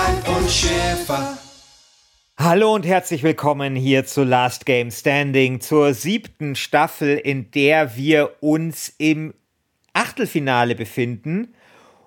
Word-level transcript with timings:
Alf 0.00 0.38
und 0.38 0.50
Schäfer. 0.50 1.38
Hallo 2.38 2.74
und 2.74 2.86
herzlich 2.86 3.22
willkommen 3.22 3.76
hier 3.76 4.06
zu 4.06 4.24
Last 4.24 4.64
Game 4.64 4.90
Standing, 4.90 5.60
zur 5.60 5.92
siebten 5.92 6.56
Staffel, 6.56 7.18
in 7.18 7.50
der 7.50 7.96
wir 7.96 8.36
uns 8.40 8.94
im 8.96 9.34
Achtelfinale 9.92 10.74
befinden. 10.74 11.54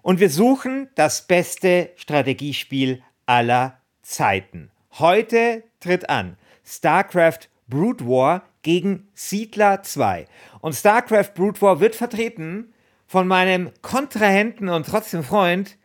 Und 0.01 0.19
wir 0.19 0.31
suchen 0.31 0.89
das 0.95 1.27
beste 1.27 1.91
Strategiespiel 1.95 3.03
aller 3.27 3.77
Zeiten. 4.01 4.71
Heute 4.97 5.63
tritt 5.79 6.09
an 6.09 6.37
StarCraft 6.65 7.47
Brood 7.67 8.07
War 8.07 8.41
gegen 8.63 9.07
Siedler 9.13 9.83
2. 9.83 10.25
Und 10.61 10.73
StarCraft 10.73 11.35
Brood 11.35 11.61
War 11.61 11.79
wird 11.79 11.95
vertreten 11.95 12.73
von 13.05 13.27
meinem 13.27 13.69
Kontrahenten 13.83 14.69
und 14.69 14.87
trotzdem 14.87 15.23
Freund 15.23 15.77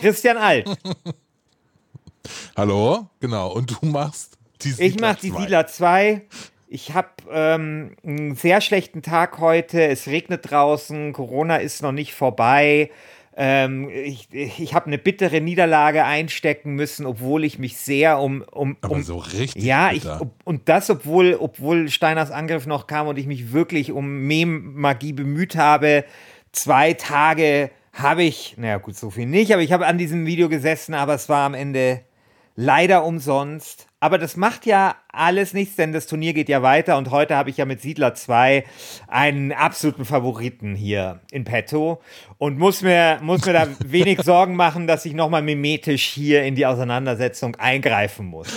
Christian 0.00 0.38
Alt. 0.38 0.68
Hallo, 2.56 3.08
genau. 3.20 3.52
Und 3.52 3.70
du 3.70 3.86
machst 3.86 4.38
die 4.62 4.70
Siedler 4.70 4.86
Ich 4.86 5.00
mach 5.00 5.16
die 5.16 5.30
Siedler 5.30 5.66
2. 5.66 6.22
Ich 6.68 6.94
habe 6.94 7.08
ähm, 7.30 7.96
einen 8.04 8.34
sehr 8.34 8.60
schlechten 8.60 9.02
Tag 9.02 9.38
heute. 9.38 9.86
Es 9.86 10.06
regnet 10.06 10.50
draußen. 10.50 11.12
Corona 11.12 11.56
ist 11.56 11.82
noch 11.82 11.92
nicht 11.92 12.14
vorbei. 12.14 12.90
Ähm, 13.34 13.88
ich 13.90 14.28
ich 14.32 14.74
habe 14.74 14.86
eine 14.86 14.98
bittere 14.98 15.40
Niederlage 15.40 16.04
einstecken 16.04 16.74
müssen, 16.74 17.06
obwohl 17.06 17.44
ich 17.44 17.58
mich 17.58 17.78
sehr 17.78 18.18
um. 18.18 18.42
um, 18.52 18.70
um 18.70 18.76
Aber 18.82 19.02
so 19.02 19.16
richtig. 19.18 19.62
Ja, 19.62 19.90
ich, 19.92 20.04
und 20.44 20.68
das, 20.68 20.90
obwohl, 20.90 21.36
obwohl 21.38 21.88
Steiners 21.88 22.30
Angriff 22.30 22.66
noch 22.66 22.86
kam 22.86 23.06
und 23.06 23.18
ich 23.18 23.26
mich 23.26 23.52
wirklich 23.52 23.92
um 23.92 24.26
Mem-Magie 24.26 25.14
bemüht 25.14 25.56
habe. 25.56 26.04
Zwei 26.52 26.92
Tage 26.92 27.70
habe 27.92 28.22
ich, 28.22 28.54
naja, 28.58 28.78
gut, 28.78 28.96
so 28.96 29.10
viel 29.10 29.26
nicht, 29.26 29.52
aber 29.52 29.62
ich 29.62 29.72
habe 29.72 29.86
an 29.86 29.96
diesem 29.96 30.26
Video 30.26 30.48
gesessen, 30.48 30.94
aber 30.94 31.14
es 31.14 31.28
war 31.28 31.46
am 31.46 31.54
Ende 31.54 32.00
leider 32.56 33.04
umsonst. 33.04 33.86
Aber 34.00 34.18
das 34.18 34.36
macht 34.36 34.66
ja 34.66 34.96
alles 35.12 35.54
nichts, 35.54 35.76
denn 35.76 35.92
das 35.92 36.06
Turnier 36.06 36.32
geht 36.32 36.48
ja 36.48 36.62
weiter 36.62 36.98
und 36.98 37.10
heute 37.10 37.36
habe 37.36 37.50
ich 37.50 37.56
ja 37.56 37.64
mit 37.64 37.80
Siedler 37.80 38.14
2 38.14 38.64
einen 39.06 39.52
absoluten 39.52 40.04
Favoriten 40.04 40.74
hier 40.74 41.20
in 41.30 41.44
petto 41.44 42.02
und 42.38 42.58
muss 42.58 42.82
mir, 42.82 43.18
muss 43.22 43.46
mir 43.46 43.52
da 43.52 43.68
wenig 43.84 44.22
Sorgen 44.22 44.56
machen, 44.56 44.86
dass 44.86 45.04
ich 45.04 45.14
nochmal 45.14 45.42
mimetisch 45.42 46.04
hier 46.04 46.42
in 46.42 46.56
die 46.56 46.66
Auseinandersetzung 46.66 47.54
eingreifen 47.56 48.26
muss. 48.26 48.48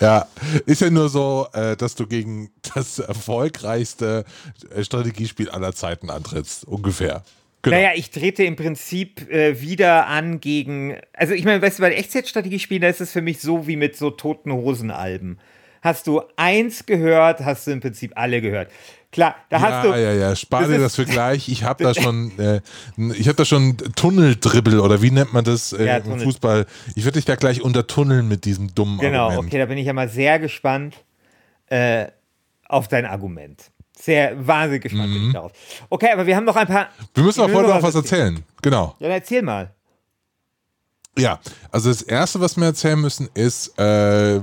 Ja, 0.00 0.26
ist 0.64 0.80
ja 0.80 0.90
nur 0.90 1.08
so, 1.08 1.48
äh, 1.52 1.76
dass 1.76 1.94
du 1.94 2.06
gegen 2.06 2.50
das 2.74 3.00
erfolgreichste 3.00 4.24
äh, 4.74 4.84
Strategiespiel 4.84 5.50
aller 5.50 5.74
Zeiten 5.74 6.08
antrittst, 6.08 6.64
ungefähr. 6.64 7.22
Genau. 7.62 7.76
Naja, 7.76 7.90
ich 7.96 8.10
trete 8.10 8.44
im 8.44 8.56
Prinzip 8.56 9.28
äh, 9.30 9.60
wieder 9.60 10.06
an 10.06 10.40
gegen. 10.40 10.96
Also, 11.12 11.34
ich 11.34 11.44
meine, 11.44 11.60
weißt 11.60 11.78
du, 11.78 11.82
bei 11.82 11.92
Echtzeitstrategiespielen, 11.92 12.82
da 12.82 12.88
ist 12.88 13.00
es 13.00 13.12
für 13.12 13.22
mich 13.22 13.40
so 13.40 13.66
wie 13.66 13.76
mit 13.76 13.96
so 13.96 14.10
toten 14.10 14.52
Hosenalben. 14.52 15.38
Hast 15.82 16.06
du 16.06 16.22
eins 16.36 16.86
gehört, 16.86 17.40
hast 17.40 17.66
du 17.66 17.72
im 17.72 17.80
Prinzip 17.80 18.12
alle 18.16 18.40
gehört. 18.40 18.70
Klar, 19.10 19.36
da 19.48 19.56
ja, 19.56 19.62
hast 19.62 19.84
du. 19.84 19.90
Ja, 19.90 19.96
ja, 19.96 20.12
ja, 20.12 20.36
spar 20.36 20.62
das 20.62 20.70
dir 20.70 20.78
das 20.78 20.96
für 20.96 21.04
gleich. 21.04 21.48
Ich 21.48 21.64
habe 21.64 21.82
da 21.92 21.94
schon, 21.94 22.38
äh, 22.38 22.60
ich 23.14 23.26
habe 23.26 23.36
da 23.36 23.44
schon 23.44 23.76
Tunneldribbel 23.76 24.78
oder 24.80 25.02
wie 25.02 25.10
nennt 25.10 25.32
man 25.32 25.44
das 25.44 25.72
äh, 25.72 25.86
ja, 25.86 25.96
im 25.96 26.20
Fußball? 26.20 26.66
Ich 26.94 27.04
würde 27.04 27.18
dich 27.18 27.24
da 27.24 27.36
gleich 27.36 27.62
untertunneln 27.62 28.28
mit 28.28 28.44
diesem 28.44 28.74
dummen 28.74 28.98
genau, 28.98 29.24
Argument. 29.24 29.36
Genau, 29.36 29.46
okay, 29.48 29.58
da 29.58 29.66
bin 29.66 29.78
ich 29.78 29.86
ja 29.86 29.92
mal 29.92 30.08
sehr 30.08 30.38
gespannt 30.38 30.94
äh, 31.66 32.06
auf 32.66 32.86
dein 32.88 33.06
Argument 33.06 33.70
sehr 34.00 34.46
wahnsinnig 34.46 34.82
gespannt 34.82 35.12
bin 35.12 35.22
ich 35.22 35.28
mhm. 35.28 35.32
darauf. 35.32 35.52
Okay, 35.88 36.10
aber 36.12 36.26
wir 36.26 36.36
haben 36.36 36.44
noch 36.44 36.56
ein 36.56 36.66
paar. 36.66 36.88
Wir 37.14 37.24
müssen 37.24 37.40
auch 37.40 37.50
vorher 37.50 37.74
noch 37.74 37.82
was 37.82 37.94
erzählen. 37.94 38.34
erzählen. 38.34 38.44
Genau. 38.62 38.96
Ja, 38.98 39.08
dann 39.08 39.18
erzähl 39.18 39.42
mal. 39.42 39.74
Ja, 41.18 41.40
also 41.72 41.88
das 41.88 42.02
erste, 42.02 42.40
was 42.40 42.56
wir 42.56 42.66
erzählen 42.66 43.00
müssen, 43.00 43.28
ist, 43.34 43.76
äh, 43.78 44.36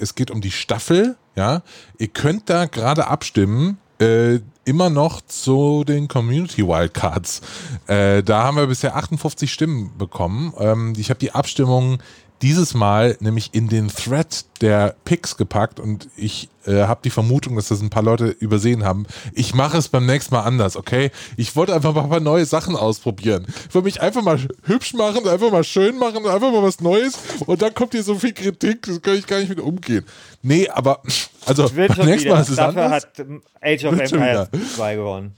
es 0.00 0.14
geht 0.14 0.30
um 0.30 0.40
die 0.40 0.50
Staffel. 0.50 1.16
Ja, 1.36 1.62
ihr 1.98 2.08
könnt 2.08 2.48
da 2.48 2.64
gerade 2.66 3.06
abstimmen. 3.08 3.78
Äh, 4.00 4.40
immer 4.64 4.90
noch 4.90 5.20
zu 5.22 5.82
den 5.84 6.08
Community 6.08 6.66
Wildcards. 6.66 7.40
Äh, 7.88 8.22
da 8.22 8.44
haben 8.44 8.56
wir 8.56 8.66
bisher 8.68 8.94
58 8.94 9.52
Stimmen 9.52 9.96
bekommen. 9.98 10.54
Ähm, 10.58 10.92
ich 10.96 11.10
habe 11.10 11.18
die 11.18 11.32
Abstimmung 11.32 11.98
dieses 12.42 12.74
Mal 12.74 13.16
nämlich 13.20 13.50
in 13.52 13.68
den 13.68 13.88
Thread 13.88 14.44
der 14.60 14.94
Picks 15.04 15.36
gepackt 15.36 15.80
und 15.80 16.08
ich 16.16 16.48
äh, 16.66 16.82
habe 16.82 17.00
die 17.02 17.10
Vermutung, 17.10 17.56
dass 17.56 17.68
das 17.68 17.80
ein 17.80 17.90
paar 17.90 18.02
Leute 18.02 18.26
übersehen 18.26 18.84
haben. 18.84 19.06
Ich 19.32 19.54
mache 19.54 19.78
es 19.78 19.88
beim 19.88 20.06
nächsten 20.06 20.34
Mal 20.34 20.42
anders, 20.42 20.76
okay? 20.76 21.10
Ich 21.36 21.56
wollte 21.56 21.74
einfach 21.74 21.94
mal 21.94 22.04
ein 22.04 22.10
paar 22.10 22.20
neue 22.20 22.44
Sachen 22.44 22.76
ausprobieren. 22.76 23.46
Ich 23.68 23.74
wollte 23.74 23.86
mich 23.86 24.00
einfach 24.00 24.22
mal 24.22 24.38
hübsch 24.64 24.94
machen, 24.94 25.26
einfach 25.26 25.50
mal 25.50 25.64
schön 25.64 25.98
machen, 25.98 26.18
einfach 26.26 26.52
mal 26.52 26.62
was 26.62 26.80
Neues 26.80 27.18
und 27.46 27.60
dann 27.62 27.74
kommt 27.74 27.92
hier 27.92 28.02
so 28.02 28.14
viel 28.14 28.32
Kritik, 28.32 28.82
das 28.86 29.02
kann 29.02 29.14
ich 29.14 29.26
gar 29.26 29.38
nicht 29.40 29.48
mit 29.48 29.60
umgehen. 29.60 30.04
Nee, 30.42 30.68
aber 30.68 31.02
also 31.46 31.68
beim 31.68 32.06
nächsten 32.06 32.28
Mal 32.28 32.40
ist 32.40 32.50
es 32.50 32.56
Dafür 32.56 32.84
anders. 32.84 33.04
hat 33.04 33.26
Age 33.62 33.84
of 33.84 33.98
Empires 33.98 34.48
2 34.76 34.94
gewonnen. 34.96 35.34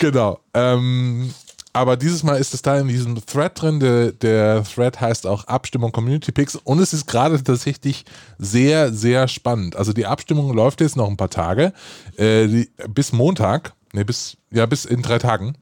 Genau. 0.00 0.40
Ähm, 0.54 1.32
aber 1.72 1.96
dieses 1.96 2.22
Mal 2.22 2.36
ist 2.36 2.54
es 2.54 2.62
da 2.62 2.78
in 2.78 2.88
diesem 2.88 3.24
Thread 3.24 3.60
drin. 3.60 3.80
Der, 3.80 4.12
der 4.12 4.64
Thread 4.64 5.00
heißt 5.00 5.26
auch 5.26 5.44
Abstimmung 5.44 5.92
Community 5.92 6.32
Picks 6.32 6.56
und 6.56 6.80
es 6.80 6.92
ist 6.92 7.06
gerade 7.06 7.42
tatsächlich 7.42 8.04
sehr, 8.38 8.92
sehr 8.92 9.28
spannend. 9.28 9.76
Also 9.76 9.92
die 9.92 10.06
Abstimmung 10.06 10.52
läuft 10.52 10.80
jetzt 10.80 10.96
noch 10.96 11.08
ein 11.08 11.16
paar 11.16 11.30
Tage, 11.30 11.72
äh, 12.16 12.46
die, 12.46 12.70
bis 12.88 13.12
Montag, 13.12 13.74
ne, 13.92 14.04
bis, 14.04 14.36
ja, 14.50 14.66
bis 14.66 14.84
in 14.84 15.02
drei 15.02 15.18
Tagen. 15.18 15.56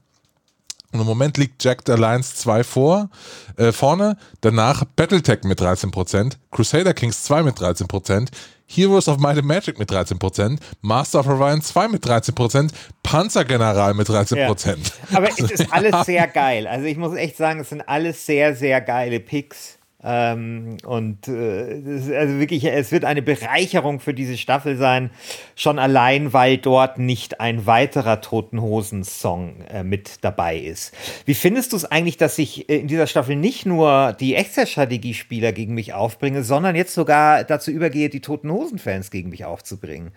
Und 0.91 1.01
im 1.01 1.05
Moment 1.05 1.37
liegt 1.37 1.63
Jack 1.63 1.87
Alliance 1.89 2.35
2 2.35 2.63
vor, 2.63 3.09
äh, 3.57 3.71
vorne, 3.71 4.17
danach 4.41 4.83
Battletech 4.95 5.43
mit 5.43 5.61
13%, 5.61 6.37
Crusader 6.51 6.93
Kings 6.93 7.23
2 7.23 7.43
mit 7.43 7.57
13%, 7.57 8.29
Heroes 8.65 9.07
of 9.07 9.17
Might 9.17 9.37
and 9.37 9.47
Magic 9.47 9.79
mit 9.79 9.91
13%, 9.91 10.59
Master 10.81 11.19
of 11.19 11.27
Orion 11.27 11.61
2 11.61 11.87
mit 11.87 12.05
13%, 12.05 12.71
Panzergeneral 13.01 13.95
mit 13.95 14.07
13%. 14.07 14.35
Ja. 14.37 15.17
Aber 15.17 15.29
es 15.29 15.39
ist 15.39 15.65
alles 15.73 16.05
sehr 16.05 16.27
geil. 16.27 16.67
Also 16.67 16.85
ich 16.85 16.97
muss 16.97 17.15
echt 17.15 17.37
sagen, 17.37 17.61
es 17.61 17.69
sind 17.69 17.81
alles 17.81 18.25
sehr, 18.25 18.55
sehr 18.55 18.79
geile 18.81 19.19
Picks. 19.19 19.78
Ähm, 20.01 20.77
und 20.85 21.27
äh, 21.27 21.81
also 22.15 22.39
wirklich, 22.39 22.63
es 22.63 22.91
wird 22.91 23.03
eine 23.03 23.21
Bereicherung 23.21 23.99
für 23.99 24.13
diese 24.13 24.37
Staffel 24.37 24.77
sein, 24.77 25.09
schon 25.55 25.77
allein, 25.77 26.31
weil 26.31 26.57
dort 26.57 26.99
nicht 26.99 27.41
ein 27.41 27.65
weiterer 27.65 28.21
Toten 28.21 28.61
Hosen-Song 28.61 29.61
äh, 29.69 29.83
mit 29.83 30.23
dabei 30.23 30.57
ist. 30.57 30.93
Wie 31.25 31.33
findest 31.33 31.73
du 31.73 31.75
es 31.75 31.83
eigentlich, 31.83 32.15
dass 32.15 32.37
ich 32.37 32.69
äh, 32.69 32.77
in 32.77 32.87
dieser 32.87 33.07
Staffel 33.07 33.35
nicht 33.35 33.65
nur 33.65 34.15
die 34.17 34.35
Extra-Strategiespieler 34.35 35.51
gegen 35.51 35.73
mich 35.73 35.93
aufbringe, 35.93 36.43
sondern 36.43 36.77
jetzt 36.77 36.93
sogar 36.93 37.43
dazu 37.43 37.69
übergehe, 37.69 38.07
die 38.07 38.21
Toten 38.21 38.51
Hosen-Fans 38.51 39.11
gegen 39.11 39.29
mich 39.29 39.43
aufzubringen? 39.43 40.11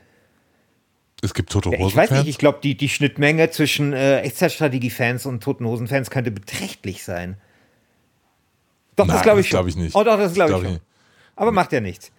Es 1.22 1.34
gibt 1.34 1.50
Tote 1.50 1.70
Hosen. 1.70 1.86
Ich 1.88 1.96
weiß 1.96 2.10
nicht, 2.12 2.28
ich 2.28 2.38
glaube, 2.38 2.58
die, 2.62 2.76
die 2.76 2.88
Schnittmenge 2.88 3.50
zwischen 3.50 3.92
äh, 3.92 4.20
Echtzeitstrategie-Fans 4.20 5.26
und 5.26 5.42
Toten 5.42 5.66
Hosen-Fans 5.66 6.10
könnte 6.10 6.30
beträchtlich 6.30 7.02
sein. 7.02 7.36
Doch, 9.02 9.08
Nein, 9.08 9.16
das 9.16 9.22
glaube 9.22 9.40
ich, 9.40 9.50
glaub 9.50 9.66
ich 9.66 9.76
nicht. 9.76 9.94
Oh, 9.94 10.04
doch, 10.04 10.16
das 10.16 10.34
glaube 10.34 10.66
ich, 10.66 10.74
ich 10.74 10.80
Aber 11.36 11.52
macht 11.52 11.72
ja 11.72 11.80
nichts. 11.80 12.12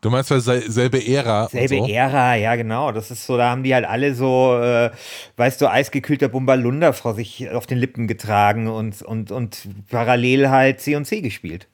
Du 0.00 0.10
meinst, 0.10 0.30
weil 0.32 0.40
selbe 0.40 1.06
Ära. 1.06 1.48
Selbe 1.48 1.78
so? 1.78 1.86
Ära, 1.86 2.34
ja, 2.34 2.56
genau. 2.56 2.90
Das 2.90 3.12
ist 3.12 3.24
so, 3.24 3.36
da 3.36 3.50
haben 3.50 3.62
die 3.62 3.72
halt 3.72 3.84
alle 3.84 4.16
so, 4.16 4.58
äh, 4.60 4.90
weißt 5.36 5.60
du, 5.60 5.68
eisgekühlter 5.68 6.28
Bumbalunder 6.28 6.92
vor 6.92 7.14
sich 7.14 7.48
auf 7.50 7.66
den 7.66 7.78
Lippen 7.78 8.08
getragen 8.08 8.66
und, 8.66 9.02
und, 9.02 9.30
und 9.30 9.68
parallel 9.90 10.50
halt 10.50 10.80
C 10.80 10.96
und 10.96 11.04
C 11.04 11.20
gespielt. 11.20 11.68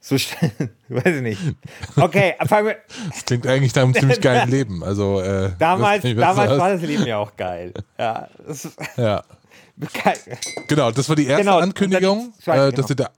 So 0.00 0.16
weiß 0.88 1.16
ich 1.16 1.22
nicht. 1.22 1.40
Okay, 1.96 2.34
fangen 2.46 2.68
wir. 2.68 2.76
Das 3.10 3.26
klingt 3.26 3.46
eigentlich 3.46 3.74
nach 3.74 3.82
einem 3.82 3.94
ziemlich 3.94 4.22
geilen 4.22 4.50
Leben. 4.50 4.82
Also, 4.82 5.20
äh, 5.20 5.50
damals 5.58 6.02
damals 6.02 6.58
war 6.58 6.70
das 6.70 6.80
Leben 6.80 7.04
ja 7.04 7.18
auch 7.18 7.36
geil. 7.36 7.74
Ja. 7.98 8.28
Das, 8.46 8.70
ja. 8.96 9.22
Genau, 10.68 10.90
das 10.90 11.08
war 11.08 11.16
die 11.16 11.26
erste 11.26 11.44
genau, 11.44 11.58
Ankündigung, 11.58 12.32
zweite, 12.42 12.68
äh, 12.68 12.72
dass 12.72 12.86
genau. 12.86 13.04
da. 13.04 13.10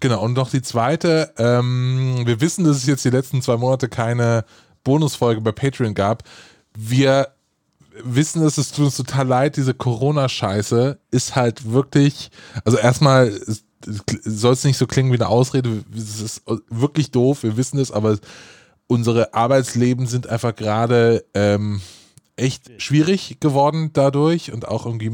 Genau, 0.00 0.22
und 0.22 0.32
noch 0.32 0.50
die 0.50 0.62
zweite. 0.62 1.32
Ähm, 1.36 2.22
wir 2.24 2.40
wissen, 2.40 2.64
dass 2.64 2.76
es 2.76 2.86
jetzt 2.86 3.04
die 3.04 3.10
letzten 3.10 3.42
zwei 3.42 3.56
Monate 3.56 3.88
keine 3.88 4.44
Bonusfolge 4.84 5.40
bei 5.40 5.52
Patreon 5.52 5.94
gab. 5.94 6.24
Wir 6.76 7.28
wissen, 8.02 8.42
dass 8.42 8.58
es 8.58 8.72
tut 8.72 8.86
uns 8.86 8.96
total 8.96 9.26
leid, 9.26 9.56
diese 9.56 9.74
Corona-Scheiße 9.74 10.98
ist 11.10 11.36
halt 11.36 11.70
wirklich, 11.70 12.30
also 12.64 12.78
erstmal 12.78 13.38
soll 14.24 14.52
es 14.52 14.64
nicht 14.64 14.78
so 14.78 14.86
klingen 14.86 15.12
wie 15.12 15.16
eine 15.16 15.28
Ausrede, 15.28 15.84
es 15.94 16.20
ist 16.20 16.42
wirklich 16.68 17.10
doof, 17.10 17.42
wir 17.42 17.56
wissen 17.56 17.78
es, 17.78 17.90
aber 17.90 18.18
unsere 18.86 19.34
Arbeitsleben 19.34 20.06
sind 20.06 20.26
einfach 20.26 20.54
gerade 20.54 21.24
ähm, 21.34 21.80
echt 22.36 22.70
schwierig 22.80 23.38
geworden 23.40 23.90
dadurch 23.92 24.52
und 24.52 24.66
auch 24.66 24.86
irgendwie, 24.86 25.12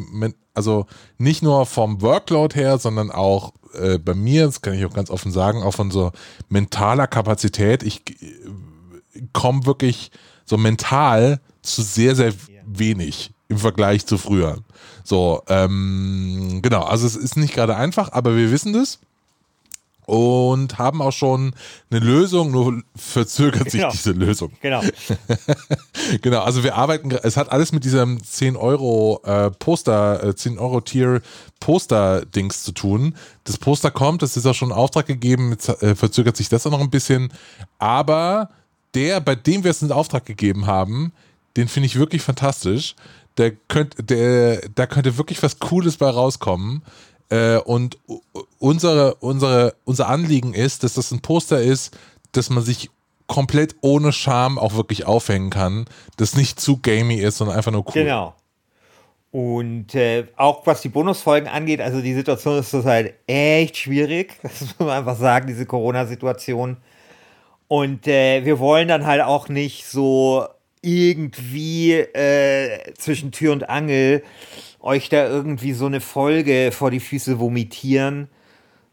also 0.54 0.86
nicht 1.18 1.42
nur 1.42 1.66
vom 1.66 2.00
Workload 2.00 2.54
her, 2.54 2.78
sondern 2.78 3.10
auch 3.10 3.52
äh, 3.74 3.98
bei 3.98 4.14
mir, 4.14 4.46
das 4.46 4.62
kann 4.62 4.74
ich 4.74 4.84
auch 4.84 4.94
ganz 4.94 5.10
offen 5.10 5.32
sagen, 5.32 5.62
auch 5.62 5.74
von 5.74 5.90
so 5.90 6.12
mentaler 6.48 7.06
Kapazität. 7.06 7.82
Ich 7.82 8.02
äh, 8.22 9.22
komme 9.32 9.66
wirklich 9.66 10.10
so 10.44 10.56
mental 10.56 11.40
zu 11.62 11.82
sehr, 11.82 12.14
sehr 12.14 12.32
wenig 12.64 13.32
im 13.48 13.58
Vergleich 13.58 14.06
zu 14.06 14.18
früher. 14.18 14.58
So, 15.04 15.42
ähm, 15.48 16.60
genau, 16.62 16.82
also 16.82 17.06
es 17.06 17.16
ist 17.16 17.36
nicht 17.36 17.54
gerade 17.54 17.76
einfach, 17.76 18.12
aber 18.12 18.36
wir 18.36 18.50
wissen 18.50 18.72
das 18.72 19.00
und 20.08 20.78
haben 20.78 21.02
auch 21.02 21.12
schon 21.12 21.52
eine 21.90 22.00
Lösung, 22.00 22.50
nur 22.50 22.82
verzögert 22.96 23.70
sich 23.70 23.82
genau. 23.82 23.92
diese 23.92 24.12
Lösung. 24.12 24.52
Genau. 24.62 24.80
genau, 26.22 26.40
also 26.40 26.64
wir 26.64 26.76
arbeiten, 26.76 27.10
es 27.10 27.36
hat 27.36 27.52
alles 27.52 27.72
mit 27.72 27.84
diesem 27.84 28.24
10 28.24 28.56
Euro 28.56 29.20
äh, 29.24 29.50
Poster, 29.50 30.24
äh, 30.24 30.34
10 30.34 30.58
Euro 30.58 30.80
Tier 30.80 31.20
Poster-Dings 31.60 32.64
zu 32.64 32.72
tun. 32.72 33.16
Das 33.44 33.58
Poster 33.58 33.90
kommt, 33.90 34.22
das 34.22 34.38
ist 34.38 34.46
auch 34.46 34.54
schon 34.54 34.70
in 34.70 34.74
Auftrag 34.76 35.04
gegeben, 35.04 35.50
jetzt 35.50 35.68
äh, 35.82 35.94
verzögert 35.94 36.38
sich 36.38 36.48
das 36.48 36.66
auch 36.66 36.70
noch 36.70 36.80
ein 36.80 36.88
bisschen, 36.88 37.30
aber 37.78 38.48
der, 38.94 39.20
bei 39.20 39.34
dem 39.34 39.62
wir 39.62 39.72
es 39.72 39.82
in 39.82 39.92
Auftrag 39.92 40.24
gegeben 40.24 40.66
haben, 40.66 41.12
den 41.58 41.68
finde 41.68 41.86
ich 41.86 41.98
wirklich 41.98 42.22
fantastisch. 42.22 42.94
Der 43.36 43.50
könnte, 43.50 44.02
der, 44.02 44.62
da 44.74 44.86
könnte 44.86 45.18
wirklich 45.18 45.42
was 45.42 45.58
Cooles 45.58 45.98
bei 45.98 46.08
rauskommen. 46.08 46.82
Äh, 47.30 47.58
und 47.58 47.98
unsere, 48.58 49.16
unsere, 49.16 49.74
unser 49.84 50.08
Anliegen 50.08 50.54
ist, 50.54 50.82
dass 50.82 50.94
das 50.94 51.10
ein 51.10 51.20
Poster 51.20 51.60
ist, 51.60 51.96
dass 52.32 52.50
man 52.50 52.62
sich 52.62 52.90
komplett 53.26 53.76
ohne 53.82 54.12
Scham 54.12 54.58
auch 54.58 54.74
wirklich 54.74 55.06
aufhängen 55.06 55.50
kann, 55.50 55.84
das 56.16 56.34
nicht 56.34 56.58
zu 56.58 56.78
gamey 56.78 57.16
ist, 57.16 57.38
sondern 57.38 57.56
einfach 57.56 57.72
nur 57.72 57.84
cool. 57.86 57.92
Genau. 57.92 58.34
Und 59.30 59.94
äh, 59.94 60.24
auch 60.36 60.66
was 60.66 60.80
die 60.80 60.88
Bonusfolgen 60.88 61.48
angeht, 61.48 61.82
also 61.82 62.00
die 62.00 62.14
Situation 62.14 62.58
ist 62.58 62.72
halt 62.72 63.14
echt 63.26 63.76
schwierig, 63.76 64.38
das 64.42 64.60
muss 64.62 64.78
man 64.78 64.90
einfach 64.90 65.16
sagen, 65.16 65.46
diese 65.46 65.66
Corona-Situation. 65.66 66.78
Und 67.68 68.08
äh, 68.08 68.46
wir 68.46 68.58
wollen 68.58 68.88
dann 68.88 69.04
halt 69.04 69.20
auch 69.20 69.50
nicht 69.50 69.84
so 69.86 70.46
irgendwie 70.80 71.92
äh, 71.92 72.94
zwischen 72.94 73.30
Tür 73.30 73.52
und 73.52 73.68
Angel 73.68 74.22
euch 74.80 75.08
da 75.08 75.26
irgendwie 75.26 75.72
so 75.72 75.86
eine 75.86 76.00
Folge 76.00 76.70
vor 76.72 76.90
die 76.90 77.00
Füße 77.00 77.38
vomitieren, 77.38 78.28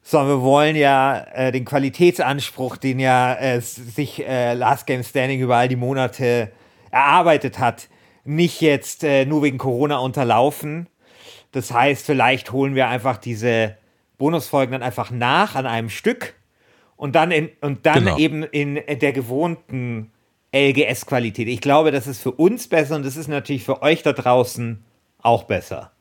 sondern 0.01 0.37
wir 0.37 0.41
wollen 0.41 0.75
ja 0.75 1.19
äh, 1.33 1.51
den 1.51 1.65
Qualitätsanspruch, 1.65 2.77
den 2.77 2.99
ja 2.99 3.33
äh, 3.35 3.61
sich 3.61 4.25
äh, 4.25 4.53
Last 4.53 4.87
Game 4.87 5.03
Standing 5.03 5.39
über 5.39 5.57
all 5.57 5.67
die 5.67 5.75
Monate 5.75 6.51
erarbeitet 6.91 7.59
hat, 7.59 7.89
nicht 8.23 8.61
jetzt 8.61 9.03
äh, 9.03 9.25
nur 9.25 9.43
wegen 9.43 9.57
Corona 9.57 9.97
unterlaufen. 9.97 10.87
Das 11.51 11.71
heißt, 11.71 12.05
vielleicht 12.05 12.51
holen 12.51 12.75
wir 12.75 12.87
einfach 12.87 13.17
diese 13.17 13.77
Bonusfolgen 14.17 14.73
dann 14.73 14.83
einfach 14.83 15.11
nach 15.11 15.55
an 15.55 15.65
einem 15.65 15.89
Stück 15.89 16.35
und 16.95 17.15
dann, 17.15 17.31
in, 17.31 17.49
und 17.61 17.85
dann 17.85 18.05
genau. 18.05 18.17
eben 18.17 18.43
in 18.43 18.75
der 18.75 19.11
gewohnten 19.11 20.11
LGS-Qualität. 20.53 21.47
Ich 21.47 21.61
glaube, 21.61 21.91
das 21.91 22.07
ist 22.07 22.21
für 22.21 22.31
uns 22.31 22.67
besser 22.67 22.95
und 22.95 23.05
das 23.05 23.17
ist 23.17 23.27
natürlich 23.27 23.63
für 23.63 23.81
euch 23.81 24.03
da 24.03 24.13
draußen 24.13 24.83
auch 25.25 25.43
besser. 25.43 25.91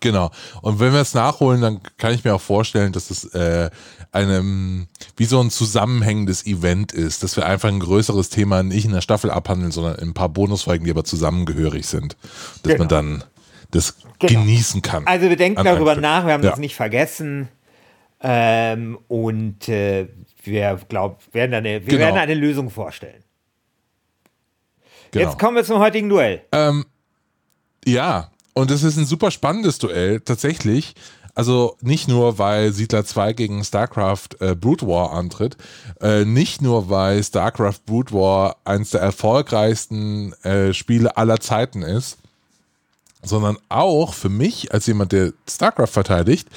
Genau. 0.00 0.30
Und 0.60 0.78
wenn 0.78 0.92
wir 0.92 1.00
es 1.00 1.14
nachholen, 1.14 1.60
dann 1.60 1.80
kann 1.96 2.12
ich 2.12 2.22
mir 2.22 2.34
auch 2.34 2.40
vorstellen, 2.40 2.92
dass 2.92 3.10
es 3.10 3.24
äh, 3.34 3.70
einem 4.12 4.88
wie 5.16 5.24
so 5.24 5.40
ein 5.40 5.50
zusammenhängendes 5.50 6.46
Event 6.46 6.92
ist, 6.92 7.22
dass 7.22 7.36
wir 7.36 7.46
einfach 7.46 7.68
ein 7.68 7.80
größeres 7.80 8.28
Thema 8.28 8.62
nicht 8.62 8.84
in 8.84 8.92
der 8.92 9.00
Staffel 9.00 9.30
abhandeln, 9.30 9.72
sondern 9.72 9.96
in 9.96 10.08
ein 10.08 10.14
paar 10.14 10.28
Bonusfolgen, 10.28 10.84
die 10.84 10.90
aber 10.90 11.04
zusammengehörig 11.04 11.86
sind, 11.86 12.16
dass 12.62 12.72
genau. 12.72 12.78
man 12.78 12.88
dann 12.88 13.24
das 13.70 13.96
genau. 14.18 14.42
genießen 14.42 14.82
kann. 14.82 15.06
Also 15.06 15.28
wir 15.28 15.36
denken 15.36 15.64
darüber 15.64 15.96
nach, 15.96 16.26
wir 16.26 16.34
haben 16.34 16.44
ja. 16.44 16.50
das 16.50 16.58
nicht 16.58 16.76
vergessen 16.76 17.48
ähm, 18.20 18.98
und 19.08 19.68
äh, 19.68 20.08
wir 20.44 20.78
glaub, 20.88 21.20
werden 21.32 21.54
eine, 21.54 21.86
wir 21.86 21.92
genau. 21.94 22.00
werden 22.00 22.18
eine 22.18 22.34
Lösung 22.34 22.70
vorstellen. 22.70 23.24
Genau. 25.10 25.24
Jetzt 25.24 25.38
kommen 25.38 25.56
wir 25.56 25.64
zum 25.64 25.78
heutigen 25.78 26.08
Duell. 26.08 26.42
Ähm, 26.52 26.84
ja, 27.86 28.30
und 28.52 28.70
es 28.70 28.82
ist 28.82 28.96
ein 28.96 29.06
super 29.06 29.30
spannendes 29.30 29.78
Duell, 29.78 30.20
tatsächlich. 30.20 30.94
Also 31.34 31.76
nicht 31.82 32.08
nur, 32.08 32.38
weil 32.38 32.72
Siedler 32.72 33.04
2 33.04 33.34
gegen 33.34 33.62
StarCraft 33.62 34.40
äh, 34.40 34.54
Brood 34.54 34.86
War 34.86 35.12
antritt, 35.12 35.58
äh, 36.00 36.24
nicht 36.24 36.62
nur, 36.62 36.88
weil 36.88 37.22
StarCraft 37.22 37.80
Brood 37.84 38.10
War 38.12 38.56
eines 38.64 38.90
der 38.90 39.02
erfolgreichsten 39.02 40.32
äh, 40.44 40.72
Spiele 40.72 41.14
aller 41.18 41.38
Zeiten 41.38 41.82
ist, 41.82 42.16
sondern 43.22 43.58
auch 43.68 44.14
für 44.14 44.30
mich, 44.30 44.72
als 44.72 44.86
jemand, 44.86 45.12
der 45.12 45.34
StarCraft 45.46 45.88
verteidigt, 45.92 46.48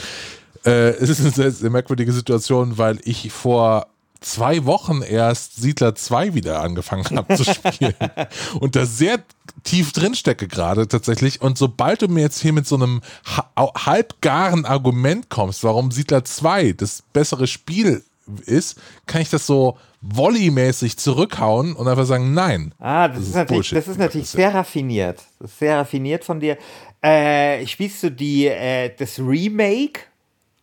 äh, 0.66 0.92
es 1.00 1.10
ist 1.10 1.20
eine 1.20 1.32
sehr, 1.32 1.52
sehr 1.52 1.70
merkwürdige 1.70 2.14
Situation, 2.14 2.78
weil 2.78 3.00
ich 3.04 3.32
vor 3.34 3.88
zwei 4.22 4.66
Wochen 4.66 5.02
erst 5.02 5.56
Siedler 5.56 5.96
2 5.96 6.34
wieder 6.34 6.62
angefangen 6.62 7.06
habe 7.18 7.36
zu 7.36 7.44
spielen 7.44 7.96
und 8.60 8.76
da 8.76 8.86
sehr 8.86 9.20
tief 9.64 9.92
drin 9.92 10.16
stecke 10.16 10.48
gerade 10.48 10.88
tatsächlich 10.88 11.42
und 11.42 11.58
sobald 11.58 12.02
du 12.02 12.08
mir 12.08 12.22
jetzt 12.22 12.42
hier 12.42 12.54
mit 12.54 12.68
so 12.68 12.76
einem 12.76 13.02
halbgaren 13.26 14.66
Argument 14.66 15.30
kommst, 15.30 15.64
warum 15.64 15.92
Siedler 15.92 16.24
2 16.24 16.74
das 16.74 17.04
bessere 17.14 17.48
Spiel 17.48 18.04
ist, 18.46 18.80
kann 19.08 19.22
ich 19.22 19.30
das 19.30 19.48
so 19.48 19.78
volleymäßig 20.14 20.98
zurückhauen 20.98 21.74
und 21.74 21.88
einfach 21.88 22.06
sagen, 22.06 22.34
nein. 22.34 22.74
Ah, 22.80 23.08
das, 23.08 23.18
das 23.18 23.28
ist, 23.28 23.36
natürlich, 23.36 23.70
das 23.72 23.88
ist 23.88 23.98
natürlich 23.98 24.30
sehr 24.30 24.54
raffiniert. 24.54 25.24
Das 25.40 25.52
ist 25.52 25.60
sehr 25.60 25.78
raffiniert 25.78 26.24
von 26.24 26.40
dir. 26.40 26.58
Äh, 27.02 27.66
spielst 27.66 28.04
du 28.04 28.12
die, 28.12 28.46
äh, 28.46 28.94
das 28.96 29.20
Remake 29.20 30.02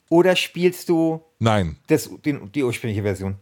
oder 0.08 0.36
spielst 0.36 0.88
du 0.88 1.20
Nein. 1.38 1.76
Das, 1.88 2.10
den, 2.24 2.50
die 2.52 2.64
ursprüngliche 2.64 3.02
Version? 3.02 3.36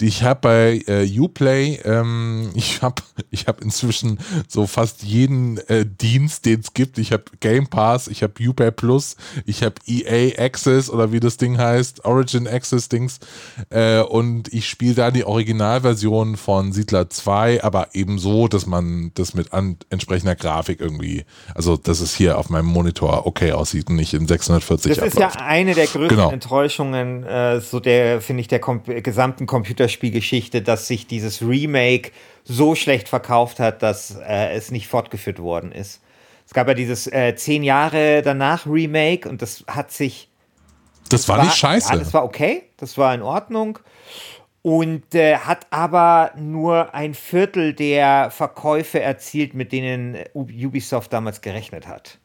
Ich 0.00 0.22
habe 0.22 0.40
bei 0.40 0.82
äh, 0.86 1.20
Uplay, 1.20 1.78
ähm, 1.84 2.50
ich 2.54 2.82
habe 2.82 3.02
ich 3.30 3.46
hab 3.46 3.62
inzwischen 3.62 4.18
so 4.48 4.66
fast 4.66 5.02
jeden 5.02 5.58
äh, 5.68 5.86
Dienst, 5.86 6.44
den 6.46 6.60
es 6.60 6.74
gibt. 6.74 6.98
Ich 6.98 7.12
habe 7.12 7.24
Game 7.40 7.68
Pass, 7.68 8.08
ich 8.08 8.22
habe 8.22 8.34
Uplay 8.42 8.70
Plus, 8.70 9.16
ich 9.46 9.62
habe 9.62 9.74
EA 9.86 10.42
Access 10.42 10.90
oder 10.90 11.12
wie 11.12 11.20
das 11.20 11.36
Ding 11.36 11.58
heißt, 11.58 12.04
Origin 12.04 12.48
Access 12.48 12.88
Dings. 12.88 13.20
Äh, 13.70 14.00
und 14.00 14.52
ich 14.52 14.68
spiele 14.68 14.94
da 14.94 15.10
die 15.10 15.24
Originalversion 15.24 16.36
von 16.36 16.72
Siedler 16.72 17.08
2, 17.08 17.62
aber 17.62 17.88
eben 17.94 18.18
so, 18.18 18.48
dass 18.48 18.66
man 18.66 19.12
das 19.14 19.34
mit 19.34 19.52
an, 19.52 19.76
entsprechender 19.90 20.34
Grafik 20.34 20.80
irgendwie, 20.80 21.24
also 21.54 21.76
dass 21.76 22.00
es 22.00 22.14
hier 22.14 22.38
auf 22.38 22.50
meinem 22.50 22.66
Monitor 22.66 23.26
okay 23.26 23.52
aussieht 23.52 23.88
und 23.88 23.96
nicht 23.96 24.14
in 24.14 24.26
640 24.26 24.96
Das 24.96 24.98
abläuft. 24.98 25.34
ist 25.34 25.40
ja 25.40 25.46
eine 25.46 25.74
der 25.74 25.86
größten 25.86 26.08
genau. 26.08 26.30
Enttäuschungen, 26.30 27.24
äh, 27.24 27.60
so 27.60 27.80
der, 27.80 28.20
finde 28.20 28.40
ich, 28.40 28.48
der 28.48 28.58
kom 28.58 28.82
gesamten 28.84 29.46
Computer 29.46 29.81
Computerspielgeschichte, 29.82 30.62
dass 30.62 30.86
sich 30.86 31.06
dieses 31.06 31.42
Remake 31.42 32.12
so 32.44 32.74
schlecht 32.74 33.08
verkauft 33.08 33.58
hat, 33.60 33.82
dass 33.82 34.16
äh, 34.16 34.52
es 34.54 34.70
nicht 34.70 34.86
fortgeführt 34.86 35.38
worden 35.38 35.72
ist. 35.72 36.00
Es 36.46 36.54
gab 36.54 36.68
ja 36.68 36.74
dieses 36.74 37.06
äh, 37.06 37.34
zehn 37.34 37.62
Jahre 37.62 38.22
danach 38.22 38.66
Remake 38.66 39.28
und 39.28 39.42
das 39.42 39.64
hat 39.66 39.90
sich. 39.90 40.28
Das, 41.08 41.22
das 41.22 41.28
war, 41.28 41.38
war, 41.38 41.44
nicht 41.44 41.56
scheiße. 41.56 41.92
Ja, 41.92 41.98
das 41.98 42.14
war 42.14 42.24
okay, 42.24 42.64
das 42.76 42.96
war 42.96 43.14
in 43.14 43.22
Ordnung. 43.22 43.78
Und 44.62 45.14
äh, 45.14 45.38
hat 45.38 45.66
aber 45.70 46.32
nur 46.36 46.94
ein 46.94 47.14
Viertel 47.14 47.74
der 47.74 48.30
Verkäufe 48.30 49.00
erzielt, 49.00 49.54
mit 49.54 49.72
denen 49.72 50.16
Ubisoft 50.34 51.12
damals 51.12 51.40
gerechnet 51.40 51.88
hat. 51.88 52.18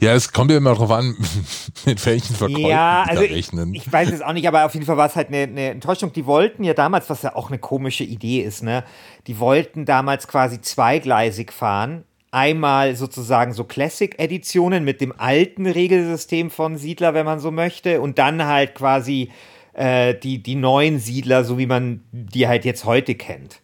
Ja, 0.00 0.14
es 0.14 0.32
kommt 0.32 0.50
ja 0.50 0.56
immer 0.56 0.70
darauf 0.70 0.90
an, 0.90 1.16
mit 1.86 2.04
welchen 2.06 2.34
Verkäufen 2.34 2.66
ja, 2.66 3.04
also 3.06 3.22
rechnen. 3.22 3.74
Ich, 3.74 3.86
ich, 3.86 3.92
weiß 3.92 4.10
es 4.10 4.22
auch 4.22 4.32
nicht, 4.32 4.48
aber 4.48 4.64
auf 4.64 4.74
jeden 4.74 4.86
Fall 4.86 4.96
war 4.96 5.06
es 5.06 5.16
halt 5.16 5.28
eine, 5.28 5.42
eine, 5.42 5.70
Enttäuschung. 5.70 6.12
Die 6.12 6.26
wollten 6.26 6.64
ja 6.64 6.74
damals, 6.74 7.10
was 7.10 7.22
ja 7.22 7.36
auch 7.36 7.48
eine 7.48 7.58
komische 7.58 8.04
Idee 8.04 8.40
ist, 8.40 8.62
ne? 8.62 8.84
Die 9.26 9.38
wollten 9.38 9.84
damals 9.84 10.28
quasi 10.28 10.60
zweigleisig 10.60 11.52
fahren. 11.52 12.04
einmal 12.30 12.94
sozusagen 12.94 13.52
so 13.52 13.64
Classic-Editionen 13.64 14.84
mit 14.84 15.00
dem 15.00 15.12
alten 15.18 15.66
Regelsystem 15.66 16.50
von 16.50 16.76
Siedler, 16.76 17.12
wenn 17.12 17.26
man 17.26 17.40
so 17.40 17.50
möchte, 17.50 18.00
und 18.00 18.18
dann 18.18 18.46
halt 18.46 18.74
quasi 18.74 19.30
äh, 19.72 20.14
die, 20.14 20.42
die 20.42 20.54
neuen 20.54 20.98
Siedler, 20.98 21.44
so 21.44 21.58
wie 21.58 21.66
man 21.66 22.02
die 22.12 22.46
halt 22.46 22.64
jetzt 22.64 22.84
heute 22.84 23.14
kennt. 23.14 23.60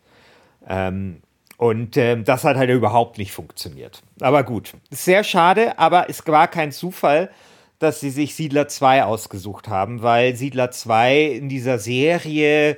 Ähm, 0.68 1.22
und 1.56 1.96
äh, 1.96 2.22
das 2.22 2.44
hat 2.44 2.56
halt 2.56 2.70
überhaupt 2.70 3.18
nicht 3.18 3.32
funktioniert. 3.32 4.02
Aber 4.20 4.42
gut, 4.44 4.74
sehr 4.90 5.24
schade, 5.24 5.78
aber 5.78 6.08
es 6.10 6.26
war 6.26 6.48
kein 6.48 6.72
Zufall, 6.72 7.30
dass 7.78 8.00
sie 8.00 8.10
sich 8.10 8.34
Siedler 8.34 8.68
2 8.68 9.04
ausgesucht 9.04 9.68
haben, 9.68 10.02
weil 10.02 10.34
Siedler 10.36 10.70
2 10.70 11.22
in 11.22 11.48
dieser 11.48 11.78
Serie 11.78 12.76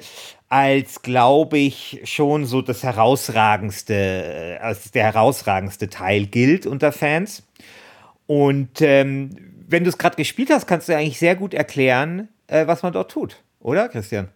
als, 0.48 1.02
glaube 1.02 1.58
ich, 1.58 2.00
schon 2.04 2.46
so 2.46 2.62
das 2.62 2.82
herausragendste, 2.82 3.94
äh, 3.94 4.56
als 4.58 4.90
der 4.90 5.04
herausragendste 5.04 5.88
Teil 5.88 6.26
gilt 6.26 6.66
unter 6.66 6.90
Fans. 6.90 7.42
Und 8.26 8.80
ähm, 8.80 9.30
wenn 9.68 9.84
du 9.84 9.90
es 9.90 9.98
gerade 9.98 10.16
gespielt 10.16 10.50
hast, 10.50 10.66
kannst 10.66 10.88
du 10.88 10.96
eigentlich 10.96 11.18
sehr 11.18 11.36
gut 11.36 11.52
erklären, 11.52 12.28
äh, 12.46 12.66
was 12.66 12.82
man 12.82 12.92
dort 12.92 13.10
tut, 13.10 13.42
oder, 13.60 13.88
Christian? 13.88 14.28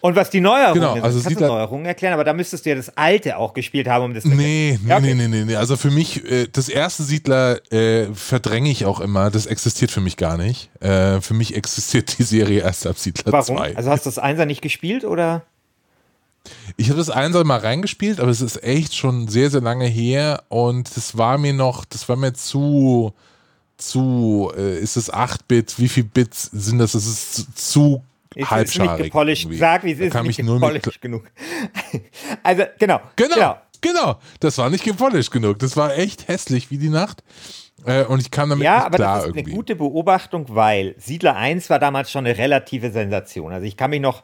Und 0.00 0.16
was 0.16 0.30
die 0.30 0.40
Neuerungen 0.40 0.74
genau, 0.74 0.94
sind, 0.94 1.04
also 1.04 1.20
kannst 1.22 1.40
du 1.40 1.46
Neuerungen 1.46 1.84
erklären, 1.84 2.14
aber 2.14 2.24
da 2.24 2.32
müsstest 2.32 2.64
du 2.64 2.70
ja 2.70 2.76
das 2.76 2.96
alte 2.96 3.36
auch 3.36 3.52
gespielt 3.52 3.86
haben, 3.86 4.06
um 4.06 4.14
das 4.14 4.24
Nee, 4.24 4.78
nee, 4.82 4.88
ja, 4.88 4.96
okay. 4.96 5.14
nee, 5.14 5.28
nee, 5.28 5.44
nee. 5.44 5.56
Also 5.56 5.76
für 5.76 5.90
mich, 5.90 6.24
äh, 6.30 6.46
das 6.50 6.68
erste 6.68 7.02
Siedler 7.02 7.60
äh, 7.72 8.06
verdränge 8.14 8.70
ich 8.70 8.86
auch 8.86 9.00
immer. 9.00 9.30
Das 9.30 9.46
existiert 9.46 9.90
für 9.90 10.00
mich 10.00 10.16
gar 10.16 10.38
nicht. 10.38 10.70
Äh, 10.80 11.20
für 11.20 11.34
mich 11.34 11.54
existiert 11.54 12.18
die 12.18 12.22
Serie 12.22 12.62
erst 12.62 12.86
ab 12.86 12.98
Siedler 12.98 13.32
Warum? 13.32 13.58
2. 13.58 13.76
Also 13.76 13.90
hast 13.90 14.06
du 14.06 14.08
das 14.08 14.18
Einser 14.18 14.46
nicht 14.46 14.62
gespielt 14.62 15.04
oder? 15.04 15.42
Ich 16.78 16.88
habe 16.88 16.98
das 16.98 17.10
Einser 17.10 17.44
mal 17.44 17.58
reingespielt, 17.58 18.20
aber 18.20 18.30
es 18.30 18.40
ist 18.40 18.62
echt 18.62 18.96
schon 18.96 19.28
sehr, 19.28 19.50
sehr 19.50 19.60
lange 19.60 19.86
her 19.86 20.42
und 20.48 20.96
das 20.96 21.18
war 21.18 21.36
mir 21.36 21.52
noch, 21.52 21.84
das 21.84 22.08
war 22.08 22.16
mir 22.16 22.32
zu, 22.32 23.12
zu, 23.76 24.50
äh, 24.56 24.78
ist 24.78 24.96
es 24.96 25.12
8-Bit, 25.12 25.78
wie 25.78 25.88
viel 25.88 26.04
Bits 26.04 26.44
sind 26.44 26.78
das? 26.78 26.92
Das 26.92 27.06
ist 27.06 27.34
zu, 27.34 27.44
zu 27.54 28.02
ist, 28.34 28.50
halbscharig. 28.50 28.90
Ist 28.90 28.98
nicht 28.98 29.04
gepolished. 29.06 29.48
Sag, 29.52 29.84
wie 29.84 29.92
es 29.92 30.00
ist, 30.00 30.22
nicht 30.22 30.36
gepolished 30.36 31.00
genug. 31.00 31.24
also, 32.42 32.64
genau, 32.78 33.00
genau. 33.16 33.34
Genau, 33.34 33.56
genau. 33.80 34.18
Das 34.40 34.58
war 34.58 34.70
nicht 34.70 34.84
gepolished 34.84 35.30
genug. 35.30 35.58
Das 35.58 35.76
war 35.76 35.96
echt 35.96 36.28
hässlich 36.28 36.70
wie 36.70 36.78
die 36.78 36.90
Nacht. 36.90 37.22
Äh, 37.86 38.04
und 38.04 38.20
ich 38.20 38.30
kam 38.30 38.50
damit 38.50 38.64
ja, 38.64 38.76
nicht 38.76 38.86
aber 38.86 38.96
klar 38.96 39.16
das 39.16 39.24
ist 39.24 39.30
irgendwie. 39.30 39.50
eine 39.50 39.56
gute 39.56 39.76
Beobachtung, 39.76 40.46
weil 40.48 40.94
Siedler 40.98 41.36
1 41.36 41.70
war 41.70 41.78
damals 41.78 42.10
schon 42.10 42.26
eine 42.26 42.36
relative 42.36 42.90
Sensation. 42.90 43.52
Also 43.52 43.66
ich 43.66 43.76
kann 43.76 43.90
mich 43.90 44.00
noch 44.00 44.22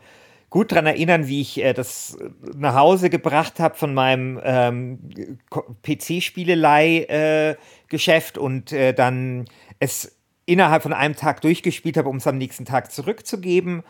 gut 0.50 0.72
daran 0.72 0.86
erinnern, 0.86 1.26
wie 1.26 1.40
ich 1.40 1.62
äh, 1.62 1.72
das 1.72 2.18
nach 2.54 2.74
Hause 2.74 3.08
gebracht 3.10 3.60
habe 3.60 3.74
von 3.74 3.94
meinem 3.94 4.40
ähm, 4.44 5.38
PC-Spielelei-Geschäft 5.82 8.36
äh, 8.36 8.40
und 8.40 8.72
äh, 8.72 8.92
dann 8.92 9.46
es 9.78 10.15
innerhalb 10.46 10.82
von 10.82 10.92
einem 10.92 11.16
Tag 11.16 11.40
durchgespielt 11.42 11.96
habe, 11.96 12.08
um 12.08 12.16
es 12.16 12.26
am 12.26 12.38
nächsten 12.38 12.64
Tag 12.64 12.92
zurückzugeben. 12.92 13.82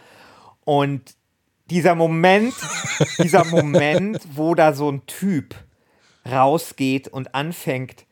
Und 0.65 1.15
dieser 1.71 1.95
Moment, 1.95 2.55
dieser 3.19 3.45
Moment, 3.45 4.21
wo 4.35 4.55
da 4.55 4.73
so 4.73 4.91
ein 4.91 5.07
Typ 5.07 5.55
rausgeht 6.29 7.09
und 7.09 7.35
anfängt, 7.35 8.07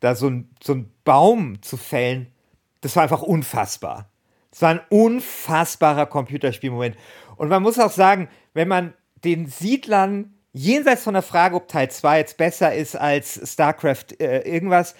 da 0.00 0.14
so 0.14 0.28
ein, 0.28 0.48
so 0.62 0.74
ein 0.74 0.92
Baum 1.04 1.60
zu 1.62 1.76
fällen, 1.76 2.32
das 2.80 2.96
war 2.96 3.02
einfach 3.02 3.22
unfassbar. 3.22 4.08
Das 4.50 4.62
war 4.62 4.70
ein 4.70 4.80
unfassbarer 4.88 6.06
Computerspielmoment. 6.06 6.96
Und 7.36 7.48
man 7.48 7.62
muss 7.62 7.78
auch 7.78 7.90
sagen, 7.90 8.28
wenn 8.54 8.68
man 8.68 8.94
den 9.24 9.46
Siedlern 9.46 10.34
jenseits 10.52 11.04
von 11.04 11.14
der 11.14 11.22
Frage, 11.22 11.56
ob 11.56 11.68
Teil 11.68 11.90
2 11.90 12.18
jetzt 12.18 12.36
besser 12.36 12.74
ist 12.74 12.94
als 12.94 13.40
StarCraft 13.52 14.20
äh, 14.20 14.40
irgendwas, 14.40 14.94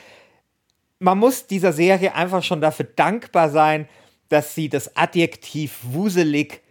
man 1.02 1.18
muss 1.18 1.46
dieser 1.46 1.72
Serie 1.72 2.14
einfach 2.14 2.42
schon 2.42 2.60
dafür 2.60 2.86
dankbar 2.96 3.50
sein, 3.50 3.88
dass 4.28 4.54
sie 4.54 4.68
das 4.68 4.96
Adjektiv 4.96 5.78
wuselig 5.82 6.62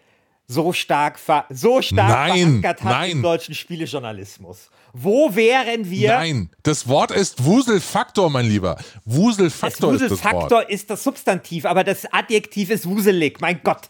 so 0.47 0.73
stark, 0.73 1.19
so 1.49 1.81
stark 1.81 2.09
nein, 2.09 2.61
verankert 2.61 2.83
hat 2.83 2.91
nein. 2.91 3.11
im 3.11 3.21
deutschen 3.21 3.55
Spielejournalismus. 3.55 4.69
Wo 4.93 5.33
wären 5.33 5.89
wir? 5.89 6.09
Nein, 6.09 6.49
das 6.63 6.87
Wort 6.87 7.11
ist 7.11 7.45
Wuselfaktor, 7.45 8.29
mein 8.29 8.45
Lieber. 8.47 8.77
Wuselfaktor 9.05 9.93
das 9.93 10.01
ist 10.01 10.11
das 10.11 10.23
Wort. 10.23 10.33
Wuselfaktor 10.33 10.69
ist 10.69 10.89
das 10.89 11.03
Substantiv, 11.03 11.65
aber 11.65 11.83
das 11.83 12.11
Adjektiv 12.11 12.69
ist 12.69 12.85
wuselig. 12.85 13.39
Mein 13.39 13.61
Gott. 13.63 13.89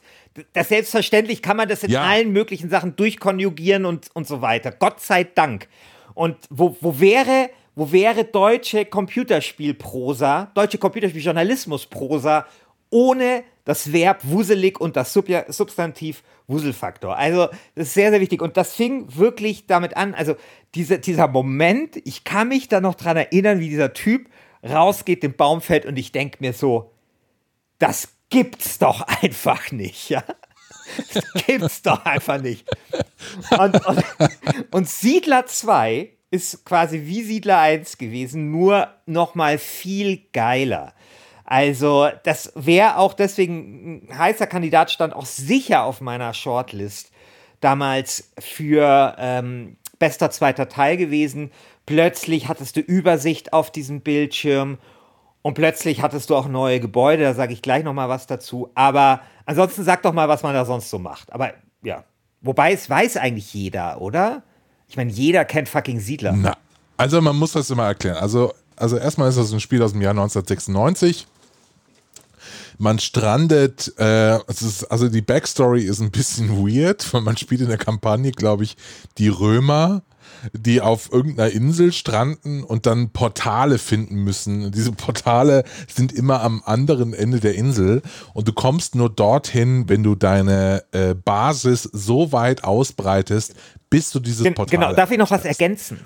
Das 0.54 0.70
selbstverständlich 0.70 1.42
kann 1.42 1.58
man 1.58 1.68
das 1.68 1.84
in 1.84 1.92
Ja. 1.92 2.04
allen 2.04 2.32
möglichen 2.32 2.70
Sachen 2.70 2.96
durchkonjugieren 2.96 3.86
und, 3.86 4.08
und 4.14 4.28
so 4.28 4.42
weiter. 4.42 4.72
Gott 4.72 5.02
sei 5.02 5.24
Dank. 5.24 5.68
Und 6.14 6.38
wo, 6.50 6.78
wo 6.82 7.00
wäre, 7.00 7.50
wo 7.75 7.92
wäre 7.92 8.25
deutsche 8.25 8.86
Computerspielprosa, 8.86 10.51
deutsche 10.54 10.78
Computerspieljournalismusprosa 10.78 12.46
ohne 12.90 13.44
das 13.63 13.94
Verb 13.94 14.20
wuselig 14.24 14.80
und 14.80 14.96
das 14.96 15.13
Substantiv 15.13 16.24
Wuselfaktor. 16.48 17.18
Also, 17.18 17.48
das 17.75 17.88
ist 17.88 17.94
sehr, 17.94 18.12
sehr 18.12 18.20
wichtig. 18.20 18.42
Und 18.42 18.58
das 18.58 18.75
fing 18.75 19.16
wirklich 19.16 19.66
damit 19.68 19.96
an, 19.96 20.13
also 20.13 20.36
diese, 20.75 21.00
dieser 21.00 21.28
Moment, 21.28 21.96
ich 22.06 22.24
kann 22.24 22.50
mich 22.50 22.68
da 22.68 22.82
noch 22.82 22.96
dran 22.96 23.18
erinnern, 23.18 23.60
wie 23.60 23.70
dieser 23.70 23.94
Typ 23.94 24.30
rausgeht, 24.68 25.24
den 25.24 25.36
Baum 25.36 25.62
fällt 25.62 25.86
und 25.86 25.98
ich 25.98 26.12
denke 26.12 26.38
mir 26.42 26.54
so, 26.54 26.92
das 27.80 28.10
gibt's 28.30 28.78
doch 28.78 29.01
einfach 29.01 29.72
nicht, 29.72 30.10
ja. 30.10 30.24
Das 31.13 31.24
gibt's 31.46 31.82
doch 31.84 32.04
einfach 32.06 32.42
nicht. 32.42 32.68
Und, 33.58 33.86
und, 33.86 34.04
und 34.72 34.90
Siedler 34.90 35.46
2 35.46 36.10
ist 36.32 36.66
quasi 36.66 37.04
wie 37.06 37.24
Siedler 37.24 37.60
1 37.60 37.98
gewesen, 37.98 38.52
nur 38.52 38.88
noch 39.06 39.36
mal 39.36 39.58
viel 39.58 40.22
geiler. 40.34 40.94
Also, 41.44 42.08
das 42.24 42.54
wäre 42.56 42.98
auch 42.98 43.14
deswegen 43.14 44.08
ein 44.10 44.18
heißer 44.18 44.48
Kandidat, 44.48 44.90
stand 44.90 45.14
auch 45.14 45.26
sicher 45.26 45.84
auf 45.84 46.00
meiner 46.00 46.34
Shortlist 46.34 47.12
damals 47.60 48.32
für 48.40 49.16
ähm, 49.20 49.76
bester 50.00 50.32
zweiter 50.32 50.70
Teil 50.70 50.96
gewesen. 50.96 51.52
Plötzlich 51.86 52.48
hattest 52.48 52.78
du 52.78 52.80
Übersicht 52.80 53.52
auf 53.52 53.70
diesem 53.70 54.00
Bildschirm 54.00 54.78
und 55.42 55.56
plötzlich 55.56 56.02
hattest 56.02 56.30
du 56.30 56.36
auch 56.36 56.48
neue 56.48 56.80
Gebäude, 56.80 57.24
da 57.24 57.34
sage 57.34 57.54
ich 57.54 57.62
gleich 57.62 57.84
noch 57.84 57.94
mal 57.94 58.10
was 58.10 58.28
dazu. 58.28 58.70
Aber 58.76 59.22
ansonsten 59.46 59.84
sag 59.84 60.04
doch 60.04 60.14
mal, 60.14 60.30
was 60.30 60.44
man 60.44 60.54
da 60.54 60.64
sonst 60.64 60.90
so 60.90 61.00
macht. 61.00 61.34
Aber 61.34 61.54
ja, 61.84 62.06
wobei 62.42 62.72
es 62.72 62.90
weiß 62.90 63.18
eigentlich 63.18 63.54
jeder, 63.54 64.02
oder? 64.02 64.44
Ich 64.92 64.98
meine, 64.98 65.10
jeder 65.10 65.46
kennt 65.46 65.70
fucking 65.70 66.02
Siedler. 66.02 66.34
Na, 66.34 66.58
also 66.98 67.22
man 67.22 67.38
muss 67.38 67.54
das 67.54 67.70
immer 67.70 67.86
erklären. 67.86 68.18
Also, 68.18 68.54
also 68.76 68.98
erstmal 68.98 69.30
ist 69.30 69.38
das 69.38 69.54
ein 69.54 69.62
Spiel 69.62 69.82
aus 69.82 69.94
dem 69.94 70.02
Jahr 70.02 70.12
1996. 70.12 71.28
Man 72.78 73.00
strandet, 73.00 73.94
äh, 73.98 74.38
ist, 74.50 74.84
also 74.92 75.08
die 75.08 75.22
Backstory 75.22 75.84
ist 75.84 76.02
ein 76.02 76.12
bisschen 76.12 76.58
weird, 76.68 77.14
weil 77.14 77.22
man 77.22 77.38
spielt 77.38 77.62
in 77.62 77.70
der 77.70 77.78
Kampagne, 77.78 78.34
glaube 78.34 78.66
ich, 78.66 78.76
die 79.18 79.30
Römer, 79.30 80.02
die 80.54 80.82
auf 80.82 81.12
irgendeiner 81.12 81.52
Insel 81.52 81.92
stranden 81.94 82.64
und 82.64 82.86
dann 82.86 83.10
Portale 83.12 83.78
finden 83.78 84.24
müssen. 84.24 84.72
Diese 84.72 84.92
Portale 84.92 85.64
sind 85.88 86.12
immer 86.14 86.42
am 86.42 86.62
anderen 86.66 87.14
Ende 87.14 87.40
der 87.40 87.56
Insel 87.56 88.02
und 88.34 88.48
du 88.48 88.54
kommst 88.54 88.96
nur 88.96 89.10
dorthin, 89.10 89.88
wenn 89.90 90.04
du 90.04 90.16
deine 90.16 90.84
äh, 90.92 91.14
Basis 91.14 91.84
so 91.84 92.32
weit 92.32 92.64
ausbreitest, 92.64 93.54
bis 93.90 94.12
du 94.12 94.20
dieses 94.20 94.44
Gen 94.44 94.54
Portal 94.54 94.80
genau, 94.80 94.94
darf 94.94 95.12
ich 95.12 95.18
noch 95.18 95.32
was 95.32 95.46
ergänzen? 95.46 96.00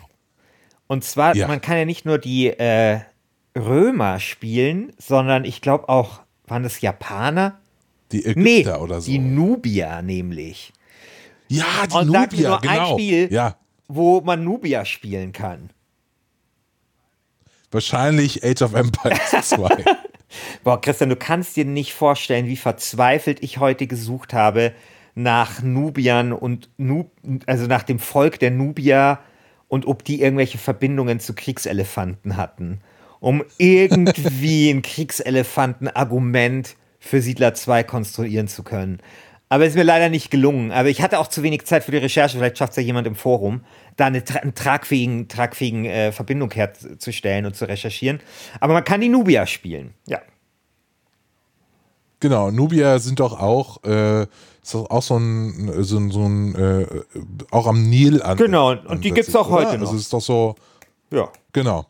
Und 0.88 1.04
zwar, 1.04 1.36
Ja. 1.36 1.48
man 1.48 1.62
kann 1.62 1.77
ja 1.77 1.86
nicht 1.86 2.06
nur 2.06 2.18
die 2.18 2.48
äh, 2.48 3.00
Römer 3.58 4.20
spielen, 4.20 4.94
sondern 4.98 5.46
ich 5.46 5.62
glaube 5.62 5.89
auch, 5.89 6.20
waren 6.48 6.63
das 6.63 6.82
Japaner? 6.82 7.60
Die 8.12 8.20
Nee, 8.36 8.60
Ägypter 8.60 8.82
oder 8.82 9.01
so. 9.01 9.10
die 9.10 9.18
Nubier 9.18 10.01
nämlich. 10.04 10.74
Ja, 11.48 11.63
die 11.89 11.96
Und 11.96 12.10
mir 12.12 12.20
Nubier, 12.22 12.48
nur 12.50 12.62
ein 12.63 12.68
genau. 12.70 12.94
Spiel. 12.94 13.27
Ja, 13.32 13.56
wo 13.88 14.22
man 14.22 14.44
Nubia 14.44 14.86
spielen 14.86 15.32
kann. 15.32 15.70
wahrscheinlich 17.72 18.44
Age 18.44 18.62
of 18.62 18.74
Empires 18.74 19.50
2. 19.50 19.84
Boah, 20.63 20.82
Christian, 20.82 21.10
du 21.10 21.15
kannst 21.15 21.56
dir 21.56 21.65
nicht 21.65 21.94
vorstellen, 21.94 22.48
wie 22.48 22.58
verzweifelt 22.58 23.44
ich 23.44 23.60
heute 23.60 23.88
gesucht 23.88 24.34
habe 24.34 24.74
nach 25.13 25.62
Nubiern 25.62 26.34
und 26.34 26.70
Nub 26.77 27.12
also 27.46 27.68
nach 27.68 27.84
dem 27.84 28.00
Volk 28.00 28.39
der 28.39 28.51
Nubier 28.51 29.20
und 29.68 29.88
ob 29.88 30.04
die 30.04 30.22
irgendwelche 30.22 30.58
Verbindungen 30.58 31.20
zu 31.20 31.34
Kriegselefanten 31.34 32.38
hatten, 32.38 32.82
um 33.20 33.44
irgendwie 33.58 34.70
ein 34.74 34.82
Kriegselefanten-Argument 34.82 36.75
für 37.00 37.22
Siedler 37.22 37.54
2 37.54 37.84
konstruieren 37.84 38.48
zu 38.48 38.63
können. 38.63 39.00
Aber 39.47 39.65
ist 39.65 39.75
mir 39.75 39.83
leider 39.83 40.09
nicht 40.09 40.31
gelungen. 40.31 40.71
Aber 40.71 40.89
ich 40.89 41.01
hatte 41.01 41.19
auch 41.19 41.27
zu 41.27 41.43
wenig 41.43 41.65
Zeit 41.65 41.83
für 41.83 41.91
die 41.91 41.97
Recherche. 41.97 42.37
Vielleicht 42.37 42.57
schafft 42.57 42.71
es 42.71 42.77
ja 42.77 42.83
jemand 42.83 43.05
im 43.05 43.15
Forum, 43.15 43.61
da 43.95 44.07
eine, 44.07 44.23
tra 44.23 44.39
eine 44.39 44.53
tragfähigen, 44.53 45.27
tragfähigen 45.27 45.85
äh, 45.85 46.11
Verbindung 46.11 46.51
herzustellen 46.51 47.45
und 47.45 47.55
zu 47.55 47.65
recherchieren. 47.65 48.19
Aber 48.59 48.73
man 48.73 48.83
kann 48.83 49.01
die 49.01 49.09
Nubia 49.09 49.45
spielen. 49.45 49.93
Ja. 50.07 50.19
genau, 52.19 52.49
Nubier 52.49 52.97
sind 52.99 53.19
doch 53.19 53.39
auch, 53.39 53.83
äh, 53.83 54.23
ist 54.23 54.73
doch 54.73 54.89
auch 54.89 55.03
so 55.03 55.17
ein, 55.17 55.83
so 55.83 55.97
ein, 55.97 56.09
so 56.09 56.23
ein 56.23 56.55
äh, 56.55 56.87
auch 57.51 57.67
am 57.67 57.87
Nil 57.87 58.23
an. 58.23 58.37
Genau, 58.37 58.71
und 58.71 59.03
die 59.05 59.11
gibt's 59.11 59.35
auch 59.35 59.47
oder? 59.51 59.67
heute 59.67 59.77
noch. 59.77 59.87
Also 59.87 59.95
es 59.95 60.03
ist 60.03 60.13
doch 60.13 60.21
so, 60.21 60.55
Ja. 61.11 61.29
Genau. 61.53 61.85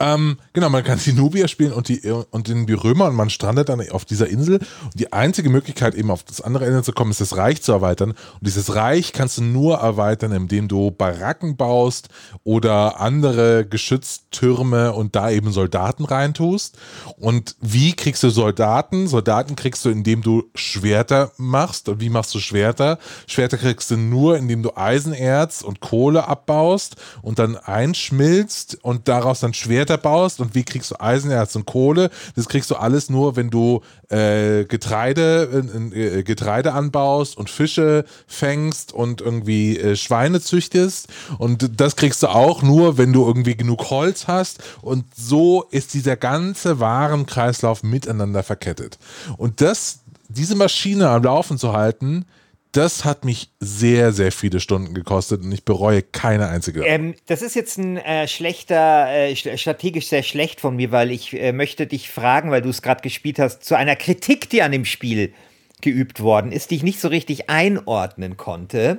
Ähm, 0.00 0.38
genau, 0.52 0.68
man 0.68 0.84
kann 0.84 1.00
die 1.04 1.12
Nubia 1.12 1.48
spielen 1.48 1.72
und, 1.72 1.88
die, 1.88 2.00
und 2.08 2.46
den, 2.46 2.66
die 2.66 2.72
Römer 2.72 3.06
und 3.06 3.16
man 3.16 3.30
strandet 3.30 3.68
dann 3.68 3.82
auf 3.90 4.04
dieser 4.04 4.28
Insel. 4.28 4.60
Und 4.84 4.94
die 4.94 5.12
einzige 5.12 5.50
Möglichkeit, 5.50 5.96
eben 5.96 6.12
auf 6.12 6.22
das 6.22 6.40
andere 6.40 6.66
Ende 6.66 6.84
zu 6.84 6.92
kommen, 6.92 7.10
ist 7.10 7.20
das 7.20 7.36
Reich 7.36 7.62
zu 7.62 7.72
erweitern. 7.72 8.10
Und 8.10 8.46
dieses 8.46 8.76
Reich 8.76 9.12
kannst 9.12 9.38
du 9.38 9.42
nur 9.42 9.78
erweitern, 9.78 10.30
indem 10.30 10.68
du 10.68 10.92
Baracken 10.92 11.56
baust 11.56 12.10
oder 12.44 13.00
andere 13.00 13.66
Geschütztürme 13.66 14.92
und 14.92 15.16
da 15.16 15.30
eben 15.30 15.50
Soldaten 15.50 16.04
reintust. 16.04 16.78
Und 17.16 17.56
wie 17.60 17.92
kriegst 17.94 18.22
du 18.22 18.30
Soldaten? 18.30 19.08
Soldaten 19.08 19.56
kriegst 19.56 19.84
du, 19.84 19.90
indem 19.90 20.22
du 20.22 20.44
Schwerter 20.54 21.32
machst. 21.38 21.88
Und 21.88 22.00
wie 22.00 22.10
machst 22.10 22.32
du 22.36 22.38
Schwerter? 22.38 22.98
Schwerter 23.26 23.56
kriegst 23.56 23.90
du 23.90 23.96
nur, 23.96 24.36
indem 24.36 24.62
du 24.62 24.76
Eisenerz 24.76 25.62
und 25.62 25.80
Kohle 25.80 26.28
abbaust 26.28 26.94
und 27.20 27.40
dann 27.40 27.56
einschmilzt 27.56 28.78
und 28.82 29.08
daraus 29.08 29.40
dann 29.40 29.54
Schwerter 29.54 29.87
baust 29.96 30.40
und 30.40 30.54
wie 30.54 30.64
kriegst 30.64 30.90
du 30.90 31.00
Eisenerz 31.00 31.56
und 31.56 31.66
Kohle. 31.66 32.10
Das 32.36 32.48
kriegst 32.48 32.70
du 32.70 32.76
alles 32.76 33.08
nur, 33.08 33.36
wenn 33.36 33.50
du 33.50 33.82
äh, 34.08 34.64
Getreide, 34.64 35.64
äh, 35.94 36.22
Getreide 36.22 36.72
anbaust 36.72 37.36
und 37.36 37.50
Fische 37.50 38.04
fängst 38.26 38.92
und 38.92 39.20
irgendwie 39.20 39.78
äh, 39.78 39.96
Schweine 39.96 40.40
züchtest. 40.40 41.08
Und 41.38 41.80
das 41.80 41.96
kriegst 41.96 42.22
du 42.22 42.28
auch 42.28 42.62
nur, 42.62 42.98
wenn 42.98 43.12
du 43.12 43.26
irgendwie 43.26 43.56
genug 43.56 43.90
Holz 43.90 44.26
hast. 44.26 44.62
Und 44.82 45.04
so 45.16 45.64
ist 45.70 45.94
dieser 45.94 46.16
ganze 46.16 46.80
Warenkreislauf 46.80 47.82
miteinander 47.82 48.42
verkettet. 48.42 48.98
Und 49.36 49.60
das, 49.60 50.00
diese 50.28 50.56
Maschine 50.56 51.08
am 51.08 51.22
Laufen 51.22 51.58
zu 51.58 51.72
halten, 51.72 52.26
das 52.72 53.04
hat 53.04 53.24
mich 53.24 53.50
sehr, 53.60 54.12
sehr 54.12 54.32
viele 54.32 54.60
Stunden 54.60 54.94
gekostet 54.94 55.42
und 55.42 55.52
ich 55.52 55.64
bereue 55.64 56.02
keine 56.02 56.48
einzige. 56.48 56.84
Ähm, 56.84 57.14
das 57.26 57.42
ist 57.42 57.54
jetzt 57.54 57.78
ein 57.78 57.96
äh, 57.96 58.28
schlechter, 58.28 59.08
äh, 59.10 59.34
strategisch 59.36 60.08
sehr 60.08 60.22
schlecht 60.22 60.60
von 60.60 60.76
mir, 60.76 60.92
weil 60.92 61.10
ich 61.10 61.32
äh, 61.34 61.52
möchte 61.52 61.86
dich 61.86 62.10
fragen, 62.10 62.50
weil 62.50 62.62
du 62.62 62.68
es 62.68 62.82
gerade 62.82 63.02
gespielt 63.02 63.38
hast, 63.38 63.64
zu 63.64 63.76
einer 63.76 63.96
Kritik, 63.96 64.50
die 64.50 64.62
an 64.62 64.72
dem 64.72 64.84
Spiel 64.84 65.32
geübt 65.80 66.20
worden 66.20 66.52
ist, 66.52 66.70
die 66.70 66.76
ich 66.76 66.82
nicht 66.82 67.00
so 67.00 67.08
richtig 67.08 67.48
einordnen 67.48 68.36
konnte. 68.36 68.98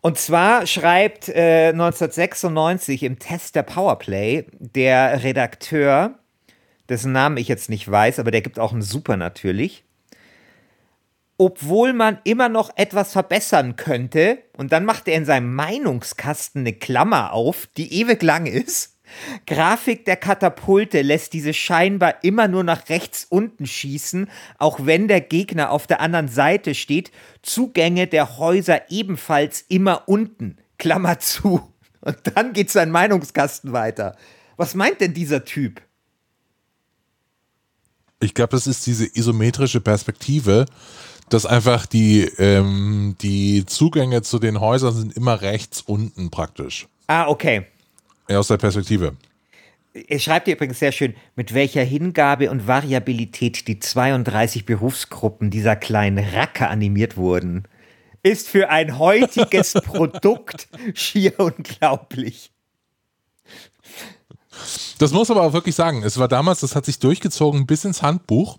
Und 0.00 0.18
zwar 0.18 0.66
schreibt 0.66 1.28
1996 1.28 3.02
äh, 3.02 3.06
im 3.06 3.18
Test 3.18 3.54
der 3.54 3.62
Powerplay 3.62 4.46
der 4.58 5.22
Redakteur, 5.22 6.18
dessen 6.88 7.12
Namen 7.12 7.36
ich 7.36 7.48
jetzt 7.48 7.68
nicht 7.68 7.88
weiß, 7.88 8.18
aber 8.18 8.30
der 8.30 8.40
gibt 8.40 8.58
auch 8.58 8.72
einen 8.72 8.82
Super 8.82 9.16
natürlich 9.18 9.84
obwohl 11.40 11.94
man 11.94 12.18
immer 12.24 12.50
noch 12.50 12.70
etwas 12.76 13.12
verbessern 13.12 13.76
könnte. 13.76 14.42
Und 14.58 14.72
dann 14.72 14.84
macht 14.84 15.08
er 15.08 15.14
in 15.14 15.24
seinem 15.24 15.54
Meinungskasten 15.54 16.60
eine 16.60 16.74
Klammer 16.74 17.32
auf, 17.32 17.66
die 17.78 17.94
ewig 17.94 18.22
lang 18.22 18.44
ist. 18.44 18.98
Grafik 19.46 20.04
der 20.04 20.16
Katapulte 20.16 21.00
lässt 21.00 21.32
diese 21.32 21.54
scheinbar 21.54 22.22
immer 22.24 22.46
nur 22.46 22.62
nach 22.62 22.90
rechts 22.90 23.24
unten 23.24 23.66
schießen, 23.66 24.28
auch 24.58 24.84
wenn 24.84 25.08
der 25.08 25.22
Gegner 25.22 25.70
auf 25.70 25.86
der 25.86 26.00
anderen 26.00 26.28
Seite 26.28 26.74
steht. 26.74 27.10
Zugänge 27.40 28.06
der 28.06 28.36
Häuser 28.36 28.90
ebenfalls 28.90 29.64
immer 29.66 30.10
unten. 30.10 30.58
Klammer 30.76 31.20
zu. 31.20 31.72
Und 32.02 32.18
dann 32.34 32.52
geht 32.52 32.70
sein 32.70 32.90
Meinungskasten 32.90 33.72
weiter. 33.72 34.14
Was 34.58 34.74
meint 34.74 35.00
denn 35.00 35.14
dieser 35.14 35.46
Typ? 35.46 35.80
Ich 38.22 38.34
glaube, 38.34 38.50
das 38.50 38.66
ist 38.66 38.86
diese 38.86 39.06
isometrische 39.06 39.80
Perspektive, 39.80 40.66
dass 41.30 41.46
einfach 41.46 41.86
die, 41.86 42.22
ähm, 42.38 43.16
die 43.20 43.64
Zugänge 43.64 44.22
zu 44.22 44.38
den 44.38 44.60
Häusern 44.60 44.94
sind 44.94 45.16
immer 45.16 45.40
rechts 45.40 45.80
unten 45.80 46.30
praktisch. 46.30 46.86
Ah, 47.06 47.28
okay. 47.28 47.66
Ja, 48.28 48.38
aus 48.38 48.48
der 48.48 48.58
Perspektive. 48.58 49.16
Er 49.92 50.18
schreibt 50.20 50.46
hier 50.46 50.54
übrigens 50.54 50.78
sehr 50.78 50.92
schön, 50.92 51.14
mit 51.34 51.52
welcher 51.52 51.82
Hingabe 51.82 52.50
und 52.50 52.66
Variabilität 52.66 53.66
die 53.66 53.80
32 53.80 54.64
Berufsgruppen 54.64 55.50
dieser 55.50 55.74
kleinen 55.74 56.18
Racker 56.18 56.70
animiert 56.70 57.16
wurden. 57.16 57.64
Ist 58.22 58.48
für 58.48 58.68
ein 58.68 58.98
heutiges 58.98 59.72
Produkt 59.84 60.68
schier 60.94 61.38
unglaublich. 61.38 62.52
Das 64.98 65.12
muss 65.12 65.30
aber 65.30 65.42
auch 65.42 65.52
wirklich 65.52 65.74
sagen, 65.74 66.02
es 66.02 66.18
war 66.18 66.28
damals, 66.28 66.60
das 66.60 66.76
hat 66.76 66.84
sich 66.84 66.98
durchgezogen 66.98 67.66
bis 67.66 67.84
ins 67.84 68.02
Handbuch. 68.02 68.58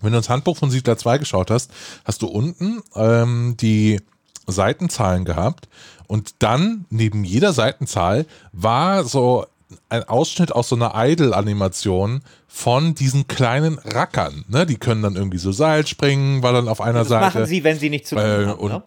Wenn 0.00 0.12
du 0.12 0.18
ins 0.18 0.28
Handbuch 0.28 0.56
von 0.56 0.70
Siedler 0.70 0.96
2 0.96 1.18
geschaut 1.18 1.50
hast, 1.50 1.70
hast 2.04 2.22
du 2.22 2.26
unten 2.26 2.82
ähm, 2.94 3.56
die 3.58 4.00
Seitenzahlen 4.46 5.24
gehabt 5.24 5.68
und 6.06 6.36
dann 6.38 6.86
neben 6.90 7.24
jeder 7.24 7.52
Seitenzahl 7.52 8.26
war 8.52 9.04
so 9.04 9.46
ein 9.90 10.04
Ausschnitt 10.04 10.52
aus 10.52 10.70
so 10.70 10.76
einer 10.76 10.92
Idle-Animation 10.94 12.22
von 12.46 12.94
diesen 12.94 13.28
kleinen 13.28 13.78
Rackern. 13.78 14.44
Ne? 14.48 14.64
Die 14.64 14.76
können 14.76 15.02
dann 15.02 15.16
irgendwie 15.16 15.38
so 15.38 15.52
Seil 15.52 15.86
springen, 15.86 16.42
weil 16.42 16.54
dann 16.54 16.68
auf 16.68 16.80
einer 16.80 17.00
das 17.00 17.08
Seite. 17.08 17.24
Das 17.24 17.34
machen 17.34 17.46
sie, 17.46 17.64
wenn 17.64 17.78
sie 17.78 17.90
nicht 17.90 18.06
zu 18.06 18.16
tun 18.16 18.24
äh, 18.24 18.46
haben. 18.46 18.58
Und, 18.58 18.72
ne? 18.72 18.82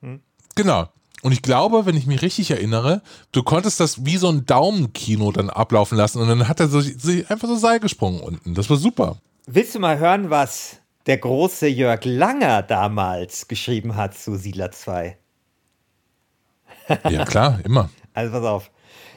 hm. 0.00 0.20
Genau. 0.54 0.88
Und 1.22 1.32
ich 1.32 1.42
glaube, 1.42 1.86
wenn 1.86 1.96
ich 1.96 2.06
mich 2.06 2.22
richtig 2.22 2.50
erinnere, 2.50 3.02
du 3.32 3.42
konntest 3.42 3.80
das 3.80 4.04
wie 4.04 4.18
so 4.18 4.28
ein 4.28 4.46
Daumenkino 4.46 5.32
dann 5.32 5.50
ablaufen 5.50 5.96
lassen 5.96 6.20
und 6.20 6.28
dann 6.28 6.48
hat 6.48 6.60
er 6.60 6.68
so, 6.68 6.78
einfach 6.78 7.48
so 7.48 7.56
Seil 7.56 7.80
gesprungen 7.80 8.20
unten. 8.20 8.54
Das 8.54 8.68
war 8.68 8.76
super. 8.76 9.16
Willst 9.46 9.74
du 9.74 9.78
mal 9.78 9.98
hören, 9.98 10.30
was 10.30 10.80
der 11.04 11.18
große 11.18 11.68
Jörg 11.68 12.00
Langer 12.04 12.62
damals 12.62 13.46
geschrieben 13.46 13.94
hat 13.94 14.16
zu 14.16 14.36
Siedler 14.36 14.70
2? 14.70 15.18
ja, 17.10 17.24
klar, 17.24 17.60
immer. 17.64 17.90
Also 18.14 18.30
pass 18.30 18.44
auf. 18.44 18.70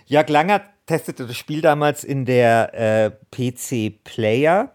Jörg 0.07 0.27
Langer 0.27 0.63
testete 0.87 1.27
das 1.27 1.37
Spiel 1.37 1.61
damals 1.61 2.03
in 2.03 2.25
der 2.25 2.73
äh, 2.73 3.11
PC 3.31 4.03
Player. 4.03 4.73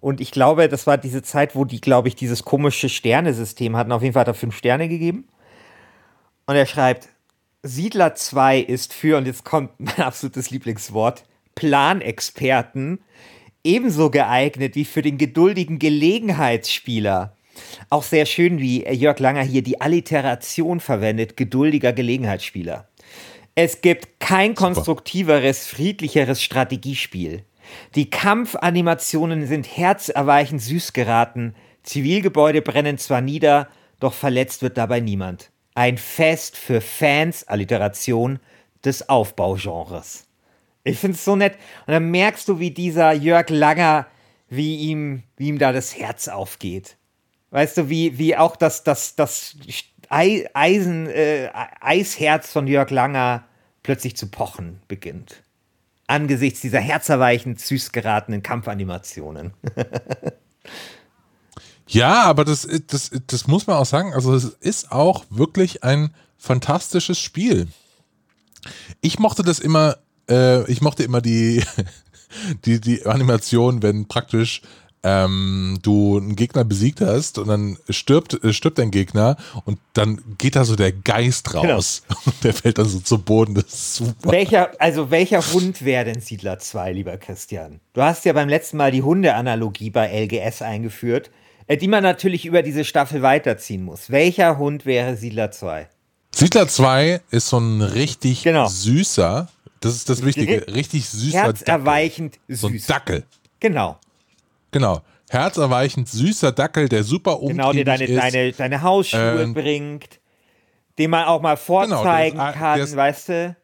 Und 0.00 0.22
ich 0.22 0.30
glaube, 0.30 0.68
das 0.68 0.86
war 0.86 0.96
diese 0.96 1.22
Zeit, 1.22 1.54
wo 1.54 1.66
die, 1.66 1.80
glaube 1.80 2.08
ich, 2.08 2.16
dieses 2.16 2.44
komische 2.44 2.88
Sternesystem 2.88 3.76
hatten. 3.76 3.92
Auf 3.92 4.02
jeden 4.02 4.14
Fall 4.14 4.22
hat 4.22 4.28
er 4.28 4.34
fünf 4.34 4.56
Sterne 4.56 4.88
gegeben. 4.88 5.28
Und 6.46 6.56
er 6.56 6.66
schreibt, 6.66 7.08
Siedler 7.62 8.14
2 8.14 8.58
ist 8.58 8.94
für, 8.94 9.18
und 9.18 9.26
jetzt 9.26 9.44
kommt 9.44 9.78
mein 9.78 9.96
absolutes 9.98 10.50
Lieblingswort, 10.50 11.24
Planexperten 11.54 13.00
ebenso 13.64 14.10
geeignet 14.10 14.74
wie 14.74 14.84
für 14.84 15.02
den 15.02 15.18
geduldigen 15.18 15.78
Gelegenheitsspieler. 15.78 17.36
Auch 17.90 18.02
sehr 18.02 18.26
schön, 18.26 18.58
wie 18.58 18.84
Jörg 18.84 19.18
Langer 19.18 19.42
hier 19.42 19.62
die 19.62 19.80
Alliteration 19.80 20.80
verwendet, 20.80 21.36
geduldiger 21.36 21.92
Gelegenheitsspieler. 21.92 22.88
Es 23.54 23.82
gibt 23.82 24.18
kein 24.18 24.54
konstruktiveres, 24.54 25.66
friedlicheres 25.66 26.42
Strategiespiel. 26.42 27.44
Die 27.94 28.08
Kampfanimationen 28.08 29.46
sind 29.46 29.66
herzerweichend 29.66 30.62
süß 30.62 30.92
geraten, 30.92 31.54
Zivilgebäude 31.82 32.62
brennen 32.62 32.96
zwar 32.96 33.20
nieder, 33.20 33.68
doch 34.00 34.14
verletzt 34.14 34.62
wird 34.62 34.78
dabei 34.78 35.00
niemand. 35.00 35.50
Ein 35.74 35.98
Fest 35.98 36.56
für 36.56 36.80
Fans, 36.80 37.46
Alliteration, 37.48 38.38
des 38.84 39.08
Aufbaugenres. 39.08 40.26
Ich 40.84 40.98
finde 40.98 41.16
es 41.16 41.24
so 41.24 41.36
nett. 41.36 41.54
Und 41.86 41.92
dann 41.92 42.10
merkst 42.10 42.48
du, 42.48 42.58
wie 42.58 42.70
dieser 42.70 43.12
Jörg 43.12 43.48
Langer, 43.50 44.06
wie 44.48 44.76
ihm, 44.76 45.22
wie 45.36 45.48
ihm 45.48 45.58
da 45.58 45.72
das 45.72 45.96
Herz 45.96 46.28
aufgeht. 46.28 46.96
Weißt 47.50 47.76
du, 47.76 47.88
wie, 47.88 48.18
wie 48.18 48.36
auch 48.36 48.56
das, 48.56 48.82
das, 48.82 49.14
das 49.14 49.56
Eisen, 50.08 51.08
äh, 51.08 51.50
Eisherz 51.80 52.50
von 52.50 52.66
Jörg 52.66 52.90
Langer 52.90 53.44
plötzlich 53.82 54.16
zu 54.16 54.28
pochen 54.28 54.80
beginnt. 54.88 55.42
Angesichts 56.06 56.60
dieser 56.60 56.80
herzerweichend 56.80 57.60
süß 57.60 57.92
geratenen 57.92 58.42
Kampfanimationen. 58.42 59.54
ja, 61.86 62.24
aber 62.24 62.44
das, 62.44 62.68
das, 62.86 63.10
das 63.26 63.46
muss 63.46 63.66
man 63.66 63.76
auch 63.76 63.86
sagen. 63.86 64.12
Also, 64.12 64.34
es 64.34 64.44
ist 64.44 64.92
auch 64.92 65.24
wirklich 65.30 65.84
ein 65.84 66.14
fantastisches 66.36 67.18
Spiel. 67.18 67.68
Ich 69.00 69.18
mochte 69.18 69.42
das 69.42 69.58
immer 69.58 69.98
äh, 70.32 70.70
ich 70.70 70.80
mochte 70.80 71.04
immer 71.04 71.20
die, 71.20 71.62
die, 72.64 72.80
die 72.80 73.06
Animation, 73.06 73.82
wenn 73.82 74.06
praktisch 74.06 74.62
ähm, 75.04 75.78
du 75.82 76.18
einen 76.18 76.36
Gegner 76.36 76.64
besiegt 76.64 77.00
hast 77.00 77.38
und 77.38 77.48
dann 77.48 77.76
stirbt, 77.88 78.42
äh, 78.44 78.52
stirbt 78.52 78.78
dein 78.78 78.92
Gegner 78.92 79.36
und 79.64 79.78
dann 79.94 80.22
geht 80.38 80.54
da 80.54 80.64
so 80.64 80.76
der 80.76 80.92
Geist 80.92 81.54
raus 81.54 82.02
genau. 82.06 82.20
und 82.26 82.44
der 82.44 82.54
fällt 82.54 82.78
dann 82.78 82.86
so 82.86 83.00
zu 83.00 83.18
Boden. 83.18 83.54
Das 83.54 83.64
ist 83.64 83.96
super. 83.96 84.30
Welcher, 84.30 84.70
also 84.78 85.10
welcher 85.10 85.40
Hund 85.52 85.84
wäre 85.84 86.04
denn 86.04 86.20
Siedler 86.20 86.58
2, 86.58 86.92
lieber 86.92 87.16
Christian? 87.16 87.80
Du 87.94 88.02
hast 88.02 88.24
ja 88.24 88.32
beim 88.32 88.48
letzten 88.48 88.76
Mal 88.76 88.92
die 88.92 89.02
Hundeanalogie 89.02 89.90
bei 89.90 90.08
LGS 90.24 90.62
eingeführt, 90.62 91.30
äh, 91.66 91.76
die 91.76 91.88
man 91.88 92.04
natürlich 92.04 92.46
über 92.46 92.62
diese 92.62 92.84
Staffel 92.84 93.22
weiterziehen 93.22 93.82
muss. 93.82 94.10
Welcher 94.10 94.58
Hund 94.58 94.86
wäre 94.86 95.16
Siedler 95.16 95.50
2? 95.50 95.88
Siedler 96.34 96.68
2 96.68 97.20
ist 97.30 97.48
so 97.48 97.58
ein 97.58 97.82
richtig 97.82 98.44
genau. 98.44 98.66
süßer, 98.66 99.48
das 99.82 99.94
ist 99.94 100.08
das 100.08 100.24
Wichtige. 100.24 100.66
Richtig 100.74 101.08
süßer 101.08 101.38
Herzerweichend 101.42 102.34
Dackel. 102.36 102.56
süß. 102.56 102.60
So 102.60 102.66
ein 102.68 102.82
Dackel. 102.86 103.24
Genau. 103.60 103.98
Genau. 104.70 105.02
Herzerweichend 105.30 106.08
süßer 106.08 106.52
Dackel, 106.52 106.88
der 106.88 107.04
super 107.04 107.40
umtriebig 107.40 107.56
Genau, 107.56 107.72
der 107.72 107.84
deine, 107.84 108.04
ist. 108.04 108.22
deine, 108.22 108.52
deine 108.52 108.82
Hausschuhe 108.82 109.42
äh, 109.42 109.46
bringt, 109.46 110.20
den 110.98 111.10
man 111.10 111.24
auch 111.24 111.40
mal 111.40 111.54
genau, 111.54 111.64
vorzeigen 111.64 112.38
genau, 112.38 112.52
kann, 112.52 112.96
weißt 112.96 113.28
du? 113.28 113.56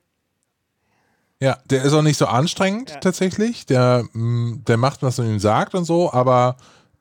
Ja, 1.40 1.59
der 1.70 1.83
ist 1.85 1.92
auch 1.92 2.02
nicht 2.02 2.16
so 2.16 2.26
anstrengend 2.26 2.90
Ja. 2.90 2.96
tatsächlich. 3.00 3.66
Der, 3.66 4.04
mm, 4.12 4.64
der 4.66 4.76
macht, 4.76 5.02
was 5.02 5.18
man 5.18 5.28
ihm 5.28 5.38
sagt 5.38 5.74
und 5.74 5.85
so, 5.85 6.12
aber 6.12 6.57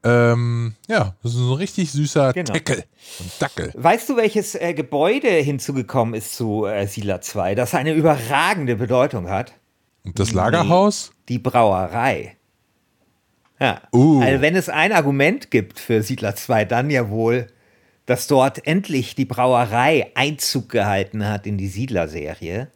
ähm, 0.07 0.73
ja, 0.87 1.15
das 1.21 1.33
ist 1.33 1.39
ein 1.39 1.53
richtig 1.53 1.91
süßer 1.91 2.33
Genau. 2.33 2.53
Deckel. 2.53 2.83
Dackel. 3.39 3.71
Weißt 3.75 4.09
du, 4.09 4.15
welches 4.15 4.55
äh, 4.55 4.73
Gebäude 4.73 5.29
hinzugekommen 5.29 6.13
ist 6.13 6.35
zu 6.35 6.65
äh, 6.65 6.87
Siedler 6.87 7.21
2, 7.21 7.55
das 7.55 7.73
eine 7.75 7.93
überragende 7.93 8.75
Bedeutung 8.75 9.29
hat? 9.29 9.53
Und 10.03 10.19
das 10.19 10.31
Lagerhaus? 10.31 11.11
Die 11.27 11.39
Brauerei. 11.39 12.37
Ja. 13.59 13.81
Uh. 13.93 14.21
Also 14.21 14.41
wenn 14.41 14.55
es 14.55 14.69
ein 14.69 14.93
Argument 14.93 15.51
gibt 15.51 15.79
für 15.79 16.01
Siedler 16.03 16.35
2, 16.35 16.65
dann 16.65 16.89
ja 16.89 17.09
wohl, 17.09 17.47
dass 18.05 18.27
dort 18.27 18.65
endlich 18.65 19.15
die 19.15 19.25
Brauerei 19.25 20.11
Einzug 20.15 20.69
gehalten 20.69 21.27
hat 21.27 21.45
in 21.45 21.57
die 21.57 21.67
Siedler-Serie. 21.67 22.71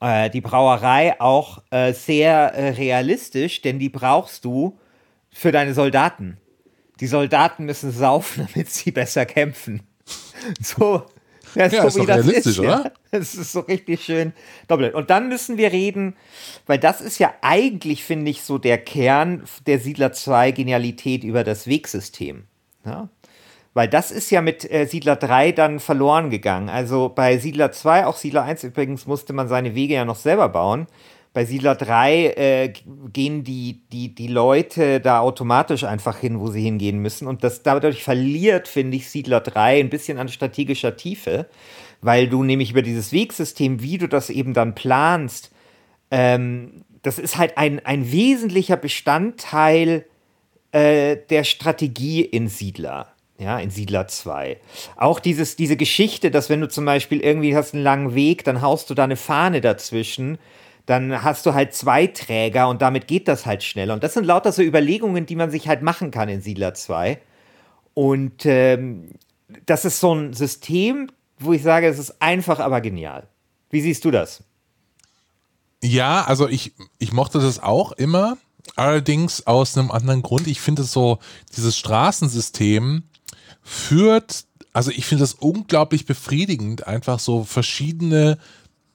Äh, 0.00 0.30
die 0.30 0.40
Brauerei 0.40 1.18
auch 1.20 1.62
äh, 1.70 1.92
sehr 1.92 2.52
äh, 2.54 2.70
realistisch, 2.70 3.62
denn 3.62 3.78
die 3.78 3.88
brauchst 3.88 4.44
du 4.44 4.78
für 5.30 5.52
deine 5.52 5.72
Soldaten. 5.72 6.36
Die 7.02 7.08
Soldaten 7.08 7.64
müssen 7.64 7.90
saufen, 7.90 8.46
damit 8.54 8.70
sie 8.70 8.92
besser 8.92 9.26
kämpfen. 9.26 9.82
So, 10.60 11.02
ja, 11.56 11.66
Ja, 11.66 11.84
ist 11.84 11.98
doch 11.98 12.06
realistisch, 12.06 12.58
ja. 12.58 12.62
oder? 12.62 12.92
Das 13.10 13.34
ist 13.34 13.50
so 13.50 13.60
richtig 13.60 14.04
schön 14.04 14.32
doppelt. 14.68 14.94
Und 14.94 15.10
dann 15.10 15.28
müssen 15.28 15.56
wir 15.56 15.72
reden, 15.72 16.14
weil 16.66 16.78
das 16.78 17.00
ist 17.00 17.18
ja 17.18 17.34
eigentlich, 17.42 18.04
finde 18.04 18.30
ich, 18.30 18.42
so 18.42 18.56
der 18.56 18.78
Kern 18.78 19.42
der 19.66 19.80
Siedler 19.80 20.12
2 20.12 20.52
Genialität 20.52 21.24
über 21.24 21.42
das 21.42 21.66
Wegsystem. 21.66 22.44
Ja? 22.86 23.08
Weil 23.74 23.88
das 23.88 24.12
ist 24.12 24.30
ja 24.30 24.40
mit 24.40 24.70
äh, 24.70 24.86
Siedler 24.86 25.16
3 25.16 25.50
dann 25.50 25.80
verloren 25.80 26.30
gegangen. 26.30 26.68
Also 26.68 27.08
bei 27.08 27.36
Siedler 27.36 27.72
2, 27.72 28.06
auch 28.06 28.16
Siedler 28.16 28.44
1 28.44 28.62
übrigens, 28.62 29.06
musste 29.06 29.32
man 29.32 29.48
seine 29.48 29.74
Wege 29.74 29.94
ja 29.94 30.04
noch 30.04 30.16
selber 30.16 30.48
bauen. 30.48 30.86
Bei 31.34 31.46
Siedler 31.46 31.74
3 31.74 32.26
äh, 32.26 32.72
gehen 33.12 33.42
die, 33.42 33.80
die, 33.90 34.14
die 34.14 34.26
Leute 34.26 35.00
da 35.00 35.20
automatisch 35.20 35.84
einfach 35.84 36.18
hin, 36.18 36.38
wo 36.38 36.48
sie 36.48 36.62
hingehen 36.62 36.98
müssen. 36.98 37.26
Und 37.26 37.42
das 37.42 37.62
dadurch 37.62 38.04
verliert, 38.04 38.68
finde 38.68 38.98
ich, 38.98 39.08
Siedler 39.08 39.40
3 39.40 39.80
ein 39.80 39.88
bisschen 39.88 40.18
an 40.18 40.28
strategischer 40.28 40.96
Tiefe, 40.96 41.46
weil 42.02 42.28
du 42.28 42.42
nämlich 42.42 42.72
über 42.72 42.82
dieses 42.82 43.12
Wegsystem, 43.12 43.80
wie 43.80 43.96
du 43.96 44.08
das 44.08 44.28
eben 44.28 44.52
dann 44.52 44.74
planst, 44.74 45.50
ähm, 46.10 46.84
das 47.02 47.18
ist 47.18 47.38
halt 47.38 47.56
ein, 47.56 47.84
ein 47.84 48.12
wesentlicher 48.12 48.76
Bestandteil 48.76 50.04
äh, 50.72 51.16
der 51.30 51.44
Strategie 51.44 52.22
in 52.22 52.48
Siedler. 52.48 53.08
Ja, 53.38 53.58
in 53.58 53.70
Siedler 53.70 54.06
2. 54.06 54.58
Auch 54.96 55.18
dieses, 55.18 55.56
diese 55.56 55.76
Geschichte, 55.76 56.30
dass 56.30 56.48
wenn 56.48 56.60
du 56.60 56.68
zum 56.68 56.84
Beispiel 56.84 57.20
irgendwie 57.20 57.56
hast 57.56 57.74
einen 57.74 57.82
langen 57.82 58.14
Weg, 58.14 58.44
dann 58.44 58.62
haust 58.62 58.88
du 58.88 58.94
da 58.94 59.04
eine 59.04 59.16
Fahne 59.16 59.60
dazwischen, 59.60 60.38
dann 60.86 61.22
hast 61.22 61.46
du 61.46 61.54
halt 61.54 61.74
zwei 61.74 62.06
Träger 62.08 62.68
und 62.68 62.82
damit 62.82 63.06
geht 63.06 63.28
das 63.28 63.46
halt 63.46 63.62
schneller. 63.62 63.94
Und 63.94 64.02
das 64.02 64.14
sind 64.14 64.24
lauter 64.24 64.52
so 64.52 64.62
Überlegungen, 64.62 65.26
die 65.26 65.36
man 65.36 65.50
sich 65.50 65.68
halt 65.68 65.82
machen 65.82 66.10
kann 66.10 66.28
in 66.28 66.40
Siedler 66.40 66.74
2. 66.74 67.20
Und 67.94 68.46
ähm, 68.46 69.10
das 69.66 69.84
ist 69.84 70.00
so 70.00 70.14
ein 70.14 70.32
System, 70.32 71.10
wo 71.38 71.52
ich 71.52 71.62
sage, 71.62 71.86
es 71.86 71.98
ist 71.98 72.20
einfach, 72.20 72.58
aber 72.58 72.80
genial. 72.80 73.28
Wie 73.70 73.80
siehst 73.80 74.04
du 74.04 74.10
das? 74.10 74.42
Ja, 75.82 76.24
also 76.24 76.48
ich, 76.48 76.74
ich 76.98 77.12
mochte 77.12 77.40
das 77.40 77.60
auch 77.60 77.92
immer, 77.92 78.36
allerdings 78.76 79.46
aus 79.46 79.76
einem 79.76 79.90
anderen 79.90 80.22
Grund. 80.22 80.46
Ich 80.46 80.60
finde 80.60 80.82
es 80.82 80.92
so, 80.92 81.18
dieses 81.56 81.76
Straßensystem 81.76 83.02
führt, 83.62 84.44
also 84.72 84.90
ich 84.90 85.06
finde 85.06 85.24
es 85.24 85.34
unglaublich 85.34 86.06
befriedigend, 86.06 86.86
einfach 86.86 87.18
so 87.18 87.44
verschiedene 87.44 88.38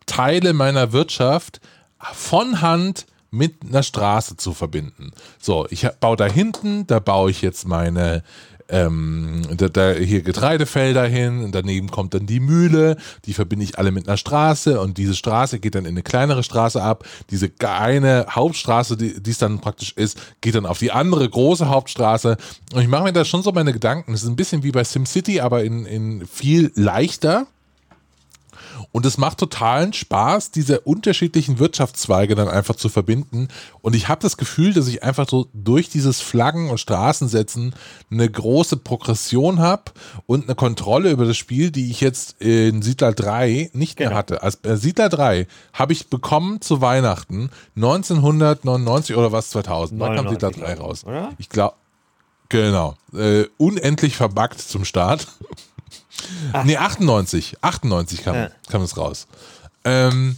Teile 0.06 0.54
meiner 0.54 0.93
Wirtschaft 0.93 1.60
von 1.99 2.62
Hand 2.62 3.05
mit 3.29 3.55
einer 3.67 3.83
Straße 3.83 4.38
zu 4.38 4.53
verbinden. 4.53 5.12
So, 5.39 5.67
ich 5.69 5.88
baue 5.99 6.15
da 6.15 6.25
hinten, 6.25 6.88
da 6.88 6.99
baue 6.99 7.29
ich 7.31 7.41
jetzt 7.41 7.67
meine 7.67 8.23
ähm, 8.69 9.43
da, 9.55 9.69
da 9.69 9.91
hier 9.93 10.21
Getreidefelder 10.21 11.05
hin 11.05 11.43
und 11.43 11.55
daneben 11.55 11.89
kommt 11.89 12.13
dann 12.13 12.25
die 12.25 12.39
Mühle, 12.39 12.97
die 13.25 13.33
verbinde 13.33 13.63
ich 13.63 13.77
alle 13.77 13.91
mit 13.91 14.07
einer 14.07 14.17
Straße 14.17 14.79
und 14.81 14.97
diese 14.97 15.15
Straße 15.15 15.60
geht 15.60 15.75
dann 15.75 15.86
in 15.86 15.91
eine 15.91 16.03
kleinere 16.03 16.43
Straße 16.43 16.81
ab. 16.81 17.05
Diese 17.31 17.49
eine 17.62 18.25
Hauptstraße, 18.29 18.97
die 18.97 19.21
die 19.21 19.31
es 19.31 19.38
dann 19.38 19.60
praktisch 19.60 19.93
ist, 19.93 20.19
geht 20.41 20.55
dann 20.55 20.65
auf 20.65 20.79
die 20.79 20.91
andere 20.91 21.29
große 21.29 21.69
Hauptstraße. 21.69 22.38
Und 22.73 22.81
ich 22.81 22.88
mache 22.88 23.03
mir 23.03 23.13
da 23.13 23.25
schon 23.25 23.43
so 23.43 23.51
meine 23.51 23.73
Gedanken. 23.73 24.12
Das 24.12 24.23
ist 24.23 24.29
ein 24.29 24.36
bisschen 24.36 24.63
wie 24.63 24.71
bei 24.71 24.83
SimCity, 24.83 25.39
aber 25.39 25.63
in, 25.63 25.86
in 25.86 26.27
viel 26.27 26.71
leichter. 26.75 27.47
Und 28.91 29.06
es 29.06 29.17
macht 29.17 29.38
totalen 29.38 29.93
Spaß, 29.93 30.52
diese 30.52 30.80
unterschiedlichen 30.82 31.60
Wirtschaftszweige 31.60 32.34
dann 32.36 32.47
einfach 32.47 32.76
zu 32.76 32.89
verbinden. 32.89 33.47
Und 33.82 33.95
ich 33.95 34.08
habe 34.08 34.21
das 34.21 34.38
Gefühl, 34.38 34.73
dass 34.73 34.88
ich 34.88 35.04
einfach 35.04 35.28
so 35.30 35.47
durch 35.54 35.89
dieses 35.89 36.19
Flaggen- 36.21 36.69
und 36.69 36.80
Straßensetzen 36.80 37.76
eine 38.10 38.30
große 38.30 38.78
Progression 38.78 39.60
habe 39.60 39.84
und 40.26 40.45
eine 40.45 40.56
Kontrolle 40.56 41.12
über 41.12 41.26
das 41.26 41.38
Spiel, 41.38 41.69
die 41.69 41.91
ich 41.91 42.02
jetzt 42.02 42.41
in 42.41 42.82
Siedler 42.82 43.13
3 43.13 43.69
nicht 43.73 44.00
mehr 44.00 44.08
Genau. 44.10 44.17
hatte. 44.17 44.41
Als 44.41 44.56
bei 44.58 44.76
Siedler 44.76 45.10
3 45.10 45.47
habe 45.73 45.93
ich 45.93 46.10
bekommen 46.10 46.62
zu 46.62 46.82
Weihnachten 46.82 47.50
1999 47.76 49.15
oder 49.15 49.32
was 49.32 49.50
2000. 49.52 50.00
Wann 50.00 50.15
kam 50.15 50.26
99, 50.26 50.56
Siedler 50.56 50.65
3 50.67 50.73
glaub 50.76 50.78
ich, 50.78 50.84
raus? 50.89 51.04
oder? 51.06 51.30
Ich 51.38 51.50
glaube, 51.50 51.76
genau. 52.50 52.95
Äh, 53.13 53.45
unendlich 53.58 54.15
verbuggt 54.15 54.60
zum 54.62 54.86
Start. 54.86 55.28
Nee, 56.63 56.77
98. 56.77 57.58
98 57.62 58.23
kam, 58.23 58.36
Ja. 58.36 58.49
kam 58.69 58.82
es 58.82 58.97
raus. 58.97 59.27
Ähm, 59.86 60.36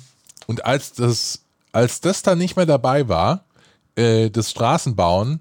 und 0.48 0.66
als 0.66 0.94
das, 0.94 1.40
als 1.72 2.02
das 2.02 2.22
dann 2.22 2.38
nicht 2.38 2.56
mehr 2.56 2.66
dabei 2.66 3.08
war, 3.08 3.46
äh, 3.96 4.30
das 4.30 4.52
Straßenbauen, 4.52 5.40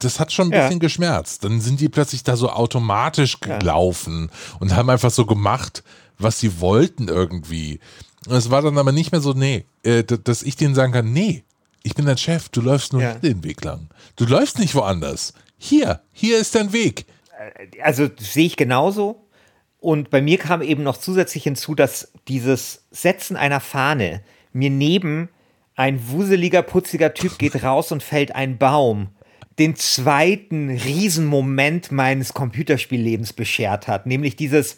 das 0.00 0.20
hat 0.20 0.32
schon 0.32 0.48
ein 0.48 0.52
Ja. 0.52 0.62
bisschen 0.64 0.80
geschmerzt. 0.80 1.44
Dann 1.44 1.60
sind 1.60 1.80
die 1.80 1.88
plötzlich 1.88 2.22
da 2.22 2.36
so 2.36 2.50
automatisch 2.50 3.40
gelaufen 3.40 4.30
und 4.60 4.74
haben 4.76 4.90
einfach 4.90 5.10
so 5.10 5.26
gemacht, 5.26 5.82
was 6.18 6.38
sie 6.40 6.60
wollten 6.60 7.08
irgendwie. 7.08 7.80
Und 8.26 8.34
es 8.36 8.50
war 8.50 8.62
dann 8.62 8.78
aber 8.78 8.92
nicht 8.92 9.12
mehr 9.12 9.20
so, 9.20 9.32
nee, 9.32 9.64
äh, 9.84 10.02
dass 10.04 10.42
ich 10.42 10.56
denen 10.56 10.74
sagen 10.74 10.92
kann, 10.92 11.12
nee, 11.12 11.44
ich 11.82 11.94
bin 11.94 12.06
dein 12.06 12.18
Chef, 12.18 12.48
du 12.48 12.60
läufst 12.60 12.92
nur 12.92 13.02
Ja. 13.02 13.14
den 13.14 13.42
Weg 13.44 13.62
lang. 13.64 13.88
Du 14.16 14.24
läufst 14.26 14.58
nicht 14.58 14.74
woanders. 14.74 15.32
Hier, 15.56 16.00
hier 16.12 16.38
ist 16.38 16.54
dein 16.54 16.72
Weg. 16.72 17.06
also 17.84 18.08
das 18.08 18.32
sehe 18.34 18.46
ich 18.46 18.56
genauso. 18.56 19.24
Und 19.80 20.10
bei 20.10 20.20
mir 20.20 20.38
kam 20.38 20.60
eben 20.62 20.82
noch 20.82 20.96
zusätzlich 20.96 21.44
hinzu, 21.44 21.74
dass 21.74 22.12
dieses 22.26 22.86
Setzen 22.90 23.36
einer 23.36 23.60
Fahne 23.60 24.22
mir 24.52 24.70
neben 24.70 25.28
ein 25.76 26.08
wuseliger, 26.10 26.62
putziger 26.62 27.14
Typ 27.14 27.38
geht 27.38 27.62
raus 27.62 27.92
und 27.92 28.02
fällt 28.02 28.34
ein 28.34 28.58
Baum, 28.58 29.10
den 29.60 29.76
zweiten 29.76 30.70
Riesenmoment 30.70 31.92
meines 31.92 32.34
Computerspiellebens 32.34 33.32
beschert 33.32 33.86
hat. 33.86 34.06
Nämlich 34.06 34.34
dieses 34.34 34.76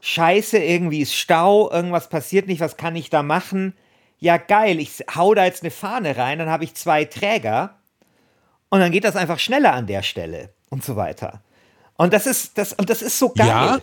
Scheiße, 0.00 0.58
irgendwie 0.58 1.00
ist 1.00 1.14
Stau, 1.14 1.70
irgendwas 1.70 2.08
passiert 2.08 2.48
nicht, 2.48 2.60
was 2.60 2.76
kann 2.76 2.96
ich 2.96 3.10
da 3.10 3.22
machen? 3.22 3.74
Ja, 4.18 4.36
geil, 4.36 4.80
ich 4.80 5.04
hau 5.14 5.34
da 5.34 5.44
jetzt 5.44 5.62
eine 5.62 5.70
Fahne 5.70 6.16
rein, 6.16 6.38
dann 6.38 6.50
habe 6.50 6.64
ich 6.64 6.74
zwei 6.74 7.04
Träger 7.04 7.76
und 8.70 8.80
dann 8.80 8.90
geht 8.90 9.04
das 9.04 9.16
einfach 9.16 9.38
schneller 9.38 9.72
an 9.72 9.86
der 9.86 10.02
Stelle 10.02 10.50
und 10.68 10.84
so 10.84 10.96
weiter. 10.96 11.42
Und 11.96 12.12
das 12.12 12.26
ist, 12.26 12.58
das, 12.58 12.72
und 12.72 12.90
das 12.90 13.02
ist 13.02 13.18
so 13.18 13.28
geil. 13.28 13.46
Ja. 13.46 13.80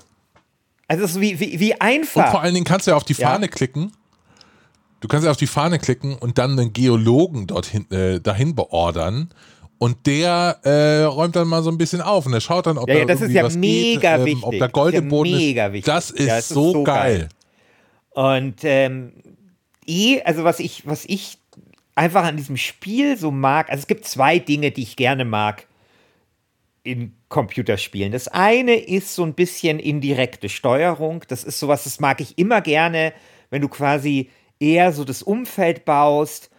Also 0.91 1.06
es 1.06 1.12
ist 1.12 1.21
wie, 1.21 1.39
wie, 1.39 1.58
wie 1.60 1.71
Und 1.71 1.82
einfach. 1.82 2.32
vor 2.32 2.41
allen 2.41 2.54
Dingen 2.54 2.65
kannst 2.65 2.86
du 2.86 2.91
ja 2.91 2.97
auf 2.97 3.06
die 3.06 3.13
Ja. 3.13 3.30
Fahne 3.30 3.47
klicken. 3.47 3.93
Du 4.99 5.08
kannst 5.08 5.23
ja 5.25 5.32
auf 5.32 5.38
die 5.38 5.47
Fahne 5.47 5.80
klicken 5.80 6.15
und 6.17 6.38
dann 6.38 6.51
einen 6.60 6.73
Geologen 6.73 7.47
dorthin, 7.47 7.89
äh, 7.91 8.19
dahin 8.19 8.56
beordern. 8.56 9.30
Und 9.77 10.06
der 10.06 10.60
äh, 10.63 11.04
räumt 11.06 11.36
dann 11.38 11.47
mal 11.47 11.63
so 11.63 11.71
ein 11.71 11.77
bisschen 11.77 12.01
auf 12.01 12.25
und 12.25 12.34
der 12.34 12.41
schaut 12.41 12.67
dann, 12.67 12.77
ob 12.77 12.89
Ja, 12.89 12.95
da 12.95 12.99
ja, 12.99 13.06
das 13.06 13.15
ist 13.21 13.21
irgendwie 13.34 13.38
ja 13.38 13.43
was 13.45 13.56
mega 13.56 14.17
geht, 14.17 14.19
ähm, 14.19 14.25
wichtig. 14.25 14.43
ob 14.43 14.51
da 14.51 14.60
Das 14.60 14.67
ist 14.67 14.73
Gold 14.73 14.93
ja 14.93 14.99
im 14.99 15.08
Boden 15.10 15.32
mega 15.32 15.67
ist. 15.67 15.73
wichtig. 15.73 15.86
Das 15.93 16.12
ist, 16.12 16.27
Ja, 16.27 16.38
ist 16.38 16.49
so 16.49 16.84
geil. 16.84 17.30
geil. 18.13 18.25
Und 18.36 18.56
ähm, 18.63 19.13
eh, 19.88 20.21
also 20.23 20.43
was 20.43 20.60
ich, 20.60 20.86
was 20.86 21.06
ich 21.06 21.38
einfach 21.95 22.25
an 22.25 22.36
diesem 22.36 22.58
Spiel 22.58 23.17
so 23.17 23.32
mag, 23.32 23.69
also 23.69 23.80
es 23.80 23.88
gibt 23.88 24.06
zwei 24.06 24.39
Dinge, 24.39 24.71
die 24.71 24.82
ich 24.84 24.97
gerne 24.97 25.23
mag 25.23 25.65
in 26.83 27.15
Computerspielen. 27.29 28.11
Das 28.11 28.27
eine 28.27 28.75
ist 28.75 29.13
so 29.13 29.23
ein 29.23 29.33
bisschen 29.33 29.79
indirekte 29.79 30.49
Steuerung. 30.49 31.23
Das 31.27 31.43
ist 31.43 31.59
sowas, 31.59 31.83
das 31.83 31.99
mag 31.99 32.21
ich 32.21 32.37
immer 32.37 32.61
gerne, 32.61 33.13
wenn 33.49 33.61
du 33.61 33.69
quasi 33.69 34.29
eher 34.59 34.91
so 34.91 35.03
das 35.03 35.21
Umfeld 35.21 35.85
baust 35.85 36.49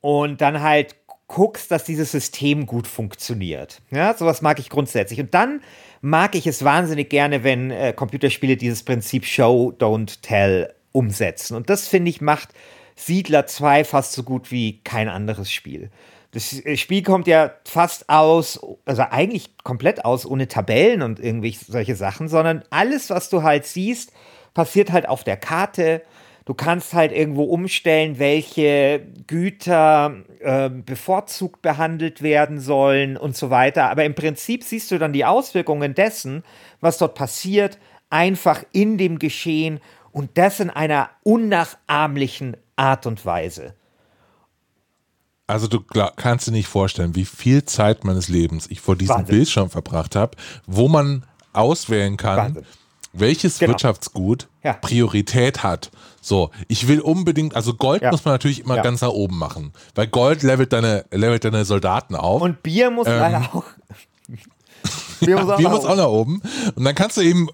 und 0.00 0.40
dann 0.40 0.62
halt 0.62 0.96
guckst, 1.26 1.70
dass 1.70 1.84
dieses 1.84 2.12
System 2.12 2.66
gut 2.66 2.86
funktioniert. 2.86 3.80
Ja, 3.90 4.14
sowas 4.14 4.42
mag 4.42 4.58
ich 4.58 4.68
grundsätzlich. 4.68 5.18
Und 5.18 5.32
dann 5.34 5.62
mag 6.02 6.34
ich 6.34 6.46
es 6.46 6.62
wahnsinnig 6.62 7.08
gerne, 7.08 7.42
wenn 7.42 7.70
äh, 7.70 7.92
Computerspiele 7.94 8.56
dieses 8.56 8.82
Prinzip 8.82 9.24
Show, 9.24 9.72
Don't 9.78 10.20
Tell 10.20 10.74
umsetzen. 10.92 11.56
Und 11.56 11.70
das, 11.70 11.88
finde 11.88 12.10
ich, 12.10 12.20
macht 12.20 12.50
Siedler 12.96 13.46
2 13.46 13.84
fast 13.84 14.12
so 14.12 14.22
gut 14.22 14.50
wie 14.50 14.82
kein 14.84 15.08
anderes 15.08 15.50
Spiel. 15.50 15.90
Das 16.32 16.62
Spiel 16.80 17.02
kommt 17.02 17.26
ja 17.26 17.52
fast 17.64 18.08
aus, 18.08 18.58
also 18.86 19.02
eigentlich 19.02 19.54
komplett 19.64 20.06
aus, 20.06 20.24
ohne 20.24 20.48
Tabellen 20.48 21.02
und 21.02 21.20
irgendwie 21.20 21.52
solche 21.52 21.94
Sachen, 21.94 22.28
sondern 22.28 22.64
alles, 22.70 23.10
was 23.10 23.28
du 23.28 23.42
halt 23.42 23.66
siehst, 23.66 24.12
passiert 24.54 24.92
halt 24.92 25.06
auf 25.08 25.24
der 25.24 25.36
Karte. 25.36 26.02
Du 26.46 26.54
kannst 26.54 26.94
halt 26.94 27.12
irgendwo 27.12 27.44
umstellen, 27.44 28.18
welche 28.18 29.06
Güter 29.26 30.22
äh, 30.40 30.70
bevorzugt 30.70 31.60
behandelt 31.60 32.22
werden 32.22 32.60
sollen 32.60 33.18
und 33.18 33.36
so 33.36 33.50
weiter. 33.50 33.90
Aber 33.90 34.04
im 34.04 34.14
Prinzip 34.14 34.64
siehst 34.64 34.90
du 34.90 34.98
dann 34.98 35.12
die 35.12 35.26
Auswirkungen 35.26 35.94
dessen, 35.94 36.44
was 36.80 36.96
dort 36.96 37.14
passiert, 37.14 37.78
einfach 38.08 38.64
in 38.72 38.96
dem 38.96 39.18
Geschehen 39.18 39.80
und 40.12 40.30
das 40.38 40.60
in 40.60 40.70
einer 40.70 41.10
unnachahmlichen 41.22 42.56
Art 42.74 43.06
und 43.06 43.24
Weise. 43.26 43.74
Also 45.52 45.68
du 45.68 45.80
kannst 46.16 46.46
dir 46.46 46.52
nicht 46.52 46.66
vorstellen, 46.66 47.14
wie 47.14 47.26
viel 47.26 47.64
Zeit 47.64 48.04
meines 48.04 48.28
Lebens 48.28 48.66
ich 48.70 48.80
vor 48.80 48.96
diesem 48.96 49.16
Wahnsinn. 49.16 49.36
Bildschirm 49.36 49.70
verbracht 49.70 50.16
habe, 50.16 50.36
wo 50.66 50.88
man 50.88 51.24
auswählen 51.52 52.16
kann, 52.16 52.36
Wahnsinn. 52.38 52.64
welches 53.12 53.58
genau. 53.58 53.72
Wirtschaftsgut 53.72 54.48
ja. 54.62 54.72
Priorität 54.72 55.62
hat. 55.62 55.90
So, 56.22 56.50
ich 56.68 56.88
will 56.88 57.00
unbedingt, 57.00 57.54
also 57.54 57.74
Gold 57.74 58.00
ja. 58.00 58.10
muss 58.10 58.24
man 58.24 58.32
natürlich 58.32 58.60
immer 58.60 58.76
ja. 58.76 58.82
ganz 58.82 59.02
nach 59.02 59.10
oben 59.10 59.36
machen, 59.38 59.72
weil 59.94 60.06
Gold 60.06 60.42
levelt 60.42 60.72
deine, 60.72 61.04
levelt 61.10 61.44
deine 61.44 61.66
Soldaten 61.66 62.14
auf. 62.14 62.40
Und 62.40 62.62
Bier 62.62 62.90
muss 62.90 63.06
ähm, 63.06 63.18
leider 63.18 63.50
auch 63.52 63.64
Muss, 65.26 65.50
auch, 65.50 65.56
Bier 65.56 65.68
muss 65.68 65.84
auch 65.84 65.96
nach 65.96 66.08
oben. 66.08 66.42
Und 66.74 66.84
dann 66.84 66.94
kannst 66.94 67.16
du 67.16 67.20
eben, 67.20 67.48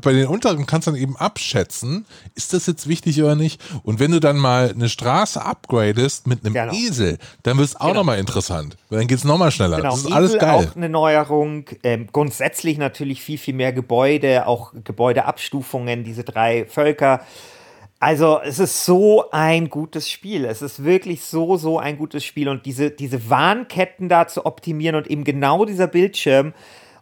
bei 0.00 0.12
den 0.12 0.26
unteren 0.26 0.66
kannst 0.66 0.86
du 0.86 0.92
dann 0.92 1.00
eben 1.00 1.16
abschätzen, 1.16 2.06
ist 2.34 2.52
das 2.52 2.66
jetzt 2.66 2.88
wichtig 2.88 3.22
oder 3.22 3.34
nicht? 3.34 3.60
Und 3.82 4.00
wenn 4.00 4.10
du 4.10 4.20
dann 4.20 4.36
mal 4.36 4.70
eine 4.70 4.88
Straße 4.88 5.44
upgradest 5.44 6.26
mit 6.26 6.44
einem 6.44 6.54
genau. 6.54 6.72
Esel, 6.72 7.18
dann 7.42 7.58
wird 7.58 7.68
es 7.68 7.76
auch 7.76 7.88
genau. 7.88 8.00
nochmal 8.00 8.18
interessant. 8.18 8.76
Weil 8.90 9.00
dann 9.00 9.08
geht 9.08 9.18
es 9.18 9.24
nochmal 9.24 9.50
schneller. 9.50 9.76
Genau. 9.78 9.90
Das 9.90 10.00
ist 10.00 10.06
Esel 10.06 10.16
alles 10.16 10.38
geil. 10.38 10.68
auch 10.68 10.76
eine 10.76 10.88
Neuerung. 10.88 11.64
Ähm, 11.82 12.08
grundsätzlich 12.12 12.78
natürlich 12.78 13.22
viel, 13.22 13.38
viel 13.38 13.54
mehr 13.54 13.72
Gebäude, 13.72 14.46
auch 14.46 14.72
Gebäudeabstufungen, 14.84 16.04
diese 16.04 16.24
drei 16.24 16.66
Völker. 16.66 17.20
Also 18.02 18.40
es 18.42 18.58
ist 18.58 18.84
so 18.84 19.30
ein 19.30 19.70
gutes 19.70 20.10
Spiel. 20.10 20.44
Es 20.44 20.60
ist 20.60 20.82
wirklich 20.82 21.22
so, 21.22 21.56
so 21.56 21.78
ein 21.78 21.96
gutes 21.96 22.24
Spiel. 22.24 22.48
Und 22.48 22.66
diese, 22.66 22.90
diese 22.90 23.30
Warnketten 23.30 24.08
da 24.08 24.26
zu 24.26 24.44
optimieren 24.44 24.96
und 24.96 25.06
eben 25.06 25.22
genau 25.22 25.64
dieser 25.64 25.86
Bildschirm, 25.86 26.52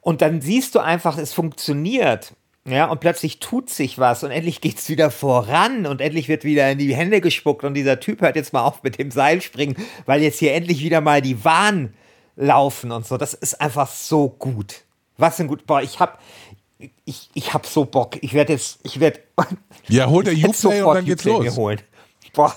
und 0.01 0.23
dann 0.23 0.41
siehst 0.41 0.75
du 0.75 0.81
einfach, 0.81 1.19
es 1.19 1.33
funktioniert. 1.33 2.35
Ja, 2.67 2.87
und 2.87 3.01
plötzlich 3.01 3.41
tut 3.41 3.71
sich 3.71 3.99
was 3.99 4.23
und 4.23 4.31
endlich 4.31 4.61
geht 4.61 4.79
es 4.79 4.89
wieder 4.91 5.11
voran 5.11 5.87
und 5.87 6.01
endlich 6.01 6.29
wird 6.29 6.45
wieder 6.45 6.71
in 6.71 6.79
die 6.79 6.95
Hände 6.95 7.21
gespuckt 7.21 7.65
und 7.65 7.75
dieser 7.75 8.01
Typ 8.01 8.21
hört 8.21 8.37
jetzt 8.37 8.53
mal 8.53 8.63
auf 8.63 8.83
mit 8.83 8.99
dem 8.99 9.11
Seilspringen, 9.11 9.77
weil 10.05 10.23
jetzt 10.23 10.39
hier 10.39 10.55
endlich 10.55 10.83
wieder 10.83 11.01
mal 11.01 11.23
die 11.23 11.43
Wahn 11.45 11.95
laufen 12.37 12.93
und 12.93 13.07
so. 13.07 13.17
Das 13.17 13.33
ist 13.35 13.61
einfach 13.61 13.89
so 13.89 14.29
gut. 14.29 14.83
Was 15.17 15.41
ein 15.41 15.49
gut. 15.49 15.67
Boah, 15.67 15.83
ich 15.83 16.01
hab, 16.01 16.21
ich, 17.05 17.31
ich 17.35 17.55
hab 17.55 17.67
so 17.67 17.85
Bock. 17.87 18.23
Ich 18.23 18.35
werde 18.35 18.53
jetzt, 18.53 18.81
ich 18.83 19.01
werde. 19.01 19.21
Ja, 19.89 20.09
hol 20.09 20.23
der 20.23 20.35
Uplay 20.35 20.83
und 20.83 20.95
dann 20.95 21.05
geht's 21.05 21.25
los. 21.25 21.57
Boah. 22.33 22.55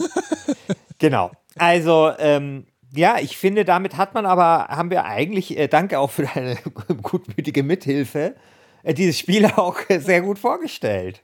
genau. 1.00 1.32
Also, 1.56 2.12
ähm, 2.20 2.66
ja, 2.96 3.18
ich 3.20 3.38
finde, 3.38 3.66
damit 3.66 3.98
hat 3.98 4.14
man 4.14 4.26
aber, 4.26 4.68
haben 4.70 4.90
wir 4.90 5.06
eigentlich, 5.06 5.58
äh, 5.58 5.68
danke 5.68 6.00
auch 6.00 6.12
für 6.12 6.24
deine 6.24 6.58
gutmütige 7.02 7.64
Mithilfe, 7.64 8.36
äh, 8.84 8.94
dieses 8.94 9.18
Spiel 9.18 9.46
auch 9.56 9.78
sehr 9.90 10.22
gut 10.22 10.40
vorgestellt. 10.40 11.22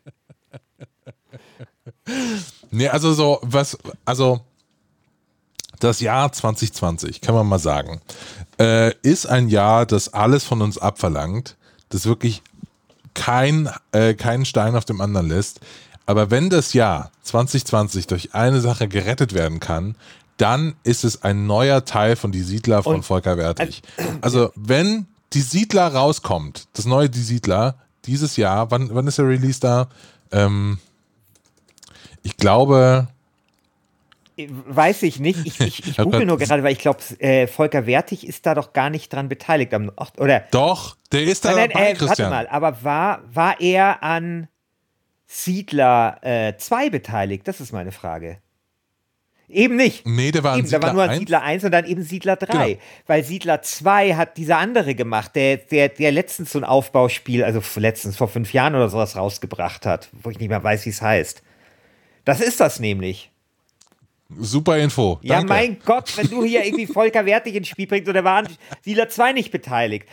Nee, 2.71 2.87
also 2.87 3.13
so, 3.13 3.39
was, 3.41 3.77
also 4.05 4.41
das 5.79 5.99
Jahr 6.01 6.31
2020, 6.31 7.21
kann 7.21 7.35
man 7.35 7.47
mal 7.47 7.59
sagen, 7.59 8.01
äh, 8.59 8.93
ist 9.01 9.25
ein 9.25 9.47
Jahr, 9.47 9.85
das 9.85 10.13
alles 10.13 10.43
von 10.43 10.61
uns 10.61 10.77
abverlangt, 10.77 11.55
das 11.89 12.05
wirklich 12.05 12.41
kein, 13.13 13.69
äh, 13.91 14.13
keinen 14.13 14.45
Stein 14.45 14.75
auf 14.75 14.85
dem 14.85 15.01
anderen 15.01 15.29
lässt. 15.29 15.61
Aber 16.05 16.31
wenn 16.31 16.49
das 16.49 16.73
Jahr 16.73 17.11
2020 17.23 18.07
durch 18.07 18.33
eine 18.33 18.61
Sache 18.61 18.87
gerettet 18.87 19.33
werden 19.33 19.59
kann, 19.59 19.95
dann 20.39 20.75
ist 20.83 21.03
es 21.03 21.21
ein 21.23 21.45
neuer 21.45 21.85
Teil 21.85 22.15
von 22.15 22.31
Die 22.31 22.41
Siedler 22.41 22.81
von 22.81 22.95
Und, 22.95 23.03
Volker 23.03 23.37
Wertig. 23.37 23.81
Also, 24.21 24.51
wenn 24.55 25.05
Die 25.33 25.41
Siedler 25.41 25.93
rauskommt, 25.93 26.67
das 26.73 26.85
neue 26.85 27.09
Die 27.09 27.21
Siedler, 27.21 27.75
dieses 28.05 28.37
Jahr, 28.37 28.71
wann, 28.71 28.89
wann 28.93 29.05
ist 29.05 29.17
der 29.17 29.27
Release 29.27 29.59
da? 29.59 29.89
Ähm, 30.31 30.79
ich 32.23 32.37
glaube. 32.37 33.07
Weiß 34.37 35.03
ich 35.03 35.19
nicht. 35.19 35.45
Ich, 35.45 35.59
ich, 35.59 35.87
ich 35.87 35.97
google 35.97 36.25
nur 36.25 36.37
gerade, 36.37 36.63
weil 36.63 36.71
ich 36.71 36.79
glaube, 36.79 36.99
äh, 37.19 37.45
Volker 37.45 37.85
Wertig 37.85 38.25
ist 38.25 38.45
da 38.45 38.55
doch 38.55 38.71
gar 38.71 38.89
nicht 38.89 39.11
dran 39.11 39.27
beteiligt. 39.27 39.73
Oder, 40.17 40.45
doch, 40.51 40.95
der 41.11 41.23
ist 41.23 41.43
da 41.43 41.51
nein, 41.51 41.69
dabei, 41.69 41.91
äh, 41.91 41.93
Christian. 41.95 42.31
Warte 42.31 42.47
mal, 42.47 42.47
aber 42.47 42.83
war, 42.83 43.21
war 43.33 43.59
er 43.59 44.03
an 44.03 44.47
Siedler 45.27 46.55
2 46.57 46.85
äh, 46.85 46.89
beteiligt? 46.89 47.45
Das 47.45 47.59
ist 47.59 47.73
meine 47.73 47.91
Frage. 47.91 48.37
Eben 49.49 49.75
nicht. 49.75 50.05
Nee, 50.05 50.31
der 50.31 50.43
war, 50.43 50.57
eben, 50.57 50.67
Siedler 50.67 50.79
da 50.79 50.87
war 50.87 50.93
nur 50.93 51.03
ein 51.03 51.17
Siedler 51.17 51.41
1 51.41 51.63
und 51.63 51.71
dann 51.71 51.85
eben 51.85 52.03
Siedler 52.03 52.35
3. 52.35 52.67
Genau. 52.67 52.81
Weil 53.07 53.23
Siedler 53.23 53.61
2 53.61 54.15
hat 54.15 54.37
dieser 54.37 54.59
andere 54.59 54.93
gemacht, 54.93 55.35
der, 55.35 55.57
der, 55.57 55.89
der 55.89 56.11
letztens 56.11 56.51
so 56.51 56.59
ein 56.59 56.63
Aufbauspiel, 56.63 57.43
also 57.43 57.61
letztens 57.79 58.15
vor 58.15 58.27
fünf 58.27 58.53
Jahren 58.53 58.75
oder 58.75 58.89
sowas 58.89 59.15
rausgebracht 59.15 59.85
hat, 59.87 60.09
wo 60.21 60.29
ich 60.29 60.39
nicht 60.39 60.49
mehr 60.49 60.63
weiß, 60.63 60.85
wie 60.85 60.91
es 60.91 61.01
heißt. 61.01 61.41
Das 62.25 62.41
ist 62.41 62.59
das 62.59 62.79
nämlich. 62.79 63.31
Super 64.37 64.77
Info. 64.77 65.19
Danke. 65.23 65.27
Ja, 65.27 65.43
mein 65.43 65.79
Gott, 65.83 66.15
wenn 66.15 66.29
du 66.29 66.43
hier 66.43 66.63
irgendwie 66.63 66.85
Volker 66.85 67.25
Wertig 67.25 67.55
ins 67.55 67.67
Spiel 67.67 67.87
bringst 67.87 68.07
und 68.07 68.13
da 68.13 68.23
waren 68.23 68.47
Siedler 68.83 69.09
2 69.09 69.33
nicht 69.33 69.51
beteiligt. 69.51 70.07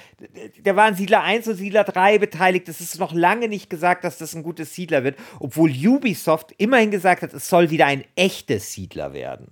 Da 0.62 0.74
waren 0.74 0.94
Siedler 0.94 1.22
1 1.22 1.48
und 1.48 1.56
Siedler 1.56 1.84
3 1.84 2.18
beteiligt. 2.18 2.66
Das 2.66 2.80
ist 2.80 2.98
noch 2.98 3.12
lange 3.12 3.48
nicht 3.48 3.68
gesagt, 3.68 4.04
dass 4.04 4.16
das 4.16 4.34
ein 4.34 4.42
gutes 4.42 4.74
Siedler 4.74 5.04
wird, 5.04 5.18
obwohl 5.38 5.70
Ubisoft 5.70 6.54
immerhin 6.56 6.90
gesagt 6.90 7.22
hat, 7.22 7.34
es 7.34 7.48
soll 7.48 7.70
wieder 7.70 7.86
ein 7.86 8.04
echtes 8.14 8.72
Siedler 8.72 9.12
werden. 9.12 9.48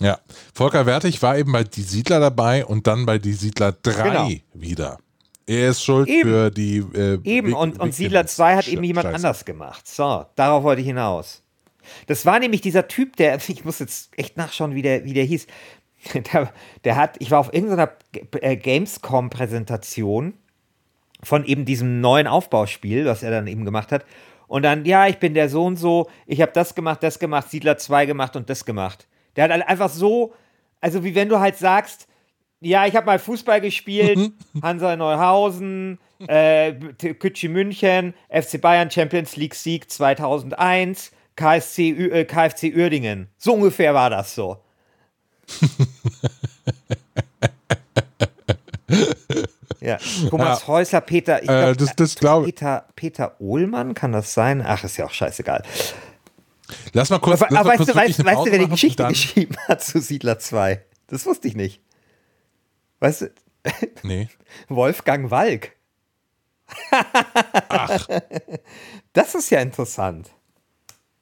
Ja, 0.00 0.18
Volker 0.52 0.84
Wertig 0.84 1.22
war 1.22 1.38
eben 1.38 1.52
bei 1.52 1.62
Die 1.62 1.82
Siedler 1.82 2.18
dabei 2.18 2.66
und 2.66 2.88
dann 2.88 3.06
bei 3.06 3.18
Die 3.18 3.32
Siedler 3.32 3.70
3 3.70 4.02
genau. 4.02 4.30
wieder. 4.52 4.98
Er 5.46 5.70
ist 5.70 5.84
schuld 5.84 6.08
eben. 6.08 6.28
für 6.28 6.50
die. 6.50 6.78
Äh, 6.78 7.20
eben, 7.22 7.54
und, 7.54 7.78
und 7.78 7.94
Siedler 7.94 8.26
2 8.26 8.56
hat 8.56 8.66
eben 8.66 8.82
jemand 8.82 9.04
Scheiße. 9.04 9.14
anders 9.16 9.44
gemacht. 9.44 9.86
So, 9.86 10.26
darauf 10.34 10.64
wollte 10.64 10.80
ich 10.80 10.88
hinaus. 10.88 11.44
Das 12.06 12.26
war 12.26 12.38
nämlich 12.38 12.60
dieser 12.60 12.88
Typ, 12.88 13.16
der, 13.16 13.36
ich 13.48 13.64
muss 13.64 13.78
jetzt 13.78 14.16
echt 14.18 14.36
nachschauen, 14.36 14.74
wie 14.74 14.82
der, 14.82 15.04
wie 15.04 15.14
der 15.14 15.24
hieß. 15.24 15.46
Der, 16.32 16.52
der 16.84 16.96
hat, 16.96 17.16
ich 17.18 17.32
war 17.32 17.40
auf 17.40 17.52
irgendeiner 17.52 17.90
äh, 18.40 18.56
Gamescom-Präsentation 18.56 20.34
von 21.22 21.44
eben 21.44 21.64
diesem 21.64 22.00
neuen 22.00 22.28
Aufbauspiel, 22.28 23.06
was 23.06 23.24
er 23.24 23.32
dann 23.32 23.48
eben 23.48 23.64
gemacht 23.64 23.90
hat. 23.90 24.04
Und 24.46 24.62
dann, 24.62 24.84
ja, 24.84 25.08
ich 25.08 25.18
bin 25.18 25.34
der 25.34 25.48
so 25.48 25.64
und 25.64 25.76
so, 25.76 26.08
ich 26.26 26.40
habe 26.40 26.52
das 26.52 26.74
gemacht, 26.74 27.02
das 27.02 27.18
gemacht, 27.18 27.50
Siedler 27.50 27.78
2 27.78 28.06
gemacht 28.06 28.36
und 28.36 28.48
das 28.48 28.64
gemacht. 28.64 29.08
Der 29.34 29.44
hat 29.44 29.50
halt 29.50 29.66
einfach 29.68 29.90
so, 29.90 30.34
also 30.80 31.02
wie 31.02 31.14
wenn 31.14 31.28
du 31.28 31.40
halt 31.40 31.56
sagst, 31.56 32.06
ja, 32.60 32.86
ich 32.86 32.96
habe 32.96 33.06
mal 33.06 33.18
Fußball 33.18 33.60
gespielt, 33.60 34.32
Hansa 34.62 34.96
Neuhausen, 34.96 35.98
äh, 36.26 36.72
Kütschi 36.72 37.48
München, 37.48 38.14
FC 38.30 38.60
Bayern 38.60 38.90
Champions 38.90 39.36
League 39.36 39.54
Sieg 39.54 39.90
2001, 39.90 41.12
KSC, 41.36 41.90
äh, 41.90 42.24
KFC 42.24 42.74
Uerdingen. 42.74 43.28
So 43.36 43.54
ungefähr 43.54 43.94
war 43.94 44.10
das 44.10 44.34
so. 44.34 44.60
ja, 49.80 49.98
Thomas 50.28 50.62
ja. 50.62 50.66
Häusler, 50.66 51.00
Peter, 51.02 51.40
ich 51.40 51.48
glaub, 51.48 51.68
äh, 51.68 51.76
das, 51.76 51.94
das 51.94 52.16
glaub, 52.16 52.44
Peter, 52.44 52.86
Peter 52.96 53.40
Ohlmann, 53.40 53.94
kann 53.94 54.10
das 54.12 54.34
sein? 54.34 54.62
Ach, 54.66 54.82
ist 54.82 54.96
ja 54.96 55.06
auch 55.06 55.12
scheißegal. 55.12 55.62
Lass 56.92 57.10
mal 57.10 57.20
kurz. 57.20 57.42
Aber, 57.42 57.56
aber 57.60 57.68
weißt, 57.70 57.76
kurz 57.78 57.88
du, 57.90 57.94
weißt, 57.94 58.24
weißt 58.24 58.46
du, 58.46 58.50
wer 58.50 58.58
die 58.58 58.68
Geschichte 58.68 59.06
geschrieben 59.06 59.56
hat 59.68 59.84
zu 59.84 60.00
Siedler 60.00 60.38
2? 60.38 60.82
Das 61.06 61.26
wusste 61.26 61.46
ich 61.48 61.54
nicht. 61.54 61.80
Weißt 62.98 63.20
du? 63.22 63.30
Nee. 64.02 64.28
Wolfgang 64.68 65.30
Walk. 65.30 65.72
Ach. 66.90 68.08
Das 69.12 69.34
ist 69.34 69.48
ja 69.48 69.60
interessant. 69.60 70.30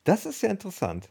Das 0.05 0.27
ist 0.27 0.43
ja 0.43 0.51
interessant. 0.51 1.09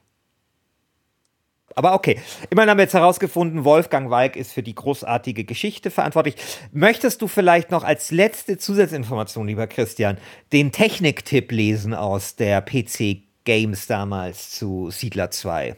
Aber 1.76 1.94
okay, 1.96 2.20
immerhin 2.50 2.70
haben 2.70 2.78
wir 2.78 2.84
jetzt 2.84 2.94
herausgefunden, 2.94 3.64
Wolfgang 3.64 4.10
Walk 4.10 4.36
ist 4.36 4.54
für 4.54 4.62
die 4.62 4.76
großartige 4.76 5.44
Geschichte 5.44 5.90
verantwortlich. 5.90 6.36
Möchtest 6.72 7.22
du 7.22 7.28
vielleicht 7.28 7.72
noch 7.72 7.84
als 7.84 8.12
letzte 8.12 8.58
Zusatzinformation, 8.58 9.48
lieber 9.48 9.68
Christian, 9.68 10.18
den 10.52 10.72
Techniktipp 10.72 11.52
lesen 11.52 11.94
aus 11.94 12.36
der 12.36 12.62
PC 12.62 13.24
Games 13.44 13.88
damals 13.88 14.52
zu 14.52 14.92
Siedler 14.92 15.32
2? 15.32 15.76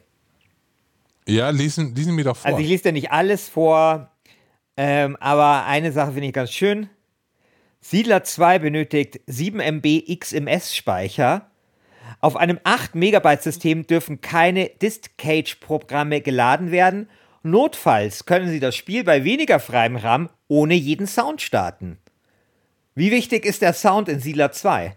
Ja, 1.27 1.49
lesen, 1.49 1.95
lesen 1.95 2.15
mir 2.15 2.25
doch 2.25 2.37
vor. 2.37 2.51
Also 2.51 2.61
ich 2.61 2.67
lese 2.67 2.83
dir 2.83 2.91
nicht 2.91 3.11
alles 3.11 3.47
vor, 3.47 4.11
ähm, 4.77 5.15
aber 5.19 5.65
eine 5.65 5.91
Sache 5.91 6.11
finde 6.11 6.27
ich 6.27 6.33
ganz 6.33 6.51
schön. 6.51 6.89
Siedler 7.79 8.23
2 8.23 8.59
benötigt 8.59 9.21
7 9.27 9.59
MB 9.59 10.19
XMS-Speicher 10.19 11.49
auf 12.21 12.35
einem 12.35 12.57
8-Megabyte-System 12.59 13.87
dürfen 13.87 14.21
keine 14.21 14.69
Disk-Cage-Programme 14.81 16.21
geladen 16.21 16.71
werden. 16.71 17.09
Notfalls 17.43 18.25
können 18.25 18.49
Sie 18.49 18.59
das 18.59 18.75
Spiel 18.75 19.03
bei 19.03 19.23
weniger 19.23 19.59
freiem 19.59 19.95
RAM 19.95 20.29
ohne 20.47 20.73
jeden 20.73 21.07
Sound 21.07 21.41
starten. 21.41 21.97
Wie 22.95 23.11
wichtig 23.11 23.45
ist 23.45 23.61
der 23.61 23.73
Sound 23.73 24.09
in 24.09 24.19
Siedler 24.19 24.51
2? 24.51 24.95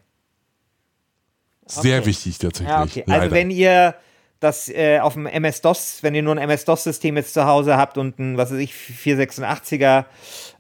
Sehr 1.66 1.98
Okay. 1.98 2.06
wichtig 2.06 2.38
tatsächlich. 2.38 2.68
Ja, 2.70 2.82
okay. 2.82 3.04
Also 3.06 3.30
wenn 3.30 3.50
ihr 3.50 3.94
das 4.40 4.68
äh, 4.68 5.00
auf 5.00 5.14
dem 5.14 5.26
MS-DOS, 5.26 6.02
wenn 6.02 6.14
ihr 6.14 6.22
nur 6.22 6.34
ein 6.34 6.38
MS-DOS-System 6.38 7.16
jetzt 7.16 7.34
zu 7.34 7.44
Hause 7.44 7.76
habt 7.76 7.98
und 7.98 8.18
ein, 8.18 8.36
was 8.36 8.52
weiß 8.52 8.58
ich, 8.58 8.72
486er, 8.72 10.04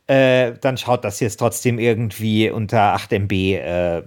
äh, 0.08 0.52
dann 0.60 0.76
schaut, 0.76 1.04
dass 1.04 1.20
ihr 1.20 1.28
es 1.28 1.36
trotzdem 1.36 1.78
irgendwie 1.78 2.50
unter 2.50 2.94
8 2.94 3.12
MB 3.12 3.32
äh, 3.32 4.02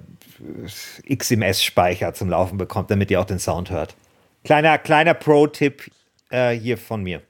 XMS-Speicher 1.10 2.13
zum 2.13 2.30
Laufen 2.30 2.58
bekommt, 2.58 2.91
damit 2.91 3.12
ihr 3.12 3.19
auch 3.19 3.25
den 3.25 3.39
Sound 3.39 3.69
hört. 3.69 3.95
Kleiner, 4.43 4.77
kleiner 4.77 5.13
Pro-Tipp 5.13 5.91
äh, 6.30 6.51
hier 6.51 6.77
von 6.77 7.04
mir. 7.04 7.21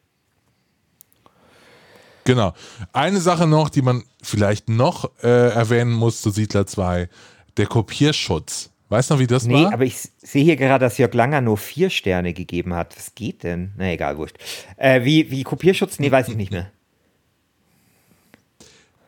Genau. 2.24 2.54
Eine 2.94 3.20
Sache 3.20 3.48
noch, 3.48 3.70
die 3.70 3.82
man 3.82 4.04
vielleicht 4.22 4.70
noch 4.70 5.10
äh, 5.24 5.50
erwähnen 5.50 5.92
muss 5.92 6.22
zu 6.22 6.30
Siedler 6.30 6.68
2, 6.68 7.10
der 7.58 7.66
Kopierschutz. 7.66 8.70
Weißt 8.90 9.10
du 9.10 9.14
noch, 9.16 9.22
wie 9.22 9.28
das 9.28 9.46
Nee, 9.46 9.64
war? 9.66 9.74
aber 9.74 9.86
ich 9.86 9.98
sehe 9.98 10.44
hier 10.44 10.58
gerade, 10.58 10.86
dass 10.86 10.98
Jörg 10.98 11.14
Langer 11.14 11.42
nur 11.42 11.58
vier 11.58 11.90
Sterne 11.90 12.34
gegeben 12.34 12.74
hat. 12.74 12.96
Was 12.98 13.16
geht 13.16 13.44
denn? 13.44 13.72
Na 13.78 13.92
egal, 13.92 14.18
wurscht. 14.18 14.38
Äh, 14.78 15.04
wie, 15.04 15.32
wie 15.32 15.44
Kopierschutz? 15.44 15.98
Nee, 15.98 16.12
weiß 16.12 16.28
ich 16.28 16.36
nicht 16.36 16.52
mehr. 16.52 16.70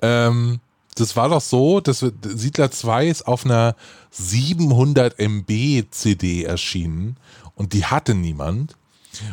Ähm, 0.02 0.60
das 1.00 1.16
war 1.16 1.30
doch 1.30 1.42
so, 1.42 1.80
dass 1.80 2.06
Siedler 2.24 2.72
2 2.72 3.08
ist 3.08 3.28
auf 3.28 3.46
einer 3.46 3.76
700 4.12 5.20
MB 5.20 5.86
CD 5.92 6.44
erschienen 6.44 7.18
und 7.56 7.74
die 7.74 7.86
hatte 7.86 8.14
niemand. 8.14 8.76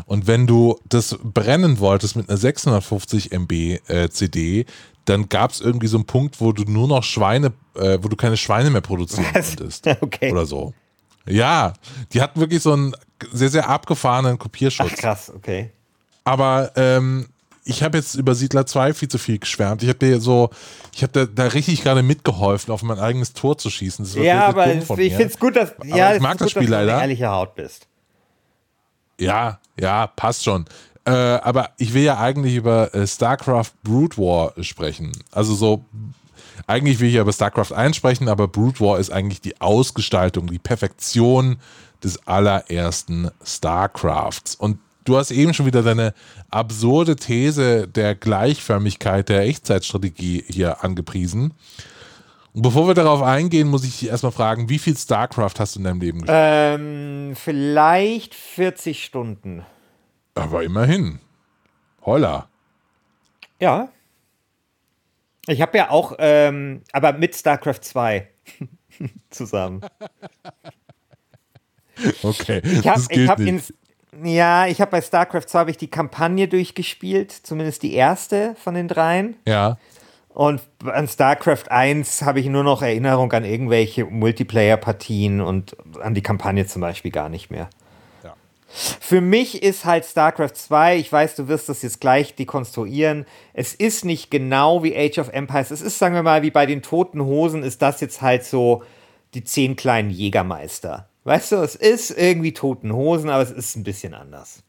Und 0.05 0.27
wenn 0.27 0.46
du 0.46 0.79
das 0.87 1.16
brennen 1.23 1.79
wolltest 1.79 2.14
mit 2.14 2.29
einer 2.29 2.37
650 2.37 3.33
MB 3.33 3.53
äh, 3.88 4.11
CD, 4.11 4.66
dann 5.07 5.29
gab 5.29 5.53
es 5.53 5.61
irgendwie 5.61 5.87
so 5.87 5.96
einen 5.96 6.05
Punkt, 6.05 6.40
wo 6.40 6.53
du 6.53 6.64
nur 6.64 6.87
noch 6.87 7.03
Schweine, 7.03 7.53
äh, 7.75 7.99
wo 8.03 8.09
du 8.09 8.16
keine 8.16 8.37
Schweine 8.37 8.70
mehr 8.70 8.83
produzieren 8.83 9.27
Was? 9.33 9.57
konntest. 9.57 9.87
Okay. 10.01 10.31
Oder 10.33 10.46
so. 10.46 10.75
Ja, 11.27 11.73
die 12.12 12.20
hatten 12.20 12.40
wirklich 12.40 12.62
so 12.62 12.73
einen 12.73 12.94
sehr, 13.33 13.51
sehr 13.51 13.68
abgefahrenen 13.68 14.38
Kopierschutz. 14.38 14.92
Ach 14.92 14.99
krass, 14.99 15.33
okay. 15.35 15.70
Aber 16.25 16.73
ähm, 16.77 17.27
ich 17.64 17.83
habe 17.83 17.99
jetzt 17.99 18.14
über 18.14 18.35
Siedler 18.35 18.66
2 18.66 18.94
viel 18.94 19.09
zu 19.09 19.18
viel 19.18 19.38
geschwärmt. 19.38 19.83
Ich 19.83 19.88
habe 19.88 19.99
dir 19.99 20.20
so, 20.20 20.51
ich 20.94 21.03
habe 21.03 21.12
da, 21.12 21.27
da 21.27 21.49
richtig 21.49 21.83
gerade 21.83 22.03
mitgeholfen, 22.03 22.73
auf 22.73 22.83
mein 22.83 22.99
eigenes 22.99 23.33
Tor 23.33 23.59
zu 23.59 23.70
schießen. 23.70 24.07
Ja, 24.23 24.46
aber 24.46 24.73
ich 24.75 24.85
finde 24.85 25.25
es 25.25 25.38
gut, 25.38 25.57
dass, 25.57 25.75
ja, 25.85 26.14
ich 26.14 26.20
mag 26.20 26.38
das 26.38 26.46
gut, 26.46 26.51
Spiel 26.62 26.70
dass 26.70 26.81
du 26.81 26.87
leider. 26.87 27.01
ehrliche 27.01 27.29
Haut 27.29 27.55
bist. 27.55 27.87
Ja, 29.18 29.61
ja, 29.79 30.07
passt 30.07 30.44
schon. 30.44 30.64
Äh, 31.05 31.11
aber 31.11 31.70
ich 31.77 31.94
will 31.94 32.03
ja 32.03 32.18
eigentlich 32.18 32.57
über 32.57 32.94
äh, 32.94 33.07
StarCraft 33.07 33.73
Brood 33.83 34.18
War 34.18 34.53
sprechen. 34.62 35.12
Also 35.31 35.55
so, 35.55 35.85
eigentlich 36.66 37.01
will 37.01 37.09
ich 37.09 37.14
ja 37.14 37.23
über 37.23 37.33
StarCraft 37.33 37.73
1 37.75 37.96
sprechen, 37.96 38.29
aber 38.29 38.49
Brood 38.49 38.81
War 38.81 38.99
ist 38.99 39.11
eigentlich 39.11 39.40
die 39.40 39.61
Ausgestaltung, 39.61 40.49
die 40.49 40.59
Perfektion 40.59 41.59
des 42.03 42.27
allerersten 42.27 43.31
StarCrafts. 43.44 44.55
Und 44.55 44.79
du 45.04 45.16
hast 45.16 45.30
eben 45.30 45.54
schon 45.54 45.66
wieder 45.66 45.82
deine 45.82 46.14
absurde 46.50 47.16
These 47.16 47.88
der 47.88 48.14
Gleichförmigkeit 48.14 49.28
der 49.28 49.42
Echtzeitstrategie 49.42 50.44
hier 50.48 50.84
angepriesen. 50.84 51.54
Und 52.52 52.62
bevor 52.62 52.88
wir 52.88 52.94
darauf 52.94 53.22
eingehen, 53.22 53.68
muss 53.68 53.84
ich 53.84 54.00
dich 54.00 54.08
erstmal 54.08 54.32
fragen, 54.32 54.68
wie 54.68 54.78
viel 54.78 54.96
StarCraft 54.96 55.54
hast 55.58 55.76
du 55.76 55.80
in 55.80 55.84
deinem 55.84 56.00
Leben 56.00 56.20
gespielt? 56.22 56.38
Ähm, 56.40 57.32
vielleicht 57.36 58.34
40 58.34 59.04
Stunden. 59.04 59.64
Aber 60.34 60.64
immerhin. 60.64 61.20
Holla. 62.02 62.48
Ja. 63.60 63.88
Ich 65.46 65.60
habe 65.60 65.78
ja 65.78 65.90
auch, 65.90 66.14
ähm, 66.18 66.82
aber 66.92 67.12
mit 67.12 67.36
StarCraft 67.36 67.80
2 67.82 68.28
zusammen. 69.30 69.82
Okay. 72.22 72.62
Ich 72.64 72.88
habe 72.88 73.28
hab 73.28 73.40
in, 73.40 73.62
ja, 74.23 74.66
ich 74.66 74.81
habe 74.81 74.90
bei 74.90 75.03
StarCraft 75.03 75.46
2 75.46 75.59
habe 75.59 75.70
ich 75.70 75.77
die 75.77 75.90
Kampagne 75.90 76.49
durchgespielt, 76.49 77.31
zumindest 77.31 77.83
die 77.83 77.94
erste 77.94 78.57
von 78.57 78.75
den 78.75 78.88
dreien. 78.88 79.37
Ja. 79.46 79.79
Und 80.33 80.62
an 80.85 81.09
StarCraft 81.09 81.70
1 81.70 82.23
habe 82.23 82.40
ich 82.40 82.46
nur 82.46 82.64
noch 82.64 82.83
Erinnerung 82.83 83.33
an 83.33 83.44
irgendwelche 83.44 84.05
Multiplayer-Partien 84.05 85.40
und 85.40 85.77
an 86.01 86.14
die 86.14 86.23
Kampagne 86.23 86.66
zum 86.66 86.83
Beispiel 86.83 87.11
gar 87.11 87.29
nicht 87.29 87.51
mehr. 87.51 87.68
Ja. 88.23 88.35
Für 88.68 89.20
mich 89.20 89.62
ist 89.62 89.85
halt 89.85 90.05
StarCraft 90.05 90.55
2, 90.55 90.96
ich 90.96 91.12
weiß, 91.12 91.35
du 91.35 91.49
wirst 91.49 91.68
das 91.68 91.83
jetzt 91.83 92.01
gleich 92.01 92.37
dekonstruieren, 92.37 93.27
es 93.55 93.75
ist 93.75 94.05
nicht 94.05 94.31
genau 94.31 94.83
wie 94.85 94.96
Age 94.96 95.18
of 95.18 95.29
Empires. 95.29 95.73
Es 95.73 95.83
ist, 95.83 95.99
sagen 95.99 96.14
wir 96.14 96.23
mal, 96.23 96.42
wie 96.42 96.53
bei 96.53 96.66
den 96.66 96.83
Toten 96.83 97.20
Hosen, 97.20 97.62
ist 97.64 97.83
das 97.83 98.01
jetzt 98.01 98.23
halt 98.23 98.44
so 98.44 98.83
die 99.35 99.44
zehn 99.44 99.77
kleinen 99.77 100.11
Jägermeister. 100.11 101.10
Weißt 101.24 101.52
du, 101.52 101.56
es 101.56 101.74
ist 101.74 102.11
irgendwie 102.11 102.52
Toten 102.52 102.92
Hosen, 102.92 103.28
aber 103.28 103.42
es 103.42 103.50
ist 103.50 103.76
ein 103.76 103.85
bisschen 103.85 104.14
anders. 104.14 104.62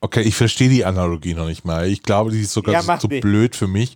Okay, 0.00 0.20
ich 0.20 0.36
verstehe 0.36 0.68
die 0.68 0.84
Analogie 0.84 1.32
noch 1.34 1.46
nicht 1.46 1.64
mal. 1.64 1.88
Ich 1.88 2.02
glaube, 2.02 2.30
die 2.30 2.42
ist 2.42 2.52
sogar 2.52 2.74
Ja, 2.74 2.98
so, 2.98 3.08
die. 3.08 3.20
blöd 3.20 3.56
für 3.56 3.68
mich. 3.68 3.94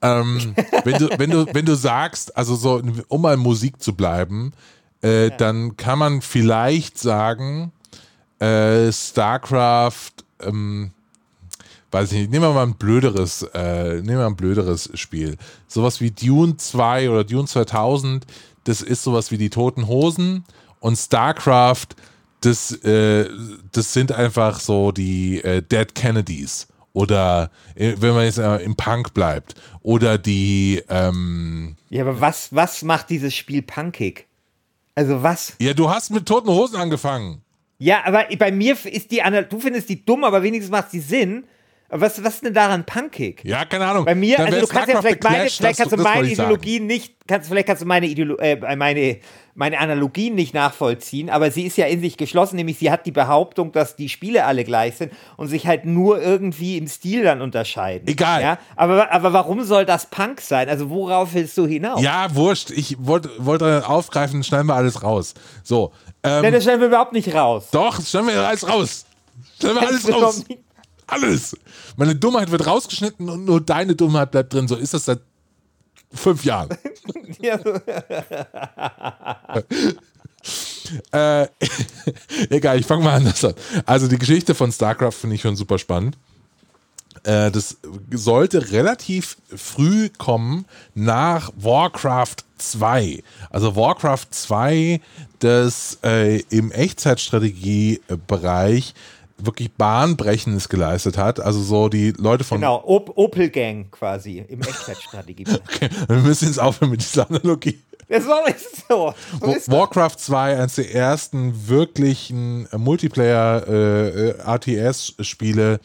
Ähm, 0.00 0.54
wenn, 0.84 0.98
du, 0.98 1.18
wenn, 1.18 1.30
du, 1.30 1.46
wenn 1.52 1.66
du 1.66 1.74
sagst, 1.74 2.36
also 2.36 2.54
so, 2.54 2.80
um 3.08 3.22
mal 3.22 3.36
Musik 3.36 3.82
zu 3.82 3.94
bleiben, 3.94 4.52
äh, 5.02 5.30
dann 5.36 5.76
kann 5.76 5.98
man 5.98 6.22
vielleicht 6.22 6.98
sagen, 6.98 7.72
äh, 8.38 8.92
StarCraft, 8.92 10.12
ähm, 10.40 10.92
weiß 11.90 12.12
ich 12.12 12.18
nicht, 12.20 12.30
nehmen 12.30 12.44
wir 12.44 12.52
mal 12.52 12.62
ein 12.66 12.74
blöderes, 12.76 13.42
äh, 13.52 13.94
nehmen 13.94 14.06
wir 14.06 14.16
mal 14.18 14.26
ein 14.28 14.36
blöderes 14.36 14.90
Spiel. 14.94 15.36
Sowas 15.66 16.00
wie 16.00 16.12
Dune 16.12 16.56
2 16.56 17.10
oder 17.10 17.24
Dune 17.24 17.46
2000, 17.48 18.24
das 18.64 18.82
ist 18.82 19.02
sowas 19.02 19.30
wie 19.32 19.38
die 19.38 19.50
Toten 19.50 19.88
Hosen 19.88 20.44
und 20.80 20.96
StarCraft, 20.96 21.86
das, 22.40 22.72
äh, 22.84 23.28
das 23.72 23.92
sind 23.92 24.12
einfach 24.12 24.60
so 24.60 24.92
die 24.92 25.42
äh, 25.42 25.62
Dead 25.62 25.94
Kennedys. 25.94 26.66
Oder 26.92 27.50
äh, 27.76 27.94
wenn 27.98 28.14
man 28.14 28.24
jetzt 28.24 28.38
äh, 28.38 28.56
im 28.56 28.74
Punk 28.74 29.14
bleibt. 29.14 29.54
Oder 29.82 30.18
die, 30.18 30.82
ähm, 30.88 31.76
Ja, 31.88 32.02
aber 32.02 32.20
was, 32.20 32.54
was 32.54 32.82
macht 32.82 33.10
dieses 33.10 33.34
Spiel 33.34 33.62
punkig? 33.62 34.26
Also 34.96 35.22
was? 35.22 35.54
ja, 35.60 35.72
du 35.72 35.88
hast 35.88 36.10
mit 36.10 36.26
Toten 36.26 36.48
Hosen 36.48 36.76
angefangen. 36.76 37.42
Ja, 37.78 38.04
aber 38.04 38.24
bei 38.38 38.52
mir 38.52 38.76
ist 38.84 39.10
die 39.10 39.22
Anal 39.22 39.46
du 39.46 39.58
findest 39.60 39.88
die 39.88 40.04
dumm, 40.04 40.24
aber 40.24 40.42
wenigstens 40.42 40.70
macht 40.70 40.90
sie 40.90 41.00
Sinn. 41.00 41.44
Aber 41.90 42.02
was, 42.02 42.22
was 42.22 42.34
ist 42.34 42.44
denn 42.44 42.54
daran 42.54 42.86
punkig? 42.86 43.42
Ja, 43.44 43.64
keine 43.64 43.84
Ahnung. 43.84 44.04
Bei 44.04 44.14
mir, 44.14 44.38
also 44.38 44.60
du 44.60 44.66
kannst 44.68 44.88
ja 44.88 45.00
vielleicht 45.00 45.24
meine, 45.24 45.36
geclasht, 45.36 45.56
vielleicht 45.56 45.78
kannst 45.78 45.92
du 45.92 45.96
meine 45.96 46.16
wollte 46.18 46.28
ich 46.30 46.36
sagen. 46.36 46.50
Ideologie 46.50 46.80
nicht, 46.80 47.14
kannst, 47.26 47.48
vielleicht 47.48 47.66
kannst 47.66 47.82
du 47.82 47.86
meine, 47.86 48.06
Ideolo 48.06 48.36
äh, 48.36 48.76
meine, 48.76 49.18
meine 49.56 49.78
Analogien 49.80 50.36
nicht 50.36 50.54
nachvollziehen, 50.54 51.30
aber 51.30 51.50
sie 51.50 51.66
ist 51.66 51.76
ja 51.76 51.86
in 51.86 52.00
sich 52.00 52.16
geschlossen, 52.16 52.54
nämlich 52.54 52.78
sie 52.78 52.92
hat 52.92 53.06
die 53.06 53.10
Behauptung, 53.10 53.72
dass 53.72 53.96
die 53.96 54.08
Spiele 54.08 54.44
alle 54.44 54.62
gleich 54.62 54.98
sind 54.98 55.12
und 55.36 55.48
sich 55.48 55.66
halt 55.66 55.84
nur 55.84 56.22
irgendwie 56.22 56.78
im 56.78 56.86
Stil 56.86 57.24
dann 57.24 57.42
unterscheiden. 57.42 58.06
Egal. 58.06 58.40
Ja? 58.40 58.58
Aber, 58.76 59.10
aber 59.10 59.32
warum 59.32 59.64
soll 59.64 59.84
das 59.84 60.06
Punk 60.06 60.40
sein? 60.40 60.68
Also 60.68 60.90
worauf 60.90 61.34
willst 61.34 61.58
du 61.58 61.66
hinaus? 61.66 62.00
Ja, 62.00 62.32
wurscht. 62.36 62.70
Ich 62.70 62.96
wollte 63.00 63.30
wollte 63.38 63.88
aufgreifen, 63.88 64.44
schneiden 64.44 64.68
wir 64.68 64.76
alles 64.76 65.02
raus. 65.02 65.34
So. 65.64 65.92
Ähm, 66.22 66.44
Denn 66.44 66.54
das 66.54 66.62
stellen 66.62 66.78
wir 66.78 66.86
überhaupt 66.86 67.12
nicht 67.12 67.34
raus. 67.34 67.68
Doch, 67.72 68.00
schneiden 68.00 68.28
wir 68.28 68.46
alles 68.46 68.68
raus. 68.68 69.06
Schneiden 69.58 69.80
wir 69.80 69.88
alles 69.88 70.12
raus. 70.12 70.44
Alles. 71.10 71.56
Meine 71.96 72.14
Dummheit 72.14 72.50
wird 72.50 72.66
rausgeschnitten 72.66 73.28
und 73.28 73.44
nur 73.44 73.60
deine 73.60 73.94
Dummheit 73.94 74.30
bleibt 74.30 74.52
drin. 74.52 74.68
So 74.68 74.76
ist 74.76 74.94
das 74.94 75.04
seit 75.04 75.20
fünf 76.12 76.44
Jahren. 76.44 76.70
Äh, 81.12 81.46
egal, 82.50 82.80
ich 82.80 82.86
fange 82.86 83.04
mal 83.04 83.16
anders 83.16 83.44
an. 83.44 83.52
Also 83.86 84.08
die 84.08 84.18
Geschichte 84.18 84.54
von 84.54 84.72
StarCraft 84.72 85.12
finde 85.12 85.36
ich 85.36 85.42
schon 85.42 85.56
super 85.56 85.78
spannend. 85.78 86.16
Äh, 87.22 87.50
das 87.50 87.76
sollte 88.10 88.72
relativ 88.72 89.36
früh 89.54 90.08
kommen 90.08 90.64
nach 90.94 91.52
Warcraft 91.56 92.36
2. 92.58 93.22
Also 93.50 93.76
Warcraft 93.76 94.28
2, 94.30 95.02
das 95.38 95.98
äh, 96.02 96.40
im 96.50 96.72
Echtzeitstrategie-Bereich 96.72 98.94
wirklich 99.44 99.72
Bahnbrechendes 99.72 100.68
geleistet 100.68 101.18
hat. 101.18 101.40
Also 101.40 101.60
so 101.62 101.88
die 101.88 102.12
Leute 102.12 102.44
von 102.44 102.58
Genau, 102.58 102.80
Op 102.84 103.10
Opel 103.16 103.50
Gang 103.50 103.90
quasi 103.90 104.44
im 104.46 104.62
Echtzeitstrategie. 104.62 105.46
Wir 106.08 106.16
müssen 106.16 106.46
jetzt 106.46 106.60
aufhören 106.60 106.90
mit 106.90 107.00
dieser 107.00 107.28
Analogie. 107.28 107.80
Das 108.08 108.24
so 108.24 108.44
ist 108.46 108.88
so. 108.88 109.12
so. 109.40 109.72
Warcraft 109.72 110.16
2, 110.16 110.56
eines 110.56 110.74
der 110.74 110.92
ersten 110.92 111.68
wirklichen 111.68 112.66
äh, 112.72 112.78
Multiplayer-RTS-Spiele, 112.78 115.78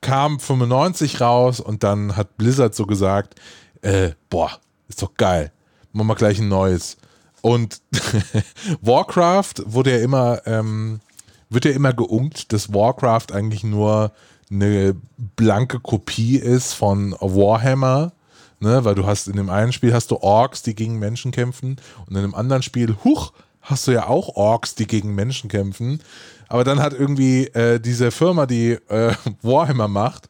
kam 0.00 0.40
95 0.40 1.20
raus 1.20 1.60
und 1.60 1.82
dann 1.82 2.16
hat 2.16 2.38
Blizzard 2.38 2.74
so 2.74 2.86
gesagt, 2.86 3.34
äh, 3.82 4.12
boah, 4.30 4.58
ist 4.88 5.02
doch 5.02 5.12
geil, 5.14 5.52
machen 5.92 6.06
wir 6.06 6.14
gleich 6.14 6.38
ein 6.38 6.48
neues. 6.48 6.96
Und 7.42 7.82
Warcraft 8.80 9.56
wurde 9.66 9.98
ja 9.98 10.00
immer, 10.02 10.40
ähm, 10.46 11.00
wird 11.48 11.64
ja 11.64 11.70
immer 11.72 11.92
geunkt, 11.92 12.52
dass 12.52 12.72
Warcraft 12.72 13.32
eigentlich 13.32 13.64
nur 13.64 14.12
eine 14.50 14.94
blanke 15.36 15.80
Kopie 15.80 16.36
ist 16.36 16.72
von 16.72 17.12
Warhammer, 17.20 18.12
ne, 18.60 18.84
weil 18.84 18.94
du 18.94 19.06
hast 19.06 19.28
in 19.28 19.36
dem 19.36 19.50
einen 19.50 19.72
Spiel 19.72 19.92
hast 19.92 20.10
du 20.10 20.18
Orks, 20.18 20.62
die 20.62 20.74
gegen 20.74 20.98
Menschen 20.98 21.32
kämpfen 21.32 21.76
und 22.06 22.16
in 22.16 22.22
dem 22.22 22.34
anderen 22.34 22.62
Spiel, 22.62 22.96
huch, 23.04 23.32
hast 23.60 23.86
du 23.86 23.92
ja 23.92 24.06
auch 24.06 24.36
Orks, 24.36 24.74
die 24.76 24.86
gegen 24.86 25.14
Menschen 25.14 25.50
kämpfen. 25.50 26.00
Aber 26.48 26.62
dann 26.62 26.80
hat 26.80 26.92
irgendwie 26.92 27.46
äh, 27.48 27.80
diese 27.80 28.12
Firma, 28.12 28.46
die 28.46 28.72
äh, 28.88 29.14
Warhammer 29.42 29.88
macht, 29.88 30.28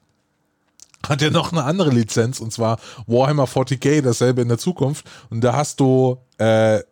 hat 1.07 1.23
ja 1.23 1.31
noch 1.31 1.53
eine 1.53 1.65
andere 1.65 1.91
Lizenz 1.91 2.41
und 2.41 2.53
zwar 2.53 2.79
Warhammer 3.07 3.45
40k, 3.45 4.01
dasselbe 4.01 4.43
in 4.43 4.49
der 4.49 4.59
Zukunft. 4.59 5.07
Und 5.31 5.43
da 5.43 5.55
hast 5.55 5.81
du 5.81 6.19
äh, 6.39 6.83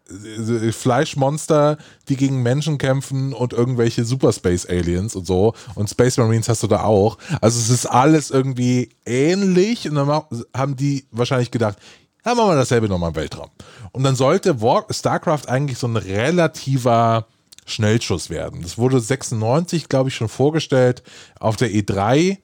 Fleischmonster, 0.73 1.79
die 2.09 2.17
gegen 2.17 2.43
Menschen 2.43 2.79
kämpfen 2.79 3.33
und 3.33 3.53
irgendwelche 3.53 4.05
Super 4.05 4.33
Space 4.33 4.67
Aliens 4.67 5.15
und 5.15 5.27
so. 5.27 5.55
Und 5.75 5.91
Space 5.91 6.17
Marines 6.17 6.49
hast 6.49 6.63
du 6.63 6.67
da 6.67 6.85
auch. 6.85 7.19
Also 7.41 7.59
es 7.59 7.71
ist 7.71 7.87
alles 7.87 8.31
irgendwie 8.31 8.91
ähnlich 9.05 9.89
und 9.89 9.97
dann 9.97 10.23
haben 10.55 10.77
die 10.77 11.07
wahrscheinlich 11.11 11.51
gedacht, 11.51 11.79
ja, 12.25 12.35
machen 12.35 12.51
wir 12.51 12.57
dasselbe 12.57 12.89
nochmal 12.89 13.11
im 13.11 13.17
Weltraum. 13.17 13.51
Und 13.93 14.03
dann 14.03 14.17
sollte 14.17 14.63
War 14.63 14.87
StarCraft 14.91 15.47
eigentlich 15.49 15.79
so 15.79 15.87
ein 15.87 15.97
relativer 15.97 17.27
Schnellschuss 17.67 18.31
werden. 18.31 18.63
Das 18.63 18.79
wurde 18.79 19.01
96, 19.01 19.89
glaube 19.89 20.09
ich, 20.09 20.15
schon 20.15 20.29
vorgestellt 20.29 21.03
auf 21.39 21.57
der 21.57 21.71
E3 21.71 22.39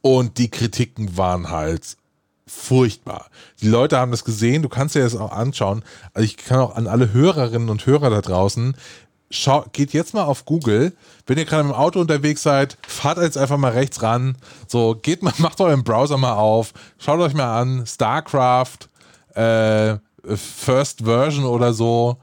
und 0.00 0.38
die 0.38 0.50
Kritiken 0.50 1.16
waren 1.16 1.50
halt 1.50 1.96
furchtbar. 2.50 3.26
Die 3.60 3.68
Leute 3.68 3.98
haben 3.98 4.10
das 4.10 4.24
gesehen, 4.24 4.62
du 4.62 4.68
kannst 4.68 4.94
dir 4.94 5.02
das 5.02 5.16
auch 5.16 5.32
anschauen. 5.32 5.84
Also 6.14 6.24
ich 6.24 6.36
kann 6.36 6.58
auch 6.58 6.74
an 6.74 6.86
alle 6.86 7.12
Hörerinnen 7.12 7.68
und 7.68 7.86
Hörer 7.86 8.10
da 8.10 8.20
draußen, 8.20 8.74
schau, 9.30 9.64
geht 9.72 9.92
jetzt 9.92 10.14
mal 10.14 10.24
auf 10.24 10.44
Google, 10.44 10.92
wenn 11.26 11.38
ihr 11.38 11.44
gerade 11.44 11.68
im 11.68 11.74
Auto 11.74 12.00
unterwegs 12.00 12.42
seid, 12.42 12.76
fahrt 12.86 13.18
jetzt 13.18 13.38
einfach 13.38 13.56
mal 13.56 13.72
rechts 13.72 14.02
ran, 14.02 14.36
so 14.66 14.96
geht 15.00 15.22
mal, 15.22 15.32
macht 15.38 15.60
euren 15.60 15.84
Browser 15.84 16.16
mal 16.16 16.34
auf, 16.34 16.72
schaut 16.98 17.20
euch 17.20 17.34
mal 17.34 17.60
an, 17.60 17.86
StarCraft, 17.86 18.88
äh, 19.34 19.96
First 20.34 21.04
Version 21.04 21.44
oder 21.44 21.72
so, 21.72 22.18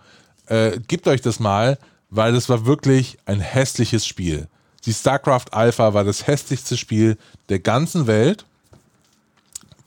äh, 0.48 0.80
gebt 0.88 1.08
euch 1.08 1.22
das 1.22 1.40
mal, 1.40 1.78
weil 2.10 2.34
das 2.34 2.50
war 2.50 2.66
wirklich 2.66 3.18
ein 3.26 3.40
hässliches 3.40 4.06
Spiel. 4.06 4.48
Die 4.86 4.94
StarCraft 4.94 5.52
Alpha 5.52 5.94
war 5.94 6.04
das 6.04 6.28
hässlichste 6.28 6.78
Spiel 6.78 7.18
der 7.50 7.60
ganzen 7.60 8.08
Welt. 8.08 8.46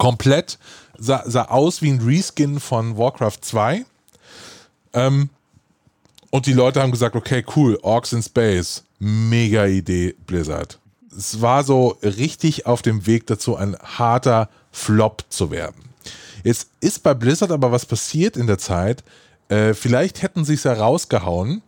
Komplett 0.01 0.59
sah, 0.99 1.23
sah 1.27 1.45
aus 1.45 1.83
wie 1.83 1.91
ein 1.91 2.01
Reskin 2.01 2.59
von 2.59 2.97
Warcraft 2.97 3.39
2. 3.43 3.85
Ähm, 4.95 5.29
und 6.31 6.47
die 6.47 6.55
Leute 6.55 6.81
haben 6.81 6.91
gesagt, 6.91 7.17
okay, 7.17 7.45
cool, 7.55 7.79
Orcs 7.83 8.15
in 8.15 8.23
Space. 8.23 8.85
Mega 8.99 9.67
Idee, 9.67 10.15
Blizzard. 10.27 10.79
Es 11.15 11.43
war 11.43 11.65
so 11.65 11.99
richtig 12.03 12.65
auf 12.65 12.81
dem 12.81 13.07
Weg 13.07 13.27
dazu, 13.27 13.57
ein 13.57 13.77
harter 13.79 14.49
Flop 14.73 15.25
zu 15.29 15.51
werden. 15.51 15.91
Jetzt 16.45 16.71
ist 16.81 17.03
bei 17.03 17.13
Blizzard 17.13 17.51
aber 17.51 17.71
was 17.71 17.85
passiert 17.85 18.39
in 18.39 18.47
der 18.47 18.59
Zeit. 18.59 19.05
Äh, 19.51 19.75
vielleicht 19.75 20.23
hätten 20.23 20.47
sie 20.47 20.55
es 20.55 20.65
ja 20.65 20.73
rausgehauen, 20.73 21.61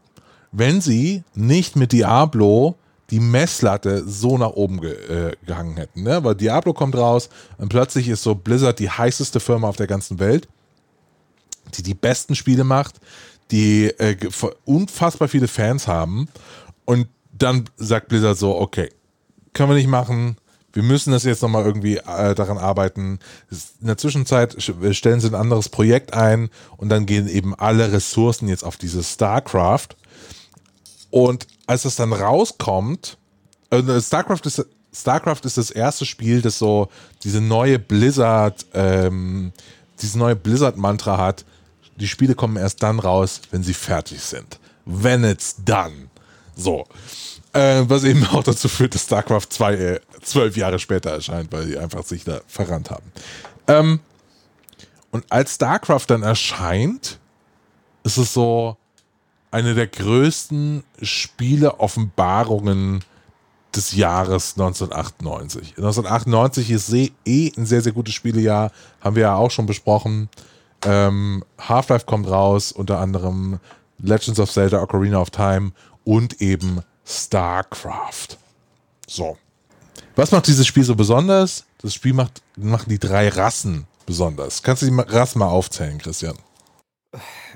wenn 0.53 0.81
sie 0.81 1.23
nicht 1.35 1.77
mit 1.77 1.93
Diablo 1.93 2.77
die 3.13 3.21
Messlatte 3.21 4.09
so 4.09 4.39
nach 4.39 4.51
oben 4.51 4.81
ge 4.81 4.93
äh, 4.93 5.37
gehangen 5.47 5.77
hätten. 5.77 6.03
Ne? 6.03 6.25
Weil 6.25 6.35
Diablo 6.35 6.73
kommt 6.73 6.97
raus 6.97 7.29
und 7.59 7.69
plötzlich 7.69 8.09
ist 8.09 8.23
so 8.23 8.35
Blizzard 8.35 8.79
die 8.79 8.91
heißeste 8.91 9.39
Firma 9.39 9.69
auf 9.69 9.77
der 9.77 9.87
ganzen 9.87 10.19
Welt, 10.19 10.49
die 11.75 11.83
die 11.83 11.95
besten 11.95 12.35
Spiele 12.35 12.65
macht, 12.65 13.01
die 13.51 13.85
äh, 13.99 14.17
unfassbar 14.65 15.29
viele 15.29 15.47
Fans 15.47 15.87
haben. 15.87 16.27
Und 16.87 17.07
dann 17.33 17.65
sagt 17.77 18.09
Blizzard 18.09 18.39
so, 18.39 18.59
okay, 18.59 18.89
können 19.53 19.69
wir 19.69 19.77
nicht 19.77 19.89
machen, 19.89 20.37
wir 20.73 20.83
müssen 20.83 21.13
das 21.13 21.25
jetzt 21.25 21.43
nochmal 21.43 21.67
irgendwie 21.67 21.99
äh, 21.99 22.35
daran 22.35 22.57
arbeiten. 22.57 23.19
In 23.81 23.87
der 23.87 23.99
Zwischenzeit 23.99 24.57
stellen 24.63 25.21
sie 25.21 25.29
ein 25.29 25.35
anderes 25.35 25.69
Projekt 25.69 26.15
ein 26.15 26.49
und 26.79 26.89
dann 26.89 27.05
gehen 27.05 27.29
eben 27.29 27.55
alle 27.55 27.93
Ressourcen 27.93 28.49
jetzt 28.49 28.65
auf 28.65 28.79
dieses 28.79 29.13
StarCraft. 29.13 29.89
Und 31.13 31.47
als 31.67 31.85
es 31.85 31.95
dann 31.95 32.13
rauskommt, 32.13 33.19
äh, 33.71 34.01
StarCraft 34.01 34.41
ist 34.47 34.67
StarCraft 34.95 35.41
ist 35.45 35.57
das 35.57 35.71
erste 35.71 36.05
Spiel, 36.05 36.43
das 36.43 36.59
so 36.59 36.89
diese 37.23 37.41
neue 37.41 37.79
Blizzard, 37.79 38.67
ähm, 38.75 39.53
dieses 40.01 40.17
neue 40.17 40.37
Blizzard-Mantra 40.37 41.17
hat. 41.17 41.45
Die 41.97 42.09
Spiele 42.09 42.35
kommen 42.35 42.57
erst 42.57 42.83
dann 42.83 42.99
raus, 42.99 43.41
wenn 43.51 43.63
sie 43.63 43.75
fertig 43.75 44.21
sind. 44.21 44.59
When 44.85 45.25
it's 45.25 45.57
done. 45.65 46.09
So. 46.57 46.87
Äh, 47.53 47.85
was 47.87 48.05
eben 48.05 48.27
auch 48.27 48.43
dazu 48.43 48.69
führt, 48.69 48.95
dass 48.95 49.05
StarCraft 49.05 49.47
2 49.51 49.75
äh, 49.75 50.01
zwölf 50.23 50.57
Jahre 50.57 50.79
später 50.79 51.11
erscheint, 51.11 51.53
weil 51.53 51.67
die 51.67 51.79
einfach 51.79 52.05
sich 52.05 52.25
da 52.25 52.41
verrannt 52.47 52.91
haben. 52.91 53.13
Ähm, 53.69 54.01
und 55.11 55.25
als 55.31 55.55
StarCraft 55.55 56.07
dann 56.09 56.23
erscheint, 56.23 57.19
ist 58.05 58.17
es 58.17 58.33
so, 58.33 58.77
eine 59.53 59.75
der 59.75 59.87
größten 59.87 60.83
Spiele-Offenbarungen 61.01 63.05
des 63.77 63.93
Jahres 63.93 64.55
1998. 64.59 65.77
1998 65.77 66.71
ist 66.71 66.93
eh 66.93 67.53
ein 67.57 67.67
sehr, 67.67 67.83
sehr 67.83 67.93
gutes 67.93 68.15
Spielejahr, 68.15 68.73
haben 69.01 69.15
wir 69.15 69.23
ja 69.23 69.37
auch 69.37 69.51
schon 69.51 69.67
besprochen. 69.67 70.29
Ähm, 70.85 71.45
Half-Life 71.61 72.07
kommt 72.07 72.29
raus, 72.29 72.73
unter 72.73 72.99
anderem 72.99 73.61
Legends 73.99 74.41
of 74.41 74.51
Zelda 74.51 74.83
Ocarina 74.83 75.21
of 75.21 75.31
Time 75.31 75.73
und 76.05 76.41
eben 76.41 76.81
StarCraft. 77.07 78.39
So. 79.07 79.37
Was 80.17 80.33
macht 80.33 80.47
dieses 80.47 80.67
Spiel 80.67 80.85
so 80.85 80.95
besonders? 80.95 81.65
Das 81.79 81.95
Spiel 81.95 82.15
macht, 82.15 82.43
machen 82.57 82.89
die 82.89 82.99
drei 82.99 83.29
Rassen 83.29 83.87
besonders. 84.07 84.63
Kannst 84.63 84.83
du 84.83 84.87
die 84.87 84.99
Rassen 84.99 85.39
mal 85.39 85.49
aufzählen, 85.49 85.99
Christian? 85.99 86.37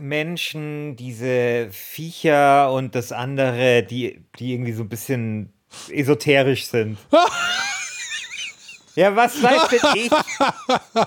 Menschen, 0.01 0.97
diese 0.97 1.69
Viecher 1.71 2.73
und 2.73 2.95
das 2.95 3.13
andere, 3.13 3.83
die, 3.83 4.21
die 4.39 4.53
irgendwie 4.53 4.73
so 4.73 4.83
ein 4.83 4.89
bisschen 4.89 5.53
esoterisch 5.91 6.67
sind. 6.67 6.99
ja, 8.95 9.17
was 9.17 9.43
weiß 9.43 9.69
denn 9.69 9.81
ich? 9.95 10.11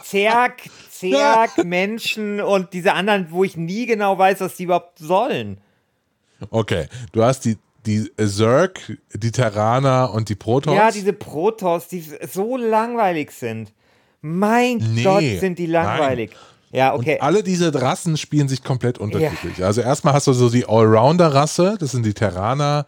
Zerg, 0.04 0.70
Zerg, 0.90 1.58
Menschen 1.64 2.42
und 2.42 2.74
diese 2.74 2.94
anderen, 2.94 3.28
wo 3.30 3.44
ich 3.44 3.56
nie 3.56 3.86
genau 3.86 4.18
weiß, 4.18 4.42
was 4.42 4.56
die 4.56 4.64
überhaupt 4.64 4.98
sollen. 4.98 5.60
Okay, 6.50 6.88
du 7.12 7.24
hast 7.24 7.46
die, 7.46 7.58
die 7.86 8.10
Zerg, 8.18 8.98
die 9.14 9.32
Terraner 9.32 10.12
und 10.14 10.30
die 10.30 10.36
Protoss. 10.36 10.74
Ja, 10.74 10.92
diese 10.92 11.14
Protoss, 11.14 11.88
die 11.88 12.02
so 12.02 12.58
langweilig 12.58 13.32
sind. 13.32 13.74
Mein 14.22 14.78
nee, 14.78 15.04
Gott, 15.04 15.24
sind 15.40 15.60
die 15.60 15.68
langweilig. 15.68 16.32
Nein. 16.32 16.40
Ja, 16.72 16.94
okay. 16.94 17.16
Und 17.16 17.22
alle 17.22 17.44
diese 17.44 17.74
Rassen 17.74 18.18
spielen 18.18 18.48
sich 18.48 18.64
komplett 18.64 18.98
unterschiedlich. 18.98 19.58
Ja. 19.58 19.68
Also 19.68 19.82
erstmal 19.82 20.14
hast 20.14 20.28
du 20.28 20.34
so 20.34 20.50
die 20.50 20.66
Allrounder-Rasse, 20.68 21.78
das 21.80 21.92
sind 21.92 22.06
die 22.06 22.14
Terraner. 22.14 22.86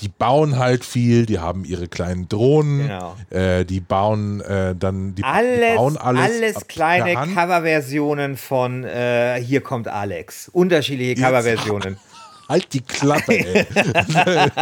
Die 0.00 0.08
bauen 0.08 0.58
halt 0.58 0.86
viel, 0.86 1.26
die 1.26 1.38
haben 1.38 1.66
ihre 1.66 1.86
kleinen 1.86 2.26
Drohnen, 2.26 2.88
genau. 2.88 3.14
äh, 3.28 3.64
die 3.66 3.80
bauen 3.80 4.40
äh, 4.40 4.74
dann 4.74 5.14
die, 5.14 5.22
alles, 5.22 5.70
die 5.70 5.76
bauen 5.76 5.96
alles. 5.98 6.22
Alles 6.22 6.66
kleine 6.66 7.14
Coverversionen 7.14 8.38
von 8.38 8.84
äh, 8.84 9.38
Hier 9.42 9.60
kommt 9.60 9.88
Alex. 9.88 10.48
Unterschiedliche 10.48 11.20
Coverversionen. 11.20 11.98
Halt 12.48 12.72
die 12.72 12.80
Klappe, 12.80 13.32
ey. 13.34 13.66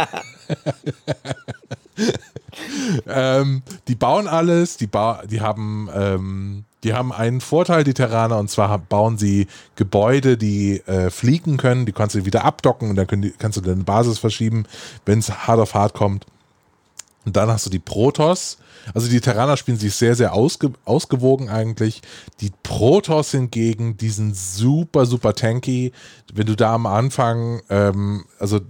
ähm, 3.07 3.63
die 3.87 3.95
bauen 3.95 4.27
alles, 4.27 4.77
die, 4.77 4.87
ba 4.87 5.23
die 5.29 5.41
haben 5.41 5.89
ähm, 5.93 6.65
die 6.83 6.93
haben 6.93 7.13
einen 7.13 7.41
Vorteil, 7.41 7.83
die 7.83 7.93
Terraner, 7.93 8.39
und 8.39 8.49
zwar 8.49 8.77
bauen 8.79 9.17
sie 9.17 9.47
Gebäude, 9.75 10.37
die 10.37 10.79
äh, 10.87 11.09
fliegen 11.09 11.57
können. 11.57 11.85
Die 11.85 11.91
kannst 11.91 12.15
du 12.15 12.25
wieder 12.25 12.43
abdocken 12.43 12.89
und 12.89 12.95
dann 12.95 13.21
die, 13.21 13.31
kannst 13.31 13.57
du 13.57 13.61
deine 13.61 13.83
Basis 13.83 14.19
verschieben, 14.19 14.65
wenn 15.05 15.19
es 15.19 15.47
hart 15.47 15.59
auf 15.59 15.75
hart 15.75 15.93
kommt. 15.93 16.25
Und 17.23 17.37
dann 17.37 17.49
hast 17.49 17.67
du 17.67 17.69
die 17.69 17.79
Protoss. 17.79 18.57
Also 18.95 19.07
die 19.07 19.21
Terraner 19.21 19.57
spielen 19.57 19.77
sich 19.77 19.93
sehr, 19.93 20.15
sehr 20.15 20.33
ausge 20.33 20.71
ausgewogen 20.85 21.49
eigentlich. 21.49 22.01
Die 22.39 22.51
Protoss 22.63 23.31
hingegen, 23.31 23.95
die 23.97 24.09
sind 24.09 24.35
super, 24.35 25.05
super 25.05 25.35
tanky. 25.35 25.91
Wenn 26.33 26.47
du 26.47 26.55
da 26.55 26.73
am 26.73 26.87
Anfang, 26.87 27.61
ähm, 27.69 28.25
also 28.39 28.61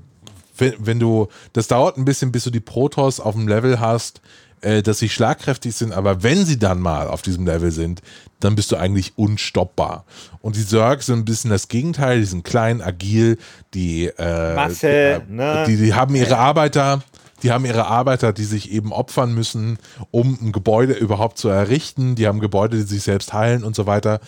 wenn, 0.57 0.73
wenn 0.79 0.99
du, 0.99 1.29
das 1.53 1.69
dauert 1.69 1.97
ein 1.97 2.03
bisschen, 2.03 2.33
bis 2.33 2.43
du 2.43 2.49
die 2.49 2.59
Protoss 2.59 3.21
auf 3.21 3.35
dem 3.35 3.47
Level 3.47 3.79
hast, 3.79 4.21
äh, 4.61 4.81
dass 4.81 4.99
sie 4.99 5.09
schlagkräftig 5.09 5.75
sind, 5.75 5.93
aber 5.93 6.23
wenn 6.23 6.45
sie 6.45 6.59
dann 6.59 6.79
mal 6.79 7.07
auf 7.07 7.21
diesem 7.21 7.45
Level 7.45 7.71
sind, 7.71 8.01
dann 8.39 8.55
bist 8.55 8.71
du 8.71 8.75
eigentlich 8.75 9.13
unstoppbar. 9.17 10.05
Und 10.41 10.55
die 10.55 10.65
Zerg 10.65 11.03
sind 11.03 11.19
ein 11.19 11.25
bisschen 11.25 11.49
das 11.49 11.67
Gegenteil, 11.67 12.19
die 12.19 12.25
sind 12.25 12.43
klein, 12.43 12.81
agil, 12.81 13.37
die, 13.73 14.05
äh, 14.05 14.55
Masse, 14.55 14.89
äh, 14.89 15.19
ne? 15.27 15.63
die, 15.67 15.77
die 15.77 15.93
haben 15.93 16.15
ihre 16.15 16.37
Arbeiter, 16.37 17.03
die 17.43 17.51
haben 17.51 17.65
ihre 17.65 17.87
Arbeiter, 17.87 18.33
die 18.33 18.43
sich 18.43 18.71
eben 18.71 18.91
opfern 18.93 19.33
müssen, 19.33 19.79
um 20.11 20.37
ein 20.41 20.51
Gebäude 20.51 20.93
überhaupt 20.93 21.37
zu 21.37 21.49
errichten. 21.49 22.15
Die 22.15 22.27
haben 22.27 22.39
Gebäude, 22.39 22.77
die 22.77 22.83
sich 22.83 23.03
selbst 23.03 23.33
heilen 23.33 23.63
und 23.63 23.75
so 23.75 23.87
weiter. 23.87 24.19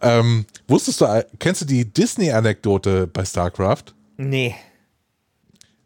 Ähm, 0.00 0.46
wusstest 0.66 1.00
du, 1.00 1.04
äh, 1.04 1.24
kennst 1.38 1.60
du 1.62 1.66
die 1.66 1.84
Disney-Anekdote 1.84 3.06
bei 3.06 3.24
StarCraft? 3.24 3.94
Nee. 4.16 4.54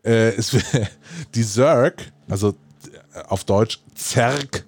Äh, 0.05 0.36
es, 0.36 0.57
die 1.34 1.44
Zerg, 1.44 2.12
also 2.28 2.55
auf 3.29 3.45
Deutsch 3.45 3.81
Zerg, 3.95 4.64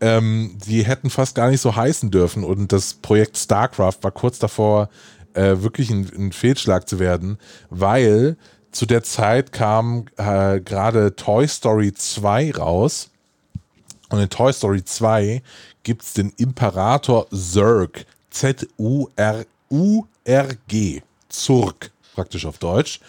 ähm, 0.00 0.58
die 0.66 0.84
hätten 0.84 1.10
fast 1.10 1.34
gar 1.34 1.50
nicht 1.50 1.60
so 1.60 1.74
heißen 1.74 2.10
dürfen. 2.10 2.44
Und 2.44 2.72
das 2.72 2.94
Projekt 2.94 3.38
StarCraft 3.38 3.98
war 4.02 4.10
kurz 4.10 4.38
davor, 4.38 4.88
äh, 5.34 5.62
wirklich 5.62 5.90
ein, 5.90 6.10
ein 6.16 6.32
Fehlschlag 6.32 6.88
zu 6.88 6.98
werden, 6.98 7.38
weil 7.70 8.36
zu 8.72 8.86
der 8.86 9.02
Zeit 9.02 9.52
kam 9.52 10.06
äh, 10.16 10.60
gerade 10.60 11.16
Toy 11.16 11.46
Story 11.48 11.92
2 11.94 12.52
raus. 12.52 13.10
Und 14.10 14.20
in 14.20 14.28
Toy 14.28 14.52
Story 14.52 14.84
2 14.84 15.42
gibt 15.82 16.02
es 16.02 16.12
den 16.12 16.30
Imperator 16.36 17.26
Zurg. 17.30 18.06
Z-U-R-U-R-G. 18.30 18.62
Zurg, 21.28 21.90
praktisch 22.14 22.44
auf 22.46 22.58
Deutsch. 22.58 23.00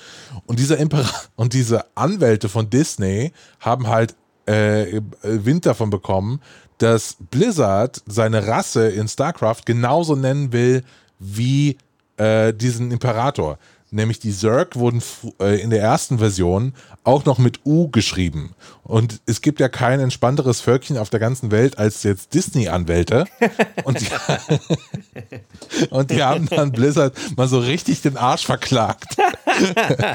Und 0.46 0.58
dieser 0.60 0.78
und 1.36 1.54
diese 1.54 1.86
Anwälte 1.96 2.50
von 2.50 2.70
Disney 2.70 3.34
haben 3.60 3.88
halt 3.88 4.16
äh, 4.48 5.02
Wind 5.22 5.66
davon 5.66 5.90
bekommen, 5.90 6.42
dass 6.78 7.18
Blizzard 7.32 8.02
seine 8.08 8.48
Rasse 8.48 8.88
in 8.90 9.08
StarCraft 9.08 9.62
genauso 9.66 10.16
nennen 10.16 10.54
will 10.54 10.84
wie 11.20 11.78
äh, 12.18 12.54
diesen 12.54 12.92
Imperator 12.92 13.58
nämlich 13.92 14.20
die 14.20 14.34
Zerg 14.34 14.76
wurden 14.76 15.02
äh, 15.40 15.62
in 15.62 15.70
der 15.70 15.82
ersten 15.82 16.20
Version 16.20 16.74
auch 17.04 17.26
noch 17.26 17.38
mit 17.38 17.62
U 17.66 17.90
geschrieben. 17.90 18.54
Und 18.84 19.22
es 19.26 19.42
gibt 19.42 19.60
ja 19.60 19.70
kein 19.70 20.00
entspannteres 20.00 20.62
Völkchen 20.62 20.98
auf 20.98 21.10
der 21.10 21.20
ganzen 21.20 21.52
Welt 21.52 21.78
als 21.78 22.04
jetzt 22.04 22.34
Disney-Anwälte. 22.34 23.26
Und, 23.84 24.02
die, 24.02 24.08
und 25.90 26.12
die 26.12 26.24
haben 26.24 26.48
dann 26.48 26.72
Blizzard 26.72 27.16
mal 27.38 27.48
so 27.48 27.60
richtig 27.60 28.02
den 28.02 28.18
Arsch 28.18 28.46
verklagt. 28.46 29.16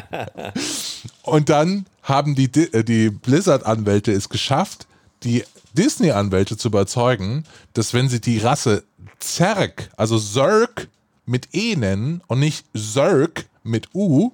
und 1.22 1.48
dann 1.48 1.86
haben 2.02 2.34
die, 2.34 2.50
äh, 2.72 2.84
die 2.84 3.10
Blizzard-Anwälte 3.10 4.12
es 4.12 4.28
geschafft, 4.28 4.86
die 5.22 5.44
Disney-Anwälte 5.74 6.56
zu 6.56 6.68
überzeugen, 6.68 7.44
dass 7.72 7.94
wenn 7.94 8.08
sie 8.08 8.20
die 8.20 8.38
Rasse 8.38 8.84
Zerg, 9.18 9.90
also 9.96 10.18
Zerg 10.18 10.88
mit 11.24 11.48
E 11.52 11.76
nennen 11.76 12.22
und 12.26 12.40
nicht 12.40 12.66
Zerg 12.76 13.46
mit 13.62 13.94
U. 13.94 14.32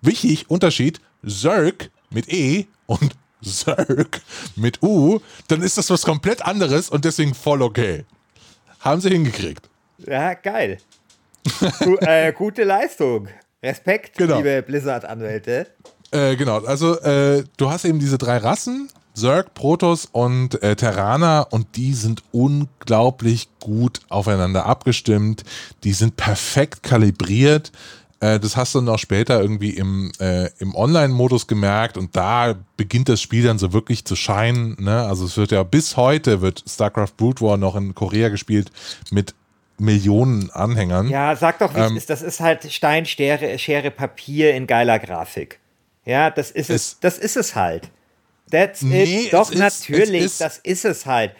Wichtig, 0.00 0.50
Unterschied, 0.50 1.00
Zerg 1.26 1.90
mit 2.10 2.32
E 2.32 2.66
und 2.86 3.16
Zerg 3.42 4.20
mit 4.54 4.82
U, 4.82 5.20
dann 5.48 5.62
ist 5.62 5.78
das 5.78 5.90
was 5.90 6.02
komplett 6.02 6.42
anderes 6.42 6.90
und 6.90 7.04
deswegen 7.04 7.34
voll 7.34 7.62
okay. 7.62 8.04
Haben 8.80 9.00
sie 9.00 9.10
hingekriegt. 9.10 9.68
Ja, 9.98 10.34
geil. 10.34 10.78
Gu 11.80 11.96
äh, 11.96 12.32
gute 12.32 12.64
Leistung. 12.64 13.28
Respekt, 13.62 14.16
genau. 14.16 14.36
liebe 14.36 14.62
Blizzard-Anwälte. 14.62 15.66
Äh, 16.10 16.36
genau, 16.36 16.64
also 16.64 16.98
äh, 17.00 17.44
du 17.56 17.70
hast 17.70 17.84
eben 17.84 17.98
diese 17.98 18.18
drei 18.18 18.38
Rassen, 18.38 18.88
Zerg, 19.14 19.54
Protoss 19.54 20.06
und 20.10 20.62
äh, 20.62 20.76
Terraner 20.76 21.48
und 21.50 21.76
die 21.76 21.92
sind 21.92 22.22
unglaublich 22.32 23.48
gut 23.60 24.00
aufeinander 24.08 24.66
abgestimmt. 24.66 25.44
Die 25.84 25.92
sind 25.92 26.16
perfekt 26.16 26.82
kalibriert. 26.82 27.72
Äh, 28.20 28.38
das 28.40 28.56
hast 28.56 28.74
du 28.74 28.80
noch 28.80 28.98
später 28.98 29.40
irgendwie 29.40 29.70
im, 29.70 30.12
äh, 30.20 30.50
im 30.60 30.74
Online-Modus 30.74 31.46
gemerkt 31.46 31.98
und 31.98 32.16
da 32.16 32.54
beginnt 32.76 33.08
das 33.08 33.20
Spiel 33.20 33.44
dann 33.44 33.58
so 33.58 33.72
wirklich 33.72 34.04
zu 34.04 34.16
scheinen. 34.16 34.76
Ne? 34.78 35.02
Also 35.02 35.24
es 35.24 35.36
wird 35.36 35.50
ja 35.50 35.62
bis 35.62 35.96
heute 35.96 36.40
wird 36.40 36.64
StarCraft 36.66 37.16
Brood 37.16 37.42
War 37.42 37.56
noch 37.56 37.76
in 37.76 37.94
Korea 37.94 38.28
gespielt 38.28 38.70
mit 39.10 39.34
Millionen 39.78 40.50
Anhängern. 40.50 41.08
Ja, 41.08 41.36
sag 41.36 41.58
doch, 41.58 41.74
wie 41.74 41.80
ähm, 41.80 41.96
ist. 41.96 42.10
Das 42.10 42.22
ist 42.22 42.40
halt 42.40 42.70
Stein, 42.72 43.06
Schere, 43.06 43.58
Schere, 43.58 43.90
Papier 43.90 44.54
in 44.54 44.66
geiler 44.66 44.98
Grafik. 44.98 45.60
Ja, 46.08 46.30
das 46.30 46.50
ist 46.50 46.70
es, 46.70 46.92
es 46.92 47.00
das 47.00 47.18
ist 47.18 47.36
es 47.36 47.54
halt. 47.54 47.90
That's 48.50 48.80
nee, 48.80 49.26
it. 49.26 49.32
Doch, 49.34 49.52
natürlich, 49.52 50.24
ist, 50.24 50.40
das 50.40 50.56
ist 50.56 50.86
es 50.86 51.04
halt. 51.04 51.32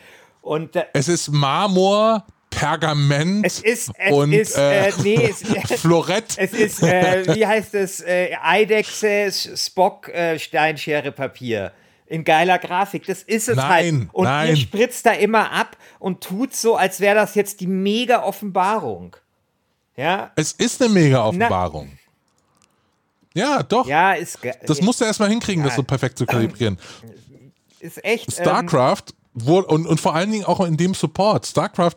Und, 0.43 0.77
äh, 0.77 0.85
es 0.93 1.09
ist 1.09 1.31
Marmor, 1.31 2.27
Pergament 2.51 3.47
es 3.47 3.61
ist, 3.61 3.91
es 3.97 4.13
und 4.13 4.35
ist, 4.35 4.59
äh, 4.59 4.89
äh, 4.89 4.93
nee, 5.03 5.31
es, 5.31 5.81
Florett. 5.81 6.37
Es 6.37 6.53
ist, 6.53 6.83
äh, 6.83 7.35
wie 7.35 7.47
heißt 7.47 7.75
es, 7.77 8.01
äh, 8.01 8.37
Eidechse, 8.43 9.33
Spock, 9.33 10.11
äh, 10.11 10.39
Steinschere, 10.39 11.13
Papier. 11.13 11.73
In 12.05 12.23
geiler 12.25 12.59
Grafik. 12.59 13.07
Das 13.07 13.23
ist 13.23 13.49
es 13.49 13.57
nein, 13.57 13.69
halt. 13.69 14.09
Und 14.13 14.25
nein. 14.25 14.51
ihr 14.51 14.57
spritzt 14.57 15.07
da 15.07 15.13
immer 15.13 15.51
ab 15.51 15.79
und 15.99 16.23
tut 16.23 16.55
so, 16.55 16.77
als 16.77 17.01
wäre 17.01 17.15
das 17.15 17.35
jetzt 17.35 17.61
die 17.61 17.67
mega 17.67 18.23
Offenbarung. 18.23 19.17
Ja? 19.97 20.31
Es 20.37 20.53
ist 20.53 20.83
eine 20.83 20.93
mega 20.93 21.25
Offenbarung. 21.25 21.91
Ja, 23.35 23.63
doch. 23.63 23.87
Ja, 23.87 24.13
ist 24.13 24.39
Das 24.67 24.81
musst 24.81 25.01
du 25.01 25.05
erstmal 25.05 25.29
hinkriegen, 25.29 25.63
ja. 25.63 25.69
das 25.69 25.77
so 25.77 25.83
perfekt 25.83 26.19
zu 26.19 26.27
kalibrieren. 26.27 26.79
Ist 27.81 28.05
echt. 28.05 28.33
StarCraft 28.33 29.05
ähm, 29.37 29.47
wurde, 29.47 29.69
und, 29.69 29.87
und 29.87 30.01
vor 30.01 30.15
allen 30.15 30.33
Dingen 30.33 30.45
auch 30.45 30.59
in 30.65 30.77
dem 30.77 30.95
Support. 30.95 31.47
StarCraft 31.47 31.97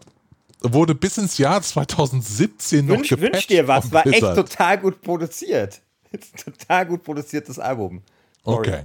wurde 0.61 0.93
bis 0.93 1.17
ins 1.17 1.37
Jahr 1.39 1.61
2017 1.61 2.85
noch 2.85 2.97
Wünsch, 2.97 3.11
Wünsch 3.11 3.47
dir 3.47 3.67
was, 3.67 3.91
war 3.91 4.05
echt 4.05 4.21
total 4.21 4.77
gut 4.77 5.01
produziert. 5.01 5.81
total 6.45 6.85
gut 6.85 7.03
produziertes 7.03 7.57
Album. 7.57 8.03
Sorry. 8.43 8.67
Okay. 8.67 8.83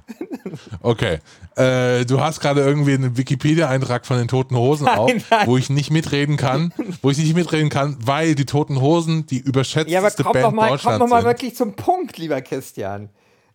Okay. 0.83 1.19
Äh, 1.57 2.05
du 2.05 2.21
hast 2.21 2.41
gerade 2.41 2.61
irgendwie 2.61 2.95
einen 2.95 3.17
Wikipedia-Eintrag 3.17 4.07
von 4.07 4.19
den 4.19 4.29
Toten 4.29 4.57
Hosen 4.57 4.85
nein, 4.87 4.99
auf, 4.99 5.13
nein. 5.31 5.47
wo 5.47 5.57
ich 5.57 5.71
nicht 5.71 5.91
mitreden 5.91 6.37
kann, 6.37 6.73
wo 7.03 7.11
ich 7.11 7.19
nicht 7.19 7.35
mitreden 7.35 7.71
kann, 7.71 7.97
weil 8.01 8.35
die 8.35 8.45
Toten 8.45 8.81
Hosen 8.81 9.27
die 9.27 9.39
überschätzteste 9.39 9.93
ja, 9.93 10.01
aber 10.01 10.11
komm 10.11 10.33
Band 10.33 10.45
doch 10.45 10.53
mal, 10.53 10.69
Deutschlands 10.69 10.99
komm 10.99 11.11
doch 11.11 11.17
mal 11.17 11.25
wirklich 11.25 11.57
zum 11.57 11.75
Punkt, 11.75 12.19
lieber 12.19 12.41
Christian. 12.43 13.09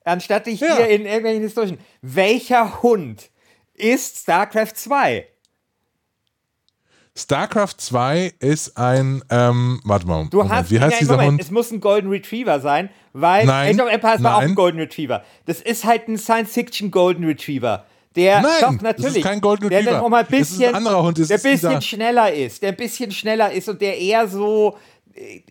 Anstatt 0.03 0.47
dich 0.47 0.59
ja. 0.59 0.77
hier 0.77 0.87
in 0.87 1.05
irgendwelchen 1.05 1.43
historischen. 1.43 1.77
Welcher 2.01 2.81
Hund 2.81 3.29
ist 3.75 4.17
StarCraft 4.17 4.73
2? 4.75 5.27
StarCraft 7.21 7.75
2 7.77 8.33
ist 8.39 8.77
ein, 8.77 9.23
ähm, 9.29 9.79
warte 9.83 10.07
mal, 10.07 10.27
du 10.29 10.37
Moment, 10.37 10.55
hast, 10.55 10.71
wie 10.71 10.79
heißt 10.79 10.93
ja, 10.93 10.99
dieser 10.99 11.13
Moment, 11.13 11.31
Hund? 11.33 11.41
Es 11.41 11.51
muss 11.51 11.71
ein 11.71 11.79
Golden 11.79 12.09
Retriever 12.09 12.59
sein, 12.59 12.89
weil 13.13 13.45
nein, 13.45 13.79
Age 13.79 13.85
of 13.85 13.91
Empires 13.91 14.23
war 14.23 14.37
auch 14.37 14.41
ein 14.41 14.55
Golden 14.55 14.79
Retriever. 14.79 15.23
Das 15.45 15.61
ist 15.61 15.85
halt 15.85 16.07
ein 16.07 16.17
Science-Fiction 16.17 16.91
Golden 16.91 17.23
Retriever. 17.25 17.85
Der, 18.15 18.41
Nein, 18.41 18.51
doch, 18.59 18.71
natürlich, 18.81 19.05
das 19.05 19.15
ist 19.15 19.23
kein 19.23 19.39
Golden 19.39 19.63
Retriever. 19.63 19.83
Der 19.83 19.93
dann 19.93 20.01
auch 20.01 20.09
mal 20.09 20.23
ein 20.23 20.27
bisschen, 20.27 20.69
ein 20.69 20.75
anderer 20.75 21.03
Hund. 21.03 21.17
Der 21.17 21.37
ein 21.37 21.41
bisschen 21.41 21.81
schneller 21.81 22.33
ist, 22.33 22.61
der 22.61 22.69
ein 22.69 22.75
bisschen 22.75 23.11
schneller 23.11 23.51
ist 23.51 23.69
und 23.69 23.79
der 23.79 23.97
eher 23.97 24.27
so 24.27 24.77
äh, 25.13 25.41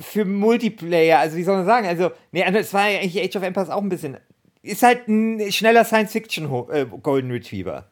für 0.00 0.24
Multiplayer, 0.24 1.20
also 1.20 1.36
wie 1.36 1.44
soll 1.44 1.58
man 1.58 1.66
sagen, 1.66 1.86
also, 1.86 2.10
nee, 2.32 2.42
es 2.42 2.74
war 2.74 2.82
eigentlich 2.82 3.22
Age 3.22 3.36
of 3.36 3.42
Empires 3.44 3.70
auch 3.70 3.82
ein 3.82 3.88
bisschen, 3.88 4.16
ist 4.62 4.82
halt 4.82 5.06
ein 5.06 5.52
schneller 5.52 5.84
Science-Fiction 5.84 6.46
äh, 6.70 6.86
Golden 7.00 7.30
Retriever 7.30 7.89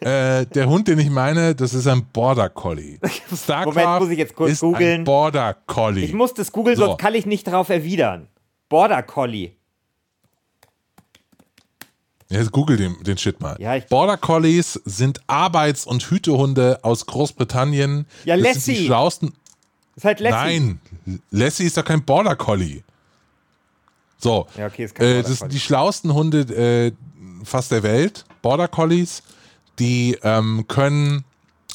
äh, 0.00 0.46
der 0.46 0.68
Hund, 0.68 0.88
den 0.88 0.98
ich 0.98 1.10
meine, 1.10 1.54
das 1.54 1.74
ist 1.74 1.86
ein 1.86 2.06
Border 2.06 2.48
Collie. 2.48 2.98
StarCraft 3.34 3.74
Moment, 3.74 4.00
muss 4.00 4.10
ich 4.10 4.18
jetzt 4.18 4.34
kurz 4.34 4.60
googeln. 4.60 5.04
Border 5.04 5.54
Collie. 5.66 6.04
Ich 6.04 6.14
muss 6.14 6.34
das 6.34 6.52
googeln, 6.52 6.76
so. 6.76 6.86
sonst 6.86 6.98
kann 6.98 7.14
ich 7.14 7.26
nicht 7.26 7.46
darauf 7.46 7.68
erwidern. 7.68 8.28
Border 8.68 9.02
Collie. 9.02 9.52
Jetzt 12.30 12.52
google 12.52 12.76
den, 12.76 13.02
den 13.02 13.16
Shit 13.16 13.40
mal. 13.40 13.56
Ja, 13.58 13.78
Border 13.88 14.18
Collies 14.18 14.74
sind 14.84 15.20
Arbeits- 15.26 15.86
und 15.86 16.02
Hütehunde 16.10 16.78
aus 16.82 17.06
Großbritannien. 17.06 18.06
Ja, 18.24 18.36
das 18.36 18.44
Lassie. 18.44 18.60
Sind 18.60 18.78
die 18.78 18.86
schlausten. 18.86 19.28
Das 19.94 19.96
ist 19.96 20.04
halt 20.04 20.20
Lassie. 20.20 20.60
Nein, 20.60 20.80
Lassie 21.30 21.64
ist 21.64 21.76
doch 21.76 21.84
kein 21.84 22.04
Border 22.04 22.36
Collie. 22.36 22.82
So. 24.18 24.46
Ja, 24.58 24.66
okay, 24.66 24.84
ist 24.84 24.94
kein 24.94 25.06
äh, 25.06 25.22
Das 25.22 25.38
sind 25.38 25.52
die 25.52 25.60
schlausten 25.60 26.12
Hunde 26.12 26.40
äh, 26.40 26.92
fast 27.44 27.70
der 27.70 27.82
Welt. 27.82 28.26
Border 28.42 28.68
Collies 28.68 29.22
die 29.78 30.18
ähm, 30.22 30.64
können, 30.68 31.24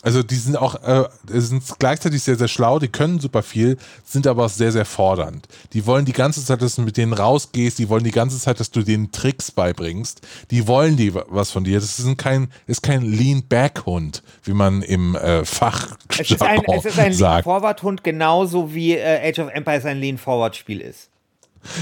also 0.02 0.22
die 0.22 0.36
sind 0.36 0.58
auch, 0.58 0.76
äh, 0.84 1.08
sind 1.28 1.64
gleichzeitig 1.80 2.22
sehr, 2.22 2.36
sehr 2.36 2.50
schlau, 2.50 2.78
die 2.80 2.90
können 2.90 3.20
super 3.20 3.42
viel, 3.42 3.78
sind 4.04 4.28
aber 4.28 4.46
auch 4.46 4.50
sehr, 4.50 4.72
sehr 4.72 4.86
fordernd. 4.86 5.48
Die 5.72 5.86
wollen 5.86 6.04
die 6.04 6.14
ganze 6.14 6.44
Zeit, 6.44 6.62
dass 6.62 6.76
du 6.76 6.82
mit 6.82 6.98
denen 6.98 7.14
rausgehst, 7.14 7.80
die 7.80 7.88
wollen 7.88 8.04
die 8.04 8.12
ganze 8.12 8.38
Zeit, 8.38 8.60
dass 8.60 8.70
du 8.70 8.84
denen 8.84 9.12
Tricks 9.12 9.52
beibringst, 9.52 10.22
die 10.52 10.68
wollen 10.68 10.98
die 10.98 11.14
was 11.14 11.52
von 11.52 11.64
dir. 11.64 11.80
Das 11.80 12.00
ist 12.00 12.18
kein, 12.18 12.50
ist 12.68 12.84
kein 12.84 13.04
Lean-Back-Hund, 13.04 14.24
wie 14.44 14.54
man 14.54 14.82
im 14.82 15.16
äh, 15.16 15.46
Fach 15.46 15.96
es 16.10 16.32
ist 16.32 16.42
ein, 16.42 16.62
es 16.66 16.86
ist 16.86 17.00
ein 17.00 17.14
Lean-Forward-Hund, 17.14 18.04
genauso 18.04 18.74
wie 18.74 18.96
äh, 18.96 19.30
Age 19.30 19.40
of 19.40 19.50
Empires 19.54 19.86
ein 19.86 20.00
Lean-Forward-Spiel 20.00 20.82
ist. 20.82 21.13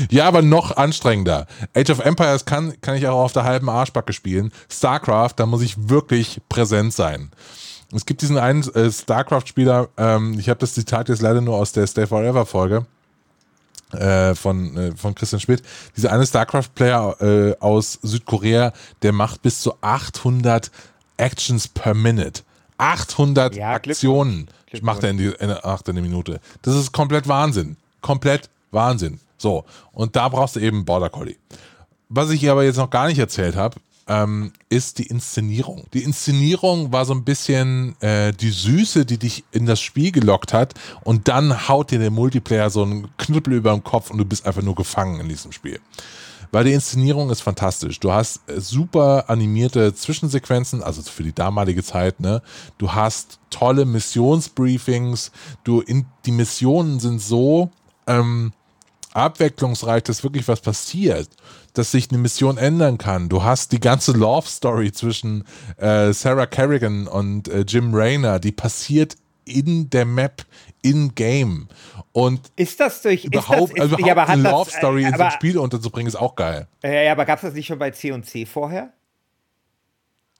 Ja, 0.10 0.28
aber 0.28 0.42
noch 0.42 0.78
anstrengender. 0.78 1.48
Age 1.76 1.90
of 1.90 2.00
Empires 2.00 2.46
kann, 2.46 2.74
kann 2.82 2.96
ich 2.96 3.08
auch 3.08 3.24
auf 3.24 3.34
der 3.34 3.44
halben 3.44 3.70
Arschbacke 3.70 4.14
spielen. 4.14 4.52
StarCraft, 4.70 5.34
da 5.36 5.46
muss 5.46 5.62
ich 5.62 5.90
wirklich 5.90 6.42
präsent 6.50 6.94
sein. 6.94 7.32
Es 7.94 8.06
gibt 8.06 8.22
diesen 8.22 8.38
einen 8.38 8.64
äh, 8.74 8.92
StarCraft-Spieler, 8.92 9.90
ähm, 9.98 10.40
ich 10.40 10.50
habe 10.50 10.60
das 10.60 10.74
Zitat 10.74 11.10
jetzt 11.10 11.22
leider 11.22 11.42
nur 11.42 11.58
aus 11.58 11.74
der 11.74 11.88
Stay 11.88 12.08
Forever-Folge 12.08 12.86
äh, 13.92 14.36
von, 14.36 14.78
äh, 14.78 14.96
von 14.96 15.14
Christian 15.16 15.40
Schmidt. 15.40 15.62
Dieser 15.98 16.12
eine 16.14 16.26
StarCraft-Player 16.26 17.22
äh, 17.22 17.56
aus 17.60 18.00
Südkorea, 18.02 18.72
der 19.02 19.12
macht 19.12 19.42
bis 19.42 19.60
zu 19.60 19.74
800 19.82 20.72
Actions 21.18 21.68
per 21.68 21.94
Minute. 21.94 22.44
800 22.78 23.56
ja, 23.56 23.72
Aktionen 23.72 24.48
macht 24.82 25.04
er 25.04 25.12
in, 25.12 25.18
die, 25.18 25.28
in, 25.28 25.56
ach, 25.64 25.82
in 25.88 25.96
der 25.96 26.04
Minute. 26.04 26.40
Das 26.62 26.76
ist 26.76 26.92
komplett 26.92 27.28
Wahnsinn. 27.28 27.78
Komplett 28.02 28.50
Wahnsinn. 28.72 29.20
So, 29.42 29.66
und 29.92 30.16
da 30.16 30.30
brauchst 30.30 30.56
du 30.56 30.60
eben 30.60 30.86
Border 30.86 31.10
Collie. 31.10 31.38
Was 32.10 32.30
ich 32.30 32.48
aber 32.50 32.64
jetzt 32.64 32.78
noch 32.78 32.92
gar 32.92 33.08
nicht 33.08 33.18
erzählt 33.18 33.56
habe, 33.56 33.78
ähm, 34.08 34.54
ist 34.70 35.00
die 35.00 35.08
Inszenierung. 35.08 35.86
Die 35.94 36.04
Inszenierung 36.04 36.92
war 36.92 37.06
so 37.06 37.14
ein 37.14 37.24
bisschen 37.24 38.00
äh, 38.02 38.34
die 38.34 38.52
Süße, 38.52 39.06
die 39.06 39.18
dich 39.18 39.44
in 39.52 39.66
das 39.66 39.82
Spiel 39.82 40.12
gelockt 40.12 40.54
hat 40.54 40.76
und 41.04 41.28
dann 41.28 41.68
haut 41.68 41.90
dir 41.90 41.98
der 41.98 42.12
Multiplayer 42.12 42.70
so 42.70 42.84
einen 42.84 43.08
Knüppel 43.18 43.54
über 43.54 43.72
den 43.72 43.84
Kopf 43.84 44.12
und 44.12 44.20
du 44.20 44.26
bist 44.26 44.46
einfach 44.46 44.62
nur 44.62 44.76
gefangen 44.76 45.20
in 45.20 45.30
diesem 45.30 45.52
Spiel. 45.52 45.80
Weil 46.52 46.66
die 46.66 46.74
Inszenierung 46.74 47.30
ist 47.30 47.42
fantastisch. 47.42 48.00
Du 48.00 48.12
hast 48.12 48.42
äh, 48.48 48.60
super 48.60 49.30
animierte 49.30 49.96
Zwischensequenzen, 49.96 50.84
also 50.84 51.02
für 51.02 51.24
die 51.24 51.34
damalige 51.34 51.84
Zeit, 51.84 52.20
ne? 52.20 52.44
Du 52.78 52.92
hast 52.92 53.40
tolle 53.50 53.86
Missionsbriefings, 53.86 55.32
du 55.64 55.82
in, 55.82 56.06
die 56.26 56.32
Missionen 56.32 57.00
sind 57.00 57.22
so 57.22 57.72
ähm, 58.06 58.52
abwechslungsreich, 59.14 60.04
dass 60.04 60.24
wirklich 60.24 60.48
was 60.48 60.62
passiert 60.62 61.30
dass 61.74 61.92
sich 61.92 62.10
eine 62.10 62.18
Mission 62.18 62.58
ändern 62.58 62.98
kann. 62.98 63.30
Du 63.30 63.44
hast 63.44 63.72
die 63.72 63.80
ganze 63.80 64.12
Love 64.12 64.48
Story 64.48 64.92
zwischen 64.92 65.46
äh, 65.78 66.12
Sarah 66.14 66.46
Kerrigan 66.46 67.08
und 67.08 67.48
äh, 67.48 67.62
Jim 67.62 67.94
Rayner, 67.94 68.40
die 68.40 68.52
passiert 68.52 69.16
in 69.46 69.90
der 69.90 70.06
Map, 70.06 70.44
in 70.82 71.16
Game. 71.16 71.68
Und 72.12 72.52
ist 72.56 72.80
das 72.80 73.02
durch 73.02 73.26
überhaupt, 73.26 73.72
ist 73.72 73.78
das, 73.78 73.86
ist, 73.86 74.00
überhaupt 74.00 74.08
ja, 74.08 74.28
eine 74.28 74.50
Love 74.50 74.70
das, 74.70 74.78
Story 74.78 75.04
äh, 75.04 75.08
in 75.08 75.14
so 75.14 75.22
ein 75.22 75.28
aber, 75.28 75.32
Spiel 75.32 75.58
unterzubringen, 75.58 76.08
ist 76.08 76.16
auch 76.16 76.36
geil. 76.36 76.68
Ja, 76.84 76.92
ja 76.92 77.12
aber 77.12 77.26
gab 77.26 77.38
es 77.38 77.44
das 77.44 77.54
nicht 77.54 77.68
schon 77.68 77.80
bei 77.80 77.92
C&C 77.92 78.46
vorher? 78.46 78.94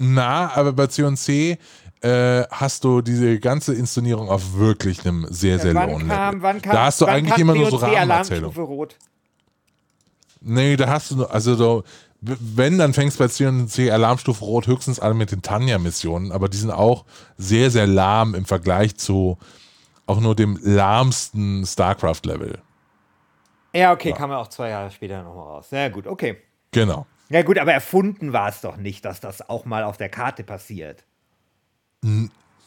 Na, 0.04 0.52
aber 0.56 0.74
bei 0.74 0.88
C&C 0.88 1.60
äh, 2.02 2.44
hast 2.50 2.84
du 2.84 3.02
diese 3.02 3.40
ganze 3.40 3.76
Inszenierung 3.76 4.30
auf 4.30 4.56
wirklich 4.56 5.06
einem 5.06 5.28
sehr, 5.30 5.60
sehr 5.60 5.74
ja, 5.74 5.86
lohen 5.86 6.08
kam, 6.08 6.42
wann 6.42 6.60
kam, 6.60 6.74
Da 6.74 6.86
hast 6.86 7.02
du 7.02 7.06
eigentlich 7.06 7.38
immer 7.38 7.54
nur 7.54 7.70
so 7.70 7.76
Rahmenerzählungen. 7.76 8.58
rot? 8.58 8.98
Nee, 10.42 10.76
da 10.76 10.88
hast 10.88 11.12
du 11.12 11.18
nur, 11.18 11.32
also 11.32 11.54
so, 11.54 11.84
wenn, 12.20 12.80
dann 12.80 12.94
fängst 12.94 13.20
du 13.20 13.24
bei 13.24 13.28
C&C 13.28 13.92
Alarmstufe 13.92 14.44
Rot 14.44 14.66
höchstens 14.66 15.00
an 15.00 15.16
mit 15.16 15.32
den 15.32 15.44
Tanja-Missionen, 15.44 16.32
aber 16.32 16.50
die 16.50 16.58
sind 16.58 16.72
auch 16.72 17.06
sehr, 17.38 17.70
sehr 17.70 17.86
lahm 17.86 18.34
im 18.34 18.46
Vergleich 18.46 18.98
zu 18.98 19.38
auch 20.08 20.20
nur 20.20 20.36
dem 20.36 20.60
lahmsten 20.64 21.64
StarCraft-Level. 21.64 22.58
Ja, 23.74 23.94
okay, 23.94 24.10
ja. 24.10 24.16
kam 24.16 24.32
ja 24.32 24.38
auch 24.38 24.48
zwei 24.48 24.70
Jahre 24.70 24.90
später 24.90 25.22
nochmal 25.22 25.46
raus. 25.46 25.70
Sehr 25.70 25.92
gut, 25.92 26.08
okay. 26.08 26.38
Genau. 26.72 27.06
Ja, 27.32 27.44
gut, 27.44 27.58
aber 27.58 27.74
erfunden 27.74 28.34
war 28.34 28.50
es 28.50 28.62
doch 28.62 28.76
nicht, 28.76 29.06
dass 29.06 29.22
das 29.22 29.50
auch 29.50 29.66
mal 29.66 29.84
auf 29.84 29.98
der 29.98 30.10
Karte 30.10 30.44
passiert. 30.44 31.06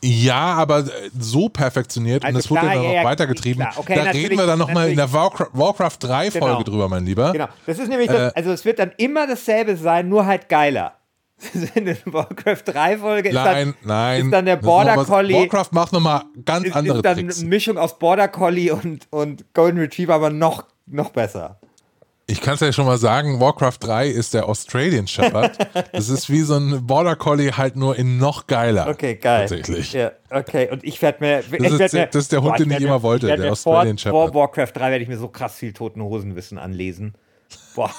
Ja, 0.03 0.55
aber 0.55 0.81
äh, 0.81 1.11
so 1.19 1.49
perfektioniert 1.49 2.25
also 2.25 2.35
und 2.35 2.39
das 2.39 2.47
klar, 2.47 2.62
wurde 2.62 2.75
dann 2.75 2.93
ja, 2.93 3.03
noch 3.03 3.11
weitergetrieben. 3.11 3.67
Okay, 3.77 3.95
da 3.95 4.11
reden 4.11 4.39
wir 4.39 4.47
dann 4.47 4.59
nochmal 4.59 4.91
in 4.91 4.97
der 4.97 5.12
Warcraft, 5.12 5.51
Warcraft 5.53 5.97
3 6.01 6.31
Folge 6.31 6.47
genau. 6.47 6.62
drüber, 6.62 6.89
mein 6.89 7.05
Lieber. 7.05 7.33
Genau. 7.33 7.49
Das 7.67 7.79
ist 7.79 7.89
nämlich, 7.89 8.09
das, 8.09 8.33
äh, 8.33 8.37
also 8.37 8.53
es 8.53 8.65
wird 8.65 8.79
dann 8.79 8.93
immer 8.97 9.27
dasselbe 9.27 9.77
sein, 9.77 10.09
nur 10.09 10.27
halt 10.27 10.49
geiler. 10.49 10.99
in 11.75 11.85
der 11.85 11.97
Warcraft 12.07 12.62
3 12.65 12.99
Folge 12.99 13.29
ist, 13.31 13.35
nein, 13.35 13.75
dann, 13.83 13.89
nein, 13.89 14.25
ist 14.27 14.31
dann 14.31 14.47
der 14.47 14.57
Border 14.57 15.05
Collie. 15.05 15.37
Warcraft 15.37 15.73
macht 15.73 15.93
nochmal 15.93 16.23
ganz 16.45 16.67
ist, 16.67 16.77
andere 16.77 16.99
ist 16.99 17.05
dann 17.05 17.17
Tricks. 17.17 17.41
Eine 17.41 17.49
Mischung 17.49 17.77
aus 17.77 17.99
Border 17.99 18.29
Collie 18.29 18.73
und, 18.73 19.07
und 19.11 19.53
Golden 19.53 19.79
Retriever, 19.79 20.15
aber 20.15 20.31
noch, 20.31 20.65
noch 20.87 21.11
besser. 21.11 21.59
Ich 22.27 22.41
kann 22.41 22.55
es 22.55 22.61
ja 22.61 22.72
schon 22.72 22.87
mal 22.87 22.97
sagen, 22.97 23.39
Warcraft 23.39 23.79
3 23.81 24.09
ist 24.09 24.33
der 24.33 24.49
Australian 24.49 25.07
Shepherd. 25.07 25.59
das 25.93 26.09
ist 26.09 26.31
wie 26.31 26.41
so 26.41 26.57
ein 26.57 26.87
Border 26.87 27.16
Collie, 27.16 27.55
halt 27.55 27.77
nur 27.77 27.97
in 27.97 28.16
noch 28.16 28.47
geiler. 28.47 28.89
Okay, 28.89 29.16
geil. 29.16 29.47
Tatsächlich. 29.47 29.93
Ja, 29.93 30.12
okay, 30.31 30.70
und 30.70 30.83
ich 30.85 31.03
werde 31.03 31.18
mir. 31.20 31.43
Das 31.43 31.72
ist, 31.72 31.93
mir, 31.93 32.07
das 32.07 32.22
ist, 32.22 32.33
der 32.33 32.43
Hund, 32.43 32.57
boah, 32.57 32.64
den 32.64 32.70
ich 32.70 32.81
immer 32.81 33.03
wollte, 33.03 33.27
der 33.27 33.53
Australian 33.53 33.99
vor, 33.99 34.03
Shepherd. 34.03 34.33
Vor 34.33 34.35
Warcraft 34.35 34.72
3 34.75 34.91
werde 34.91 35.03
ich 35.03 35.09
mir 35.09 35.18
so 35.18 35.29
krass 35.29 35.57
viel 35.57 35.75
toten 35.75 36.03
Hosenwissen 36.03 36.57
anlesen. 36.57 37.14
Boah, 37.75 37.91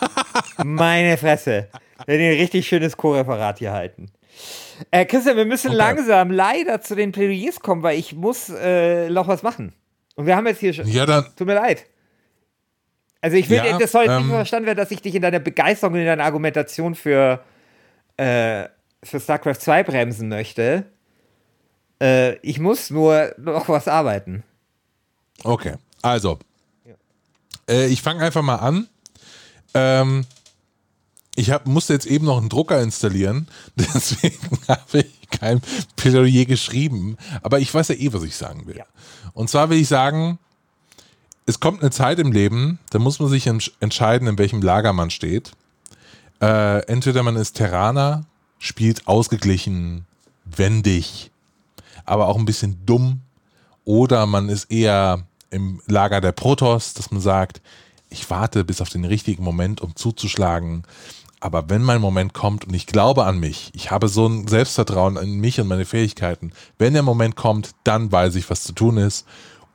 meine 0.63 1.17
Fresse. 1.17 1.67
Wir 2.05 2.17
werden 2.17 2.31
ein 2.33 2.39
richtig 2.41 2.67
schönes 2.67 2.97
Co-Referat 2.97 3.59
hier 3.59 3.73
halten. 3.73 4.07
Äh, 4.89 5.05
Christian, 5.05 5.37
wir 5.37 5.45
müssen 5.45 5.67
okay. 5.67 5.77
langsam 5.77 6.31
leider 6.31 6.81
zu 6.81 6.95
den 6.95 7.11
Plädoyers 7.11 7.59
kommen, 7.59 7.83
weil 7.83 7.97
ich 7.97 8.13
muss 8.15 8.49
äh, 8.49 9.09
noch 9.09 9.27
was 9.27 9.43
machen. 9.43 9.73
Und 10.15 10.25
wir 10.25 10.35
haben 10.35 10.47
jetzt 10.47 10.59
hier 10.59 10.73
schon. 10.73 10.87
Ja, 10.87 11.05
dann. 11.05 11.25
Tut 11.35 11.45
mir 11.45 11.55
leid. 11.55 11.85
Also 13.25 13.37
ich 13.37 13.49
will, 13.49 13.57
ja, 13.57 13.75
das 13.79 13.91
soll 13.91 14.03
jetzt 14.03 14.11
ähm, 14.11 14.27
nicht 14.27 14.35
verstanden 14.35 14.67
werden, 14.67 14.77
dass 14.77 14.91
ich 14.91 15.01
dich 15.01 15.15
in 15.15 15.23
deiner 15.23 15.39
Begeisterung 15.39 15.95
und 15.95 15.99
in 15.99 16.05
deiner 16.05 16.25
Argumentation 16.25 16.93
für, 16.93 17.43
äh, 18.17 18.65
für 19.01 19.19
StarCraft 19.19 19.55
2 19.55 19.81
bremsen 19.81 20.29
möchte. 20.29 20.85
Äh, 21.99 22.35
ich 22.47 22.59
muss 22.59 22.91
nur 22.91 23.33
noch 23.39 23.67
was 23.67 23.87
arbeiten. 23.87 24.43
Okay, 25.43 25.73
also. 26.03 26.37
Ja. 26.85 26.93
Äh, 27.67 27.87
ich 27.87 28.03
fange 28.03 28.23
einfach 28.23 28.43
mal 28.43 28.57
an. 28.57 28.87
Ähm, 29.73 30.25
ich 31.35 31.49
hab, 31.49 31.65
musste 31.65 31.93
jetzt 31.93 32.05
eben 32.05 32.27
noch 32.27 32.37
einen 32.37 32.49
Drucker 32.49 32.79
installieren, 32.79 33.47
deswegen 33.75 34.59
habe 34.67 34.99
ich 34.99 35.29
kein 35.31 35.61
Plädoyer 35.95 36.45
geschrieben. 36.45 37.17
Aber 37.41 37.59
ich 37.59 37.73
weiß 37.73 37.87
ja 37.87 37.95
eh, 37.95 38.13
was 38.13 38.21
ich 38.21 38.35
sagen 38.35 38.67
will. 38.67 38.77
Ja. 38.77 38.85
Und 39.33 39.49
zwar 39.49 39.71
will 39.71 39.79
ich 39.79 39.87
sagen, 39.87 40.37
es 41.45 41.59
kommt 41.59 41.81
eine 41.81 41.91
Zeit 41.91 42.19
im 42.19 42.31
Leben, 42.31 42.79
da 42.89 42.99
muss 42.99 43.19
man 43.19 43.29
sich 43.29 43.47
entscheiden, 43.47 44.27
in 44.27 44.37
welchem 44.37 44.61
Lager 44.61 44.93
man 44.93 45.09
steht. 45.11 45.51
Äh, 46.41 46.85
entweder 46.87 47.23
man 47.23 47.35
ist 47.35 47.53
Terraner, 47.53 48.25
spielt 48.59 49.07
ausgeglichen, 49.07 50.05
wendig, 50.43 51.31
aber 52.05 52.27
auch 52.27 52.37
ein 52.37 52.45
bisschen 52.45 52.85
dumm, 52.85 53.21
oder 53.85 54.25
man 54.25 54.49
ist 54.49 54.71
eher 54.71 55.23
im 55.51 55.81
Lager 55.85 56.19
der 56.19 56.31
Protoss, 56.31 56.95
dass 56.95 57.11
man 57.11 57.21
sagt, 57.21 57.61
ich 58.09 58.29
warte 58.29 58.63
bis 58.63 58.81
auf 58.81 58.89
den 58.89 59.05
richtigen 59.05 59.43
Moment, 59.43 59.81
um 59.81 59.95
zuzuschlagen. 59.95 60.83
Aber 61.39 61.69
wenn 61.69 61.83
mein 61.83 62.01
Moment 62.01 62.33
kommt 62.33 62.65
und 62.65 62.73
ich 62.73 62.87
glaube 62.87 63.25
an 63.25 63.39
mich, 63.39 63.71
ich 63.75 63.91
habe 63.91 64.07
so 64.07 64.25
ein 64.27 64.47
Selbstvertrauen 64.47 65.17
in 65.17 65.39
mich 65.39 65.59
und 65.59 65.67
meine 65.67 65.85
Fähigkeiten, 65.85 66.51
wenn 66.79 66.93
der 66.93 67.03
Moment 67.03 67.35
kommt, 67.35 67.71
dann 67.83 68.11
weiß 68.11 68.35
ich, 68.35 68.49
was 68.49 68.63
zu 68.63 68.73
tun 68.73 68.97
ist. 68.97 69.25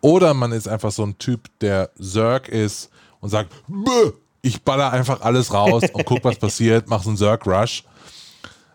Oder 0.01 0.35
man 0.35 0.53
ist 0.53 0.69
einfach 0.69 0.93
so 0.93 1.05
ein 1.05 1.19
Typ, 1.19 1.49
der 1.61 1.91
Zerg 2.01 2.49
ist 2.49 2.91
und 3.21 3.31
sagt, 3.31 3.53
ich 4.43 4.63
baller 4.63 4.93
einfach 4.93 5.21
alles 5.21 5.53
raus 5.53 5.85
und 5.93 6.05
guck, 6.07 6.25
was 6.25 6.39
passiert, 6.39 6.89
mach 6.89 7.03
so 7.03 7.11
einen 7.11 7.19
Zerg-Rush. 7.19 7.85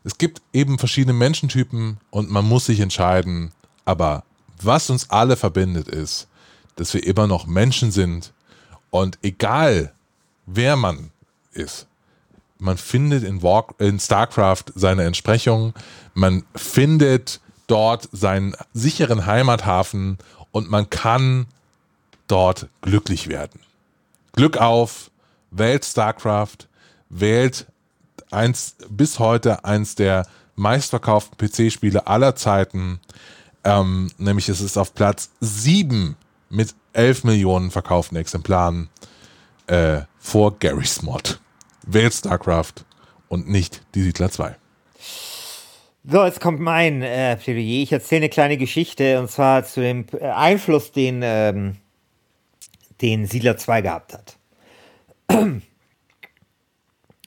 Es 0.03 0.17
gibt 0.17 0.41
eben 0.53 0.77
verschiedene 0.77 1.13
Menschentypen 1.13 1.97
und 2.11 2.29
man 2.29 2.47
muss 2.47 2.67
sich 2.67 2.79
entscheiden. 2.79 3.51
Aber 3.85 4.23
was 4.61 4.89
uns 4.89 5.09
alle 5.09 5.35
verbindet, 5.35 5.87
ist, 5.87 6.27
dass 6.75 6.93
wir 6.93 7.05
immer 7.05 7.25
noch 7.25 7.47
Menschen 7.47 7.91
sind 7.91 8.33
und 8.91 9.17
egal 9.23 9.93
wer 10.45 10.75
man 10.75 11.11
ist, 11.53 11.87
man 12.57 12.77
findet 12.77 13.23
in, 13.23 13.43
War 13.43 13.67
in 13.79 13.99
StarCraft 13.99 14.65
seine 14.75 15.03
Entsprechung, 15.03 15.73
man 16.13 16.43
findet 16.55 17.41
dort 17.67 18.07
seinen 18.11 18.55
sicheren 18.73 19.25
Heimathafen 19.25 20.17
und 20.55 20.69
man 20.69 20.89
kann 20.89 21.47
dort 22.27 22.69
glücklich 22.79 23.27
werden. 23.27 23.59
Glück 24.37 24.55
auf, 24.55 25.11
wählt 25.51 25.83
StarCraft, 25.83 26.69
wählt 27.09 27.65
eins, 28.31 28.77
bis 28.89 29.19
heute 29.19 29.65
eins 29.65 29.95
der 29.95 30.25
meistverkauften 30.55 31.37
PC-Spiele 31.37 32.07
aller 32.07 32.37
Zeiten. 32.37 33.01
Ähm, 33.65 34.09
nämlich 34.17 34.47
es 34.47 34.61
ist 34.61 34.77
auf 34.77 34.93
Platz 34.93 35.29
7 35.41 36.15
mit 36.49 36.73
11 36.93 37.25
Millionen 37.25 37.69
verkauften 37.69 38.15
Exemplaren 38.15 38.87
äh, 39.67 40.03
vor 40.19 40.57
Gary's 40.57 41.01
Mod. 41.01 41.41
Wählt 41.85 42.13
StarCraft 42.13 42.85
und 43.27 43.49
nicht 43.49 43.81
die 43.93 44.03
Siedler 44.03 44.31
2. 44.31 44.55
So, 46.07 46.23
jetzt 46.23 46.39
kommt 46.39 46.59
mein 46.59 47.01
äh, 47.01 47.35
Plädoyer. 47.35 47.81
Ich 47.81 47.91
erzähle 47.91 48.19
eine 48.19 48.29
kleine 48.29 48.57
Geschichte 48.57 49.19
und 49.19 49.31
zwar 49.31 49.63
zu 49.63 49.81
dem 49.81 50.05
äh, 50.13 50.27
Einfluss, 50.27 50.91
den, 50.91 51.21
ähm, 51.23 51.77
den 53.01 53.25
Siedler 53.25 53.57
2 53.57 53.81
gehabt 53.81 54.13
hat. 54.13 54.37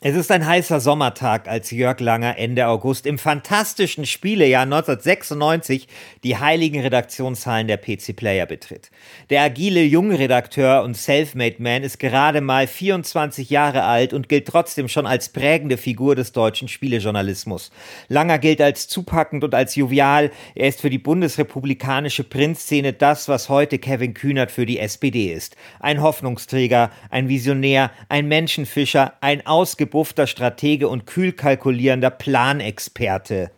Es 0.01 0.15
ist 0.15 0.31
ein 0.31 0.47
heißer 0.47 0.79
Sommertag, 0.79 1.49
als 1.49 1.73
Jörg 1.73 1.99
Langer 1.99 2.39
Ende 2.39 2.69
August 2.69 3.05
im 3.05 3.19
fantastischen 3.19 4.07
Spielejahr 4.07 4.63
1996 4.63 5.89
die 6.23 6.37
heiligen 6.37 6.81
Redaktionshallen 6.81 7.67
der 7.67 7.79
PC 7.79 8.15
Player 8.15 8.47
betritt. 8.47 8.93
Der 9.29 9.43
agile 9.43 9.83
Jungredakteur 9.83 10.85
und 10.85 10.97
Selfmade 10.97 11.57
Man 11.59 11.83
ist 11.83 11.99
gerade 11.99 12.41
mal 12.41 12.69
24 12.69 13.51
Jahre 13.51 13.83
alt 13.83 14.13
und 14.13 14.29
gilt 14.29 14.47
trotzdem 14.47 14.87
schon 14.87 15.05
als 15.05 15.31
prägende 15.31 15.77
Figur 15.77 16.15
des 16.15 16.31
deutschen 16.31 16.69
Spielejournalismus. 16.69 17.73
Langer 18.07 18.39
gilt 18.39 18.61
als 18.61 18.87
zupackend 18.87 19.43
und 19.43 19.53
als 19.53 19.75
jovial. 19.75 20.31
Er 20.55 20.69
ist 20.69 20.81
für 20.81 20.91
die 20.91 20.99
bundesrepublikanische 20.99 22.23
Printszene 22.23 22.93
das, 22.93 23.27
was 23.27 23.49
heute 23.49 23.81
Kevin 23.81 24.15
Kühnert 24.15 24.53
für 24.53 24.65
die 24.65 24.79
SPD 24.79 25.33
ist. 25.33 25.57
Ein 25.81 26.03
Hoffnungsträger, 26.03 26.93
ein 27.11 27.29
Visionär, 27.29 27.91
ein 28.09 28.29
Menschenfischer, 28.29 29.15
ein 29.21 29.45
ausgebildeter 29.45 29.88
ausgebuffter 29.89 30.27
Stratege 30.27 30.89
und 30.89 31.07
kühl 31.07 31.33
kalkulierender 31.33 32.11
Planexperte. 32.11 33.51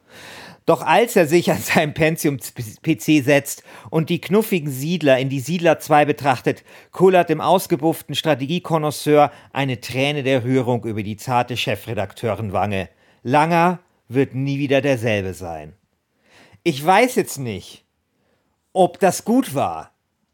Doch 0.65 0.83
als 0.83 1.17
er 1.17 1.27
sich 1.27 1.51
an 1.51 1.59
seinem 1.59 1.93
Pentium-PC 1.93 3.25
setzt 3.25 3.65
und 3.91 4.11
die 4.11 4.21
knuffigen 4.21 4.71
Siedler 4.71 5.19
in 5.19 5.29
die 5.29 5.41
Siedler 5.41 5.81
2 5.81 6.05
betrachtet, 6.05 6.63
kullert 6.93 7.31
dem 7.31 7.41
ausgebufften 7.41 8.15
Strategiekonnoisseur 8.15 9.33
eine 9.53 9.81
Träne 9.81 10.23
der 10.23 10.45
Rührung 10.45 10.85
über 10.85 11.03
die 11.03 11.17
zarte 11.17 11.57
Chefredakteurenwange. 11.57 12.89
Langer 13.25 13.81
wird 14.07 14.35
nie 14.35 14.61
wieder 14.61 14.81
derselbe 14.81 15.35
sein. 15.35 15.73
Ich 16.63 16.85
weiß 16.85 17.17
jetzt 17.17 17.39
nicht, 17.39 17.85
ob 18.73 19.01
das 19.01 19.25
gut 19.25 19.57
war. 19.57 19.91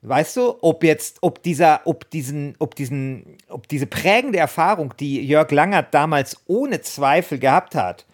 Weißt 0.08 0.36
du, 0.36 0.56
ob 0.62 0.84
jetzt, 0.84 1.18
ob 1.22 1.42
dieser, 1.42 1.80
ob 1.84 2.08
diesen, 2.10 2.54
ob 2.60 2.76
diesen, 2.76 3.38
ob 3.48 3.66
diese 3.66 3.88
prägende 3.88 4.38
Erfahrung, 4.38 4.94
die 5.00 5.20
Jörg 5.26 5.50
Langert 5.50 5.92
damals 5.92 6.36
ohne 6.46 6.80
Zweifel 6.80 7.40
gehabt 7.40 7.74
hat, 7.74 8.06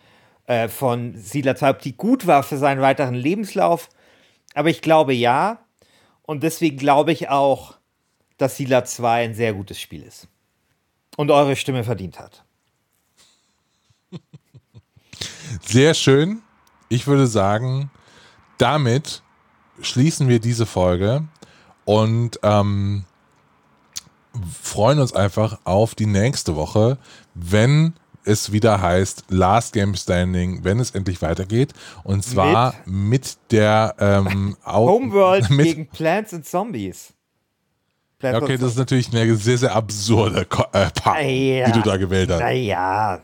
äh, 0.46 0.68
von 0.68 1.14
Siedler 1.14 1.54
2, 1.54 1.68
ob 1.68 1.80
die 1.80 1.94
gut 1.94 2.26
war 2.26 2.44
für 2.44 2.56
seinen 2.56 2.80
weiteren 2.80 3.12
Lebenslauf. 3.12 3.90
Aber 4.54 4.70
ich 4.70 4.80
glaube 4.80 5.12
ja. 5.12 5.58
Und 6.22 6.42
deswegen 6.42 6.78
glaube 6.78 7.12
ich 7.12 7.28
auch, 7.28 7.76
dass 8.38 8.56
Siedler 8.56 8.86
2 8.86 9.24
ein 9.24 9.34
sehr 9.34 9.52
gutes 9.52 9.78
Spiel 9.78 10.02
ist. 10.02 10.28
Und 11.18 11.30
eure 11.30 11.56
Stimme 11.56 11.84
verdient 11.84 12.18
hat. 12.18 12.42
Sehr 15.60 15.92
schön. 15.92 16.40
Ich 16.88 17.06
würde 17.06 17.26
sagen, 17.26 17.90
damit 18.56 19.22
schließen 19.82 20.28
wir 20.28 20.40
diese 20.40 20.64
Folge 20.64 21.28
und 21.84 22.38
ähm, 22.42 23.04
freuen 24.62 24.98
uns 24.98 25.14
einfach 25.14 25.60
auf 25.64 25.94
die 25.94 26.06
nächste 26.06 26.56
Woche, 26.56 26.98
wenn 27.34 27.94
es 28.24 28.52
wieder 28.52 28.80
heißt 28.80 29.24
Last 29.28 29.72
Game 29.72 29.94
Standing, 29.94 30.64
wenn 30.64 30.78
es 30.78 30.92
endlich 30.92 31.22
weitergeht. 31.22 31.72
Und 32.04 32.24
zwar 32.24 32.74
mit, 32.84 33.10
mit 33.10 33.38
der 33.50 33.96
ähm, 33.98 34.56
Homeworld 34.64 35.50
mit, 35.50 35.66
gegen 35.66 35.86
Plants 35.88 36.32
and 36.32 36.46
Zombies. 36.46 37.12
Plants 38.18 38.40
okay, 38.40 38.56
das 38.56 38.70
ist 38.70 38.78
natürlich 38.78 39.12
eine 39.12 39.34
sehr, 39.34 39.58
sehr 39.58 39.74
absurde 39.74 40.42
äh, 40.42 40.90
Paarung, 40.90 41.28
ja, 41.28 41.66
die 41.66 41.72
du 41.72 41.82
da 41.82 41.96
gewählt 41.96 42.30
hast. 42.30 42.40
Naja, 42.40 43.20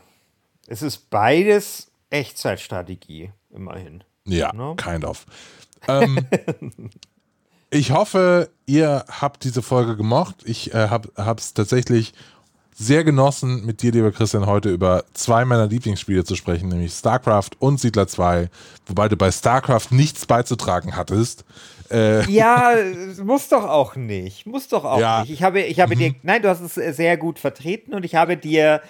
es 0.67 0.81
ist 0.81 1.09
beides 1.09 1.91
Echtzeitstrategie, 2.09 3.31
immerhin. 3.51 4.03
Ja? 4.25 4.51
Ne? 4.53 4.75
kind 4.75 5.05
of. 5.05 5.25
Ähm, 5.87 6.27
ich 7.71 7.91
hoffe, 7.91 8.49
ihr 8.65 9.05
habt 9.09 9.43
diese 9.43 9.61
Folge 9.61 9.95
gemocht. 9.95 10.37
Ich 10.45 10.73
äh, 10.73 10.89
habe 10.89 11.09
es 11.37 11.53
tatsächlich 11.53 12.13
sehr 12.73 13.03
genossen, 13.03 13.65
mit 13.65 13.81
dir, 13.81 13.91
lieber 13.91 14.11
Christian, 14.11 14.45
heute 14.45 14.69
über 14.69 15.03
zwei 15.13 15.43
meiner 15.43 15.67
Lieblingsspiele 15.67 16.23
zu 16.23 16.35
sprechen, 16.35 16.69
nämlich 16.69 16.93
StarCraft 16.93 17.51
und 17.59 17.77
Siedler 17.79 18.07
2, 18.07 18.49
wobei 18.85 19.09
du 19.09 19.17
bei 19.17 19.31
StarCraft 19.31 19.87
nichts 19.91 20.25
beizutragen 20.25 20.95
hattest. 20.95 21.43
Äh 21.91 22.23
ja, 22.31 22.75
muss 23.23 23.49
doch 23.49 23.65
auch 23.65 23.97
nicht. 23.97 24.45
Muss 24.45 24.69
doch 24.69 24.85
auch 24.85 24.99
ja. 24.99 25.21
nicht. 25.21 25.31
Ich 25.31 25.43
habe, 25.43 25.61
ich 25.61 25.81
habe 25.81 25.95
mhm. 25.95 25.99
dir, 25.99 26.15
nein, 26.23 26.41
du 26.41 26.47
hast 26.47 26.61
es 26.61 26.75
sehr 26.95 27.17
gut 27.17 27.37
vertreten 27.37 27.93
und 27.93 28.05
ich 28.05 28.15
habe 28.15 28.37
dir 28.37 28.81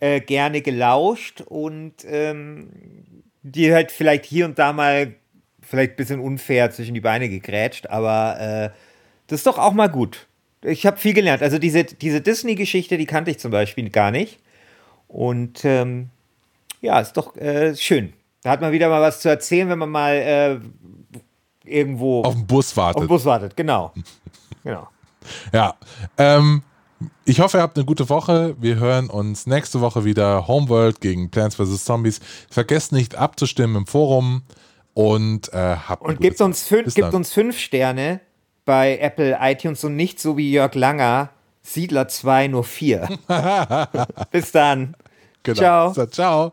äh, 0.00 0.20
gerne 0.20 0.60
gelauscht 0.60 1.40
und 1.40 1.94
ähm, 2.04 3.24
dir 3.42 3.74
halt 3.74 3.90
vielleicht 3.90 4.26
hier 4.26 4.44
und 4.44 4.58
da 4.58 4.74
mal 4.74 5.14
vielleicht 5.70 5.92
ein 5.92 5.96
bisschen 5.96 6.20
unfair 6.20 6.70
zwischen 6.70 6.94
die 6.94 7.00
Beine 7.00 7.28
gegrätscht, 7.28 7.86
aber 7.86 8.40
äh, 8.40 8.70
das 9.28 9.40
ist 9.40 9.46
doch 9.46 9.58
auch 9.58 9.72
mal 9.72 9.88
gut 9.88 10.26
ich 10.62 10.86
habe 10.86 10.96
viel 10.96 11.14
gelernt. 11.14 11.42
Also 11.42 11.58
diese, 11.58 11.84
diese 11.84 12.20
Disney-Geschichte, 12.20 12.98
die 12.98 13.06
kannte 13.06 13.30
ich 13.30 13.38
zum 13.38 13.50
Beispiel 13.50 13.90
gar 13.90 14.10
nicht. 14.10 14.38
Und 15.08 15.64
ähm, 15.64 16.10
ja, 16.80 17.00
ist 17.00 17.14
doch 17.14 17.36
äh, 17.36 17.74
schön. 17.76 18.12
Da 18.42 18.50
hat 18.50 18.60
man 18.60 18.72
wieder 18.72 18.88
mal 18.88 19.00
was 19.00 19.20
zu 19.20 19.28
erzählen, 19.28 19.68
wenn 19.68 19.78
man 19.78 19.90
mal 19.90 20.14
äh, 20.14 20.58
irgendwo 21.64 22.22
auf 22.22 22.34
den 22.34 22.46
Bus 22.46 22.76
wartet. 22.76 22.96
Auf 22.96 23.02
den 23.04 23.08
Bus 23.08 23.24
wartet, 23.24 23.56
genau. 23.56 23.92
genau. 24.64 24.88
Ja. 25.52 25.74
Ähm, 26.16 26.62
ich 27.24 27.40
hoffe, 27.40 27.58
ihr 27.58 27.62
habt 27.62 27.76
eine 27.76 27.84
gute 27.84 28.08
Woche. 28.08 28.54
Wir 28.58 28.76
hören 28.76 29.08
uns 29.08 29.46
nächste 29.46 29.80
Woche 29.80 30.04
wieder. 30.04 30.46
Homeworld 30.46 31.00
gegen 31.00 31.30
Plants 31.30 31.56
vs. 31.56 31.84
Zombies. 31.84 32.20
Vergesst 32.50 32.92
nicht 32.92 33.14
abzustimmen 33.14 33.76
im 33.76 33.86
Forum 33.86 34.42
und 35.00 35.50
äh, 35.54 35.76
Und 36.00 36.20
gebt 36.20 36.42
uns, 36.42 36.66
fünf, 36.66 36.94
gebt 36.94 37.14
uns 37.14 37.32
fünf 37.32 37.58
Sterne 37.58 38.20
bei 38.66 38.98
Apple 38.98 39.38
iTunes 39.40 39.82
und 39.82 39.96
nicht 39.96 40.20
so 40.20 40.36
wie 40.36 40.52
Jörg 40.52 40.74
Langer, 40.74 41.30
Siedler 41.62 42.06
2 42.08 42.48
nur 42.48 42.64
4. 42.64 43.08
Bis 44.30 44.52
dann. 44.52 44.94
Genau. 45.42 45.92
Ciao. 45.92 46.06
Ciao. 46.06 46.52